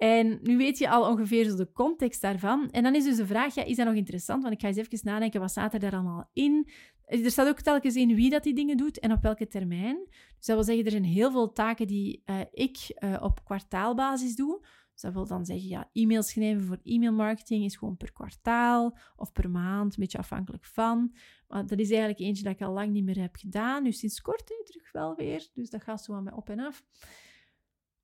En 0.00 0.38
nu 0.42 0.56
weet 0.56 0.78
je 0.78 0.90
al 0.90 1.10
ongeveer 1.10 1.44
zo 1.44 1.56
de 1.56 1.72
context 1.72 2.20
daarvan. 2.20 2.70
En 2.70 2.82
dan 2.82 2.94
is 2.94 3.04
dus 3.04 3.16
de 3.16 3.26
vraag, 3.26 3.54
ja, 3.54 3.64
is 3.64 3.76
dat 3.76 3.86
nog 3.86 3.94
interessant? 3.94 4.42
Want 4.42 4.54
ik 4.54 4.60
ga 4.60 4.66
eens 4.66 4.76
even 4.76 4.98
nadenken, 5.02 5.40
wat 5.40 5.50
staat 5.50 5.74
er 5.74 5.80
daar 5.80 5.92
allemaal 5.92 6.30
in? 6.32 6.70
Er 7.10 7.30
staat 7.30 7.48
ook 7.48 7.60
telkens 7.60 7.94
in 7.94 8.14
wie 8.14 8.30
dat 8.30 8.42
die 8.42 8.54
dingen 8.54 8.76
doet 8.76 8.98
en 8.98 9.12
op 9.12 9.22
welke 9.22 9.48
termijn. 9.48 10.06
Dus 10.36 10.46
dat 10.46 10.56
wil 10.56 10.64
zeggen, 10.64 10.84
er 10.84 10.90
zijn 10.90 11.04
heel 11.04 11.30
veel 11.30 11.52
taken 11.52 11.86
die 11.86 12.22
uh, 12.26 12.40
ik 12.50 12.96
uh, 12.98 13.16
op 13.22 13.44
kwartaalbasis 13.44 14.34
doe. 14.34 14.66
Dus 14.92 15.00
dat 15.00 15.12
wil 15.12 15.26
dan 15.26 15.44
zeggen, 15.44 15.68
ja, 15.68 15.90
e-mails 15.92 16.28
schrijven 16.28 16.64
voor 16.64 16.78
e-mailmarketing 16.82 17.64
is 17.64 17.76
gewoon 17.76 17.96
per 17.96 18.12
kwartaal 18.12 18.98
of 19.16 19.32
per 19.32 19.50
maand, 19.50 19.92
een 19.92 20.00
beetje 20.00 20.18
afhankelijk 20.18 20.64
van. 20.64 21.14
Maar 21.48 21.66
dat 21.66 21.78
is 21.78 21.88
eigenlijk 21.88 22.20
eentje 22.20 22.44
dat 22.44 22.52
ik 22.52 22.62
al 22.62 22.72
lang 22.72 22.92
niet 22.92 23.04
meer 23.04 23.20
heb 23.20 23.36
gedaan. 23.36 23.82
Nu 23.82 23.92
sinds 23.92 24.20
kort 24.20 24.52
terug 24.64 24.92
wel 24.92 25.14
weer, 25.16 25.48
dus 25.54 25.70
dat 25.70 25.82
gaat 25.82 26.04
zo 26.04 26.14
aan 26.14 26.24
mij 26.24 26.32
op 26.32 26.48
en 26.48 26.60
af. 26.60 26.82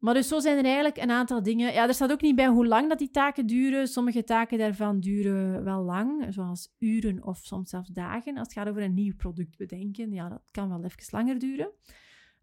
Maar 0.06 0.14
dus 0.14 0.28
zo 0.28 0.40
zijn 0.40 0.58
er 0.58 0.64
eigenlijk 0.64 0.96
een 0.96 1.10
aantal 1.10 1.42
dingen. 1.42 1.72
Ja, 1.72 1.86
er 1.86 1.94
staat 1.94 2.12
ook 2.12 2.20
niet 2.20 2.36
bij 2.36 2.48
hoe 2.48 2.66
lang 2.66 2.88
dat 2.88 2.98
die 2.98 3.10
taken 3.10 3.46
duren. 3.46 3.88
Sommige 3.88 4.24
taken 4.24 4.58
daarvan 4.58 5.00
duren 5.00 5.64
wel 5.64 5.82
lang, 5.82 6.34
zoals 6.34 6.74
uren 6.78 7.24
of 7.24 7.38
soms 7.38 7.70
zelfs 7.70 7.88
dagen. 7.88 8.36
Als 8.36 8.48
het 8.48 8.56
gaat 8.56 8.68
over 8.68 8.82
een 8.82 8.94
nieuw 8.94 9.14
product 9.16 9.56
bedenken, 9.56 10.12
ja, 10.12 10.28
dat 10.28 10.50
kan 10.50 10.68
wel 10.68 10.84
even 10.84 11.06
langer 11.10 11.38
duren. 11.38 11.70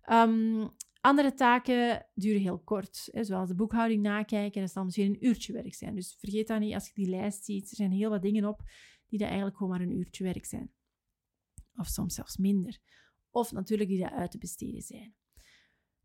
Um, 0.09 0.69
andere 1.01 1.33
taken 1.33 2.05
duren 2.15 2.41
heel 2.41 2.59
kort, 2.59 3.09
hè, 3.11 3.23
zoals 3.23 3.49
de 3.49 3.55
boekhouding 3.55 4.01
nakijken. 4.01 4.61
Dat 4.61 4.71
zal 4.71 4.83
misschien 4.83 5.13
een 5.13 5.25
uurtje 5.25 5.53
werk 5.53 5.73
zijn. 5.73 5.95
Dus 5.95 6.15
vergeet 6.19 6.47
dat 6.47 6.59
niet 6.59 6.73
als 6.73 6.87
je 6.87 6.93
die 6.93 7.09
lijst 7.09 7.45
ziet. 7.45 7.69
Er 7.69 7.75
zijn 7.75 7.91
heel 7.91 8.09
wat 8.09 8.21
dingen 8.21 8.45
op 8.45 8.61
die 9.07 9.19
dat 9.19 9.27
eigenlijk 9.27 9.57
gewoon 9.57 9.71
maar 9.71 9.87
een 9.87 9.97
uurtje 9.97 10.23
werk 10.23 10.45
zijn. 10.45 10.71
Of 11.75 11.87
soms 11.87 12.15
zelfs 12.15 12.37
minder. 12.37 12.77
Of 13.31 13.51
natuurlijk 13.51 13.89
die 13.89 13.99
dat 13.99 14.11
uit 14.11 14.31
te 14.31 14.37
besteden 14.37 14.81
zijn. 14.81 15.15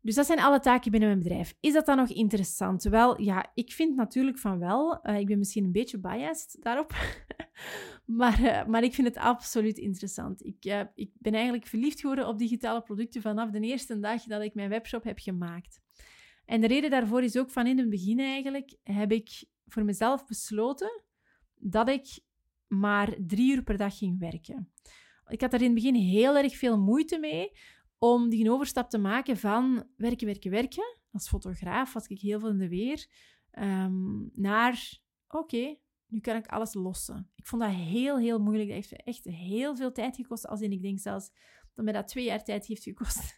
Dus 0.01 0.15
dat 0.15 0.25
zijn 0.25 0.39
alle 0.39 0.59
taken 0.59 0.91
binnen 0.91 1.09
mijn 1.09 1.21
bedrijf. 1.21 1.55
Is 1.59 1.73
dat 1.73 1.85
dan 1.85 1.97
nog 1.97 2.09
interessant? 2.09 2.83
Wel, 2.83 3.21
ja, 3.21 3.51
ik 3.53 3.71
vind 3.71 3.95
natuurlijk 3.95 4.37
van 4.37 4.59
wel. 4.59 4.99
Uh, 5.03 5.19
ik 5.19 5.25
ben 5.25 5.37
misschien 5.37 5.63
een 5.63 5.71
beetje 5.71 5.99
biased 5.99 6.57
daarop. 6.59 6.93
maar, 8.19 8.41
uh, 8.41 8.65
maar 8.65 8.83
ik 8.83 8.93
vind 8.93 9.07
het 9.07 9.17
absoluut 9.17 9.77
interessant. 9.77 10.45
Ik, 10.45 10.65
uh, 10.65 10.81
ik 10.95 11.11
ben 11.17 11.33
eigenlijk 11.33 11.65
verliefd 11.65 11.99
geworden 11.99 12.27
op 12.27 12.37
digitale 12.37 12.81
producten 12.81 13.21
vanaf 13.21 13.49
de 13.49 13.59
eerste 13.59 13.99
dag 13.99 14.23
dat 14.23 14.41
ik 14.41 14.53
mijn 14.53 14.69
webshop 14.69 15.03
heb 15.03 15.19
gemaakt. 15.19 15.79
En 16.45 16.61
de 16.61 16.67
reden 16.67 16.89
daarvoor 16.89 17.23
is 17.23 17.37
ook 17.37 17.49
van 17.49 17.67
in 17.67 17.77
het 17.77 17.89
begin 17.89 18.19
eigenlijk 18.19 18.77
heb 18.83 19.11
ik 19.11 19.45
voor 19.67 19.83
mezelf 19.83 20.25
besloten 20.25 21.03
dat 21.55 21.89
ik 21.89 22.19
maar 22.67 23.15
drie 23.19 23.55
uur 23.55 23.63
per 23.63 23.77
dag 23.77 23.97
ging 23.97 24.19
werken. 24.19 24.71
Ik 25.27 25.41
had 25.41 25.53
er 25.53 25.59
in 25.59 25.65
het 25.65 25.75
begin 25.75 25.95
heel 25.95 26.37
erg 26.37 26.57
veel 26.57 26.79
moeite 26.79 27.19
mee, 27.19 27.51
om 27.99 28.29
die 28.29 28.51
overstap 28.51 28.89
te 28.89 28.97
maken 28.97 29.37
van 29.37 29.83
werken, 29.95 30.27
werken, 30.27 30.51
werken. 30.51 30.97
Als 31.11 31.27
fotograaf 31.27 31.93
was 31.93 32.07
ik 32.07 32.19
heel 32.19 32.39
veel 32.39 32.49
in 32.49 32.57
de 32.57 32.69
weer. 32.69 33.07
Um, 33.59 34.29
naar, 34.33 34.99
oké, 35.27 35.75
nu 36.07 36.19
kan 36.19 36.35
ik 36.35 36.47
alles 36.47 36.73
lossen. 36.73 37.31
Ik 37.35 37.47
vond 37.47 37.61
dat 37.61 37.71
heel, 37.71 38.19
heel 38.19 38.39
moeilijk. 38.39 38.67
Dat 38.67 38.77
heeft 38.77 39.03
echt 39.03 39.23
heel 39.23 39.75
veel 39.75 39.91
tijd 39.91 40.15
gekost. 40.15 40.47
Als 40.47 40.61
in, 40.61 40.71
ik 40.71 40.81
denk 40.81 40.99
zelfs 40.99 41.31
dat 41.75 41.85
mij 41.85 41.93
dat 41.93 42.07
twee 42.07 42.25
jaar 42.25 42.43
tijd 42.43 42.65
heeft 42.65 42.83
gekost. 42.83 43.37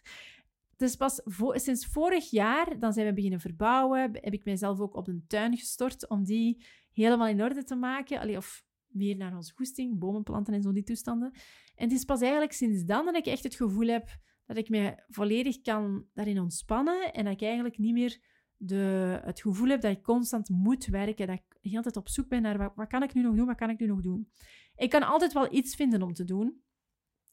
Dus 0.76 0.96
pas 0.96 1.20
sinds 1.52 1.86
vorig 1.86 2.30
jaar, 2.30 2.78
dan 2.78 2.92
zijn 2.92 3.06
we 3.06 3.12
beginnen 3.12 3.40
verbouwen, 3.40 4.00
heb 4.00 4.32
ik 4.32 4.44
mijzelf 4.44 4.80
ook 4.80 4.94
op 4.94 5.08
een 5.08 5.24
tuin 5.26 5.56
gestort 5.56 6.08
om 6.08 6.24
die 6.24 6.64
helemaal 6.92 7.26
in 7.26 7.42
orde 7.42 7.64
te 7.64 7.74
maken. 7.74 8.20
Allee, 8.20 8.36
of 8.36 8.64
meer 8.86 9.16
naar 9.16 9.36
onze 9.36 9.52
goesting, 9.54 9.98
bomen 9.98 10.22
planten 10.22 10.54
en 10.54 10.62
zo 10.62 10.72
die 10.72 10.82
toestanden. 10.82 11.32
En 11.74 11.88
het 11.88 11.92
is 11.92 12.04
pas 12.04 12.20
eigenlijk 12.20 12.52
sinds 12.52 12.84
dan 12.84 13.04
dat 13.04 13.16
ik 13.16 13.26
echt 13.26 13.42
het 13.42 13.54
gevoel 13.54 13.86
heb 13.86 14.08
dat 14.54 14.64
ik 14.64 14.70
me 14.70 14.94
volledig 15.08 15.60
kan 15.60 16.06
daarin 16.14 16.40
ontspannen 16.40 17.12
en 17.12 17.24
dat 17.24 17.32
ik 17.32 17.42
eigenlijk 17.42 17.78
niet 17.78 17.92
meer 17.92 18.20
de, 18.56 19.20
het 19.24 19.40
gevoel 19.40 19.68
heb 19.68 19.80
dat 19.80 19.96
ik 19.96 20.02
constant 20.02 20.48
moet 20.48 20.86
werken, 20.86 21.26
dat 21.26 21.36
ik 21.36 21.72
de 21.72 21.80
tijd 21.80 21.96
op 21.96 22.08
zoek 22.08 22.28
ben 22.28 22.42
naar 22.42 22.72
wat, 22.74 22.88
kan 22.88 23.02
ik 23.02 23.14
nu 23.14 23.22
nog 23.22 23.34
doen, 23.34 23.46
wat 23.46 23.56
kan 23.56 23.70
ik 23.70 23.78
nu 23.78 23.86
nog 23.86 24.00
doen. 24.00 24.28
Ik 24.76 24.90
kan 24.90 25.02
altijd 25.02 25.32
wel 25.32 25.54
iets 25.54 25.74
vinden 25.74 26.02
om 26.02 26.12
te 26.12 26.24
doen, 26.24 26.62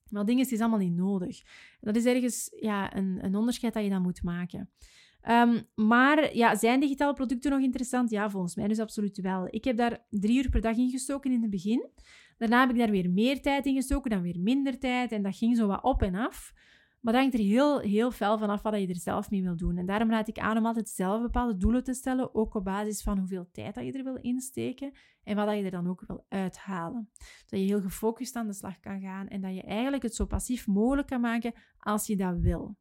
maar 0.10 0.26
dingen 0.26 0.50
is 0.50 0.60
allemaal 0.60 0.80
niet 0.80 0.96
nodig. 0.96 1.42
Dat 1.80 1.96
is 1.96 2.06
ergens 2.06 2.56
ja, 2.60 2.96
een, 2.96 3.20
een 3.22 3.36
onderscheid 3.36 3.74
dat 3.74 3.84
je 3.84 3.90
dan 3.90 4.02
moet 4.02 4.24
maken. 4.24 4.70
Um, 5.30 5.68
maar 5.76 6.36
ja, 6.36 6.56
zijn 6.56 6.80
digitale 6.80 7.14
producten 7.14 7.52
nog 7.52 7.60
interessant? 7.60 8.10
Ja, 8.10 8.30
volgens 8.30 8.56
mij 8.56 8.68
dus 8.68 8.80
absoluut 8.80 9.22
wel. 9.22 9.48
Ik 9.50 9.64
heb 9.64 9.78
daar 9.78 10.06
drie 10.10 10.38
uur 10.38 10.50
per 10.50 10.62
dag 10.62 10.78
in 10.78 10.90
gestoken 10.90 11.32
in 11.32 11.42
het 11.42 11.50
begin. 11.50 11.90
Daarna 12.38 12.60
heb 12.60 12.70
ik 12.70 12.78
daar 12.78 12.90
weer 12.90 13.10
meer 13.10 13.42
tijd 13.42 13.66
in 13.66 13.76
gestoken, 13.76 14.10
dan 14.10 14.22
weer 14.22 14.40
minder 14.40 14.80
tijd. 14.80 15.12
En 15.12 15.24
dat 15.24 15.36
ging 15.36 15.58
zo 15.58 15.68
wat 15.68 15.84
op 15.84 16.02
en 16.02 16.16
af. 16.16 16.54
Maar 17.00 17.14
dat 17.14 17.22
hangt 17.22 17.38
er 17.38 17.46
heel, 17.46 17.80
heel 17.80 18.12
fel 18.12 18.38
vanaf 18.38 18.62
wat 18.62 18.80
je 18.80 18.88
er 18.88 18.96
zelf 18.96 19.30
mee 19.30 19.44
wil 19.44 19.56
doen. 19.56 19.78
En 19.78 19.86
daarom 19.86 20.10
raad 20.10 20.28
ik 20.28 20.40
aan 20.40 20.58
om 20.58 20.66
altijd 20.66 20.90
zelf 20.90 21.22
bepaalde 21.22 21.58
doelen 21.58 21.84
te 21.84 21.94
stellen, 21.94 22.36
ook 22.36 22.56
op 22.56 22.64
basis 22.64 23.02
van 23.02 23.18
hoeveel 23.18 23.50
tijd 23.52 23.76
dat 23.76 23.86
je 23.86 23.92
er 23.92 24.04
wil 24.04 24.18
insteken 24.22 24.92
en 25.24 25.36
wat 25.36 25.46
dat 25.46 25.58
je 25.58 25.64
er 25.64 25.72
dan 25.72 25.88
ook 25.88 26.04
wil 26.08 26.26
uithalen. 26.30 27.10
Dat 27.48 27.60
je 27.60 27.66
heel 27.66 27.82
gefocust 27.82 28.36
aan 28.36 28.48
de 28.48 28.54
slag 28.54 28.80
kan 28.80 29.02
gaan 29.02 29.28
en 29.28 29.42
dat 29.42 29.56
je 29.56 29.62
eigenlijk 29.62 30.04
het 30.04 30.16
zo 30.16 30.26
passief 30.26 30.68
mogelijk 30.68 31.08
kan 31.08 31.22
maken 31.22 31.54
als 31.78 32.08
je 32.08 32.16
dat 32.16 32.40
wil. 32.40 32.78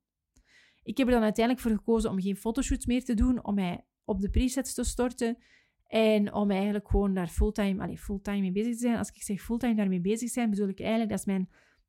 Ik 0.83 0.97
heb 0.97 1.07
er 1.07 1.13
dan 1.13 1.23
uiteindelijk 1.23 1.67
voor 1.67 1.77
gekozen 1.77 2.11
om 2.11 2.21
geen 2.21 2.37
fotoshoots 2.37 2.87
meer 2.87 3.05
te 3.05 3.15
doen, 3.15 3.45
om 3.45 3.55
mij 3.55 3.85
op 4.05 4.21
de 4.21 4.31
presets 4.31 4.75
te 4.75 4.85
storten 4.85 5.39
en 5.87 6.33
om 6.33 6.51
eigenlijk 6.51 6.89
gewoon 6.89 7.15
daar 7.15 7.29
fulltime, 7.29 7.83
allez, 7.83 8.01
fulltime 8.01 8.41
mee 8.41 8.53
bezig 8.53 8.73
te 8.73 8.79
zijn. 8.79 8.97
Als 8.97 9.09
ik 9.09 9.23
zeg 9.23 9.41
fulltime 9.41 9.75
daarmee 9.75 10.01
bezig 10.01 10.31
zijn, 10.31 10.51
bedoel 10.51 10.69
ik 10.69 10.81
eigenlijk, 10.81 11.11
dat 11.11 11.19
is 11.19 11.25
mijn 11.25 11.49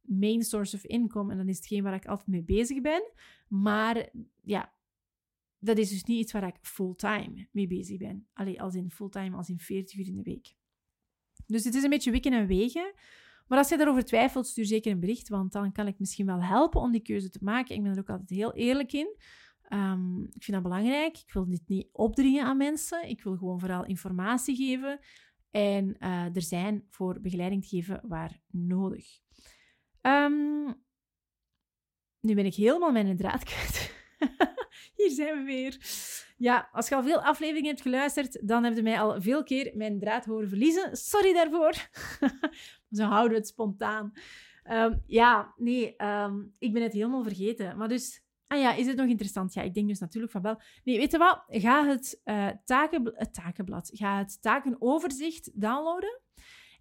main 0.09 0.43
source 0.43 0.75
of 0.75 0.83
income. 0.83 1.31
En 1.31 1.37
dat 1.37 1.47
is 1.47 1.57
hetgeen 1.57 1.83
waar 1.83 1.93
ik 1.93 2.05
altijd 2.05 2.27
mee 2.27 2.43
bezig 2.43 2.81
ben. 2.81 3.11
Maar 3.47 4.09
ja, 4.41 4.73
dat 5.59 5.77
is 5.77 5.89
dus 5.89 6.03
niet 6.03 6.19
iets 6.19 6.31
waar 6.31 6.47
ik 6.47 6.57
fulltime 6.61 7.47
mee 7.51 7.67
bezig 7.67 7.97
ben. 7.97 8.27
Alleen 8.33 8.59
als 8.59 8.75
in 8.75 8.91
fulltime, 8.91 9.37
als 9.37 9.49
in 9.49 9.59
40 9.59 9.97
uur 9.99 10.07
in 10.07 10.15
de 10.15 10.23
week. 10.23 10.55
Dus 11.45 11.63
het 11.63 11.75
is 11.75 11.83
een 11.83 11.89
beetje 11.89 12.11
wikken 12.11 12.33
en 12.33 12.47
wegen. 12.47 12.93
Maar 13.47 13.57
als 13.57 13.69
je 13.69 13.77
daarover 13.77 14.05
twijfelt, 14.05 14.47
stuur 14.47 14.65
zeker 14.65 14.91
een 14.91 14.99
bericht, 14.99 15.29
want 15.29 15.51
dan 15.51 15.71
kan 15.71 15.87
ik 15.87 15.99
misschien 15.99 16.25
wel 16.25 16.43
helpen 16.43 16.81
om 16.81 16.91
die 16.91 17.01
keuze 17.01 17.29
te 17.29 17.39
maken. 17.41 17.75
Ik 17.75 17.83
ben 17.83 17.91
er 17.91 17.99
ook 17.99 18.09
altijd 18.09 18.29
heel 18.29 18.53
eerlijk 18.53 18.93
in. 18.93 19.17
Um, 19.69 20.23
ik 20.23 20.43
vind 20.43 20.51
dat 20.51 20.63
belangrijk. 20.63 21.17
Ik 21.17 21.33
wil 21.33 21.45
dit 21.45 21.67
niet 21.67 21.89
opdringen 21.91 22.45
aan 22.45 22.57
mensen. 22.57 23.09
Ik 23.09 23.23
wil 23.23 23.37
gewoon 23.37 23.59
vooral 23.59 23.85
informatie 23.85 24.55
geven 24.55 24.99
en 25.51 25.95
uh, 25.99 26.35
er 26.35 26.41
zijn 26.41 26.85
voor 26.89 27.21
begeleiding 27.21 27.61
te 27.61 27.67
geven 27.67 28.01
waar 28.07 28.41
nodig. 28.47 29.19
Um, 30.01 30.83
nu 32.19 32.35
ben 32.35 32.45
ik 32.45 32.55
helemaal 32.55 32.91
mijn 32.91 33.17
draad 33.17 33.43
kwijt. 33.49 33.97
Hier 34.95 35.09
zijn 35.09 35.37
we 35.37 35.43
weer. 35.43 35.77
Ja, 36.37 36.69
als 36.71 36.87
je 36.89 36.95
al 36.95 37.03
veel 37.03 37.21
afleveringen 37.21 37.69
hebt 37.69 37.81
geluisterd, 37.81 38.47
dan 38.47 38.63
heb 38.63 38.75
je 38.75 38.81
mij 38.81 38.99
al 38.99 39.21
veel 39.21 39.43
keer 39.43 39.71
mijn 39.75 39.99
draad 39.99 40.25
horen 40.25 40.49
verliezen. 40.49 40.97
Sorry 40.97 41.33
daarvoor. 41.33 41.73
Zo 42.97 43.03
houden 43.03 43.31
we 43.31 43.37
het 43.37 43.47
spontaan. 43.47 44.11
Um, 44.71 45.03
ja, 45.05 45.53
nee, 45.57 45.95
um, 45.97 46.55
ik 46.57 46.73
ben 46.73 46.81
het 46.81 46.93
helemaal 46.93 47.23
vergeten. 47.23 47.77
Maar 47.77 47.87
dus, 47.87 48.23
ah 48.47 48.59
ja, 48.59 48.73
is 48.73 48.87
het 48.87 48.97
nog 48.97 49.07
interessant? 49.07 49.53
Ja, 49.53 49.61
ik 49.61 49.73
denk 49.73 49.87
dus 49.87 49.99
natuurlijk 49.99 50.31
van 50.31 50.41
wel. 50.41 50.61
Nee, 50.83 50.97
weet 50.97 51.11
je 51.11 51.17
wat? 51.17 51.43
Ga 51.47 51.87
het, 51.87 52.21
uh, 52.25 52.49
taken, 52.65 53.11
het 53.15 53.33
takenblad, 53.33 53.89
ga 53.93 54.17
het 54.17 54.41
takenoverzicht 54.41 55.61
downloaden. 55.61 56.21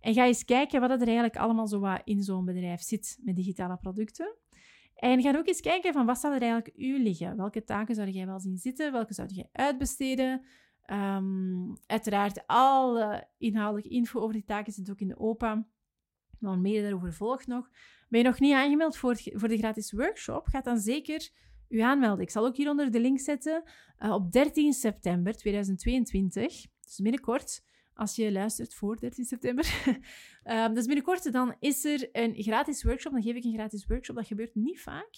En 0.01 0.15
ga 0.15 0.27
eens 0.27 0.45
kijken 0.45 0.81
wat 0.81 0.91
er 0.91 1.03
eigenlijk 1.03 1.37
allemaal 1.37 1.67
zo 1.67 1.81
wat 1.81 2.01
in 2.05 2.23
zo'n 2.23 2.45
bedrijf 2.45 2.81
zit 2.81 3.19
met 3.23 3.37
digitale 3.37 3.77
producten. 3.77 4.37
En 4.95 5.23
ga 5.23 5.37
ook 5.37 5.47
eens 5.47 5.61
kijken 5.61 5.93
van 5.93 6.07
wat 6.07 6.19
zou 6.19 6.35
er 6.35 6.43
eigenlijk 6.43 6.77
u 6.77 7.03
liggen? 7.03 7.37
Welke 7.37 7.65
taken 7.65 7.95
zou 7.95 8.09
jij 8.09 8.27
wel 8.27 8.41
zien 8.41 8.59
zitten? 8.59 8.93
Welke 8.93 9.15
zou 9.15 9.29
jij 9.29 9.49
uitbesteden? 9.53 10.43
Um, 10.91 11.77
uiteraard, 11.87 12.47
alle 12.47 13.29
inhoudelijke 13.39 13.95
info 13.95 14.21
over 14.21 14.33
die 14.33 14.45
taken 14.45 14.73
zit 14.73 14.91
ook 14.91 15.01
in 15.01 15.09
de 15.09 15.19
OPA. 15.19 15.67
Maar 16.39 16.59
meer 16.59 16.83
daarover 16.83 17.13
volgt 17.13 17.47
nog. 17.47 17.69
Ben 18.09 18.21
je 18.21 18.27
nog 18.27 18.41
niet 18.41 18.55
aangemeld 18.55 18.97
voor, 18.97 19.17
voor 19.17 19.49
de 19.49 19.59
gratis 19.59 19.93
workshop? 19.93 20.47
Ga 20.47 20.61
dan 20.61 20.79
zeker 20.79 21.31
u 21.69 21.81
aanmelden. 21.81 22.25
Ik 22.25 22.31
zal 22.31 22.47
ook 22.47 22.57
hieronder 22.57 22.91
de 22.91 23.01
link 23.01 23.21
zetten. 23.21 23.63
Uh, 23.99 24.13
op 24.13 24.33
13 24.33 24.73
september 24.73 25.37
2022, 25.37 26.67
dus 26.85 26.99
binnenkort, 27.03 27.65
als 27.99 28.17
je 28.17 28.33
luistert 28.33 28.75
voor 28.75 28.99
13 28.99 29.25
september. 29.25 29.83
um, 30.45 30.75
dus 30.75 30.87
binnenkort 30.87 31.33
dan 31.33 31.55
is 31.59 31.85
er 31.85 32.09
een 32.13 32.35
gratis 32.37 32.85
workshop. 32.85 33.13
Dan 33.13 33.23
geef 33.23 33.35
ik 33.35 33.45
een 33.45 33.53
gratis 33.53 33.87
workshop. 33.87 34.17
Dat 34.17 34.27
gebeurt 34.27 34.55
niet 34.55 34.81
vaak. 34.81 35.11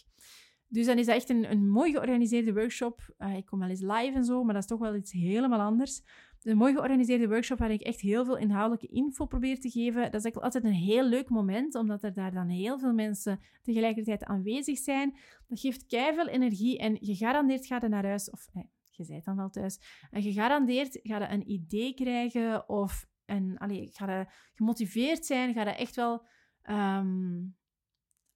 Dus 0.68 0.86
dan 0.86 0.98
is 0.98 1.06
dat 1.06 1.14
echt 1.14 1.28
een, 1.28 1.50
een 1.50 1.68
mooi 1.68 1.92
georganiseerde 1.92 2.52
workshop. 2.52 3.14
Uh, 3.18 3.36
ik 3.36 3.46
kom 3.46 3.58
wel 3.58 3.68
eens 3.68 3.80
live 3.80 4.12
en 4.14 4.24
zo, 4.24 4.44
maar 4.44 4.54
dat 4.54 4.62
is 4.62 4.68
toch 4.68 4.78
wel 4.78 4.94
iets 4.94 5.12
helemaal 5.12 5.60
anders. 5.60 6.02
Een 6.42 6.56
mooi 6.56 6.72
georganiseerde 6.72 7.28
workshop 7.28 7.58
waar 7.58 7.70
ik 7.70 7.80
echt 7.80 8.00
heel 8.00 8.24
veel 8.24 8.36
inhoudelijke 8.36 8.94
info 8.94 9.26
probeer 9.26 9.60
te 9.60 9.70
geven. 9.70 10.10
Dat 10.10 10.24
is 10.24 10.34
altijd 10.34 10.64
een 10.64 10.72
heel 10.72 11.04
leuk 11.04 11.28
moment, 11.28 11.74
omdat 11.74 12.02
er 12.02 12.12
daar 12.12 12.32
dan 12.32 12.48
heel 12.48 12.78
veel 12.78 12.92
mensen 12.92 13.40
tegelijkertijd 13.62 14.24
aanwezig 14.24 14.78
zijn. 14.78 15.16
Dat 15.48 15.60
geeft 15.60 15.84
veel 15.88 16.28
energie 16.28 16.78
en 16.78 16.98
gegarandeerd 17.00 17.66
gaat 17.66 17.82
er 17.82 17.88
naar 17.88 18.06
huis, 18.06 18.30
of 18.30 18.48
eh, 18.54 18.62
je 19.06 19.12
bent 19.12 19.24
dan 19.24 19.36
wel 19.36 19.50
thuis, 19.50 19.80
en 20.10 20.22
gegarandeerd 20.22 20.98
gaat 21.02 21.22
je 21.22 21.28
een 21.28 21.50
idee 21.50 21.94
krijgen 21.94 22.68
of 22.68 23.08
een, 23.26 23.58
allee, 23.58 23.88
ga 23.92 24.18
je 24.18 24.26
gemotiveerd 24.54 25.26
zijn, 25.26 25.54
ga 25.54 25.62
je 25.62 25.70
echt 25.70 25.96
wel... 25.96 26.26
Ehm, 26.62 27.38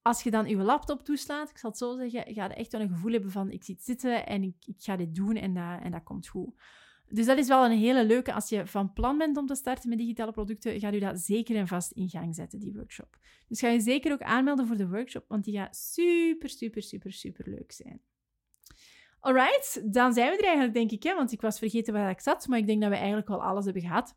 als 0.03 0.23
je 0.23 0.31
dan 0.31 0.49
je 0.49 0.57
laptop 0.57 1.05
toeslaat, 1.05 1.51
ik 1.51 1.59
zal 1.59 1.71
het 1.71 1.79
zo 1.79 1.97
zeggen, 1.97 2.35
ga 2.35 2.45
je 2.45 2.55
echt 2.55 2.73
wel 2.73 2.81
een 2.81 2.89
gevoel 2.89 3.13
hebben 3.13 3.31
van 3.31 3.51
ik 3.51 3.65
zit 3.65 3.83
zitten 3.83 4.27
en 4.27 4.43
ik, 4.43 4.57
ik 4.67 4.83
ga 4.83 4.97
dit 4.97 5.15
doen 5.15 5.37
en 5.37 5.55
dat, 5.55 5.83
en 5.83 5.91
dat 5.91 6.03
komt 6.03 6.29
goed. 6.29 6.55
Dus 7.09 7.27
dat 7.27 7.39
is 7.39 7.49
wel 7.49 7.65
een 7.65 7.79
hele 7.79 8.07
leuke. 8.07 8.33
Als 8.33 8.49
je 8.49 8.67
van 8.67 8.93
plan 8.93 9.19
bent 9.19 9.37
om 9.37 9.47
te 9.47 9.55
starten 9.55 9.89
met 9.89 9.99
digitale 9.99 10.33
producten, 10.33 10.81
ga 10.81 10.89
je 10.89 11.01
dat 11.01 11.21
zeker 11.21 11.57
en 11.57 11.69
vast 11.69 11.93
in 11.93 12.09
gang 12.09 12.35
zetten, 12.35 12.61
die 12.61 12.73
workshop. 12.73 13.19
Dus 13.49 13.61
ga 13.61 13.69
je 13.69 13.81
zeker 13.81 14.13
ook 14.13 14.23
aanmelden 14.23 14.67
voor 14.67 14.77
de 14.77 14.89
workshop, 14.89 15.25
want 15.29 15.45
die 15.45 15.57
gaat 15.57 15.77
super, 15.77 16.49
super, 16.49 16.83
super, 16.83 17.13
super 17.13 17.51
leuk 17.51 17.73
zijn. 17.73 18.01
Alright, 19.25 19.93
dan 19.93 20.13
zijn 20.13 20.31
we 20.31 20.37
er 20.37 20.45
eigenlijk, 20.45 20.75
denk 20.75 20.91
ik, 20.91 21.03
hè? 21.03 21.15
want 21.15 21.33
ik 21.33 21.41
was 21.41 21.59
vergeten 21.59 21.93
waar 21.93 22.11
ik 22.11 22.21
zat, 22.21 22.47
maar 22.47 22.59
ik 22.59 22.67
denk 22.67 22.81
dat 22.81 22.91
we 22.91 22.97
eigenlijk 22.97 23.29
al 23.29 23.43
alles 23.43 23.65
hebben 23.65 23.83
gehad. 23.83 24.17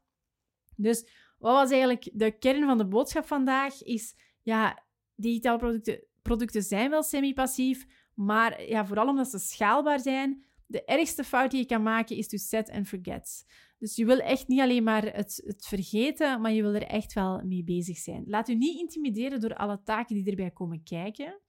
Dus 0.76 1.10
wat 1.38 1.54
was 1.54 1.72
eigenlijk 1.72 2.10
de 2.14 2.38
kern 2.38 2.66
van 2.66 2.78
de 2.78 2.88
boodschap 2.88 3.26
vandaag? 3.26 3.84
Is 3.84 4.16
ja, 4.42 4.84
digitale 5.16 5.58
producten, 5.58 6.04
producten 6.22 6.64
zijn 6.64 6.90
wel 6.90 7.04
semi-passief, 7.04 7.86
maar 8.14 8.64
ja, 8.64 8.86
vooral 8.86 9.08
omdat 9.08 9.28
ze 9.28 9.40
schaalbaar 9.40 10.00
zijn, 10.00 10.46
de 10.66 10.84
ergste 10.86 11.24
fout 11.24 11.52
die 11.52 11.60
je 11.60 11.66
kan 11.66 11.84
maken 11.84 12.16
is 12.16 12.28
to 12.28 12.38
set 12.38 12.70
and 12.70 12.88
forget. 12.88 13.46
Dus 13.80 13.96
je 13.96 14.06
wil 14.06 14.20
echt 14.20 14.48
niet 14.48 14.60
alleen 14.60 14.84
maar 14.84 15.04
het, 15.04 15.42
het 15.46 15.66
vergeten, 15.66 16.42
maar 16.42 16.52
je 16.52 16.62
wil 16.62 16.74
er 16.74 16.88
echt 16.88 17.14
wel 17.14 17.42
mee 17.46 17.64
bezig 17.64 17.98
zijn. 17.98 18.24
Laat 18.28 18.50
u 18.50 18.56
niet 18.56 18.80
intimideren 18.80 19.40
door 19.40 19.56
alle 19.56 19.82
taken 19.84 20.16
die 20.16 20.30
erbij 20.30 20.52
komen 20.52 20.84
kijken. 20.84 21.40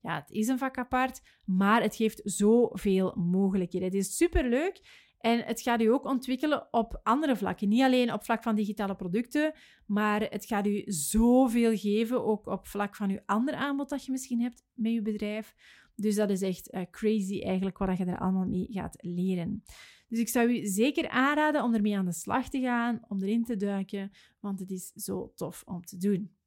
Ja, 0.00 0.14
het 0.14 0.30
is 0.30 0.48
een 0.48 0.58
vak 0.58 0.78
apart, 0.78 1.20
maar 1.44 1.82
het 1.82 1.96
geeft 1.96 2.20
zoveel 2.24 3.16
mogelijkheden. 3.16 3.88
Het 3.88 3.96
is 3.96 4.16
superleuk 4.16 5.06
en 5.18 5.44
het 5.44 5.60
gaat 5.60 5.80
u 5.80 5.86
ook 5.86 6.04
ontwikkelen 6.04 6.68
op 6.70 7.00
andere 7.02 7.36
vlakken. 7.36 7.68
Niet 7.68 7.82
alleen 7.82 8.12
op 8.12 8.24
vlak 8.24 8.42
van 8.42 8.54
digitale 8.54 8.94
producten, 8.94 9.52
maar 9.86 10.20
het 10.20 10.46
gaat 10.46 10.66
u 10.66 10.82
zoveel 10.86 11.76
geven, 11.76 12.24
ook 12.24 12.46
op 12.46 12.66
vlak 12.66 12.96
van 12.96 13.10
uw 13.10 13.20
ander 13.26 13.54
aanbod 13.54 13.88
dat 13.88 14.04
je 14.04 14.10
misschien 14.10 14.40
hebt 14.40 14.64
met 14.74 14.92
je 14.92 15.02
bedrijf. 15.02 15.54
Dus 15.94 16.14
dat 16.14 16.30
is 16.30 16.42
echt 16.42 16.74
uh, 16.74 16.82
crazy 16.90 17.42
eigenlijk 17.42 17.78
wat 17.78 17.98
je 17.98 18.04
er 18.04 18.18
allemaal 18.18 18.46
mee 18.46 18.66
gaat 18.70 18.96
leren. 19.00 19.62
Dus 20.08 20.18
ik 20.18 20.28
zou 20.28 20.48
u 20.48 20.66
zeker 20.66 21.08
aanraden 21.08 21.62
om 21.62 21.74
ermee 21.74 21.96
aan 21.96 22.04
de 22.04 22.12
slag 22.12 22.48
te 22.48 22.60
gaan, 22.60 23.00
om 23.08 23.22
erin 23.22 23.44
te 23.44 23.56
duiken, 23.56 24.10
want 24.40 24.60
het 24.60 24.70
is 24.70 24.92
zo 24.94 25.32
tof 25.34 25.62
om 25.66 25.84
te 25.84 25.96
doen. 25.96 26.37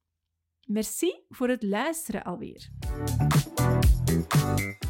Merci 0.72 1.24
voor 1.30 1.48
het 1.48 1.64
luisteren 1.64 2.24
alweer. 2.24 2.70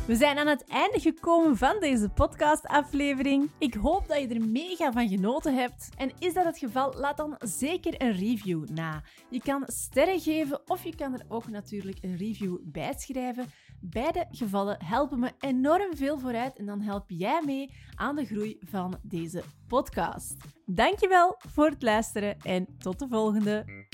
We 0.08 0.16
zijn 0.16 0.38
aan 0.38 0.48
het 0.48 0.66
einde 0.68 1.00
gekomen 1.00 1.58
van 1.58 1.80
deze 1.80 2.10
podcastaflevering. 2.10 3.50
Ik 3.58 3.74
hoop 3.74 4.08
dat 4.08 4.20
je 4.20 4.28
er 4.28 4.48
mega 4.48 4.92
van 4.92 5.08
genoten 5.08 5.56
hebt. 5.56 5.90
En 5.98 6.12
is 6.20 6.34
dat 6.34 6.46
het 6.46 6.58
geval, 6.58 6.94
laat 6.94 7.18
dan 7.18 7.36
zeker 7.40 8.02
een 8.02 8.12
review 8.12 8.68
na. 8.70 9.04
Je 9.30 9.42
kan 9.42 9.64
sterren 9.66 10.20
geven 10.20 10.70
of 10.70 10.84
je 10.84 10.96
kan 10.96 11.14
er 11.14 11.26
ook 11.28 11.48
natuurlijk 11.48 11.98
een 12.02 12.18
review 12.18 12.58
bij 12.64 12.94
schrijven. 12.98 13.46
Beide 13.80 14.26
gevallen 14.32 14.84
helpen 14.84 15.20
me 15.20 15.32
enorm 15.40 15.96
veel 15.96 16.20
vooruit 16.20 16.58
en 16.58 16.66
dan 16.66 16.82
help 16.82 17.04
jij 17.08 17.42
mee 17.46 17.74
aan 17.96 18.16
de 18.16 18.26
groei 18.26 18.58
van 18.60 19.00
deze 19.02 19.44
podcast. 19.68 20.36
Dankjewel 20.66 21.36
voor 21.38 21.70
het 21.70 21.82
luisteren 21.82 22.38
en 22.42 22.68
tot 22.78 23.00
de 23.00 23.08
volgende. 23.08 23.90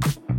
thank 0.00 0.16
you 0.16 0.31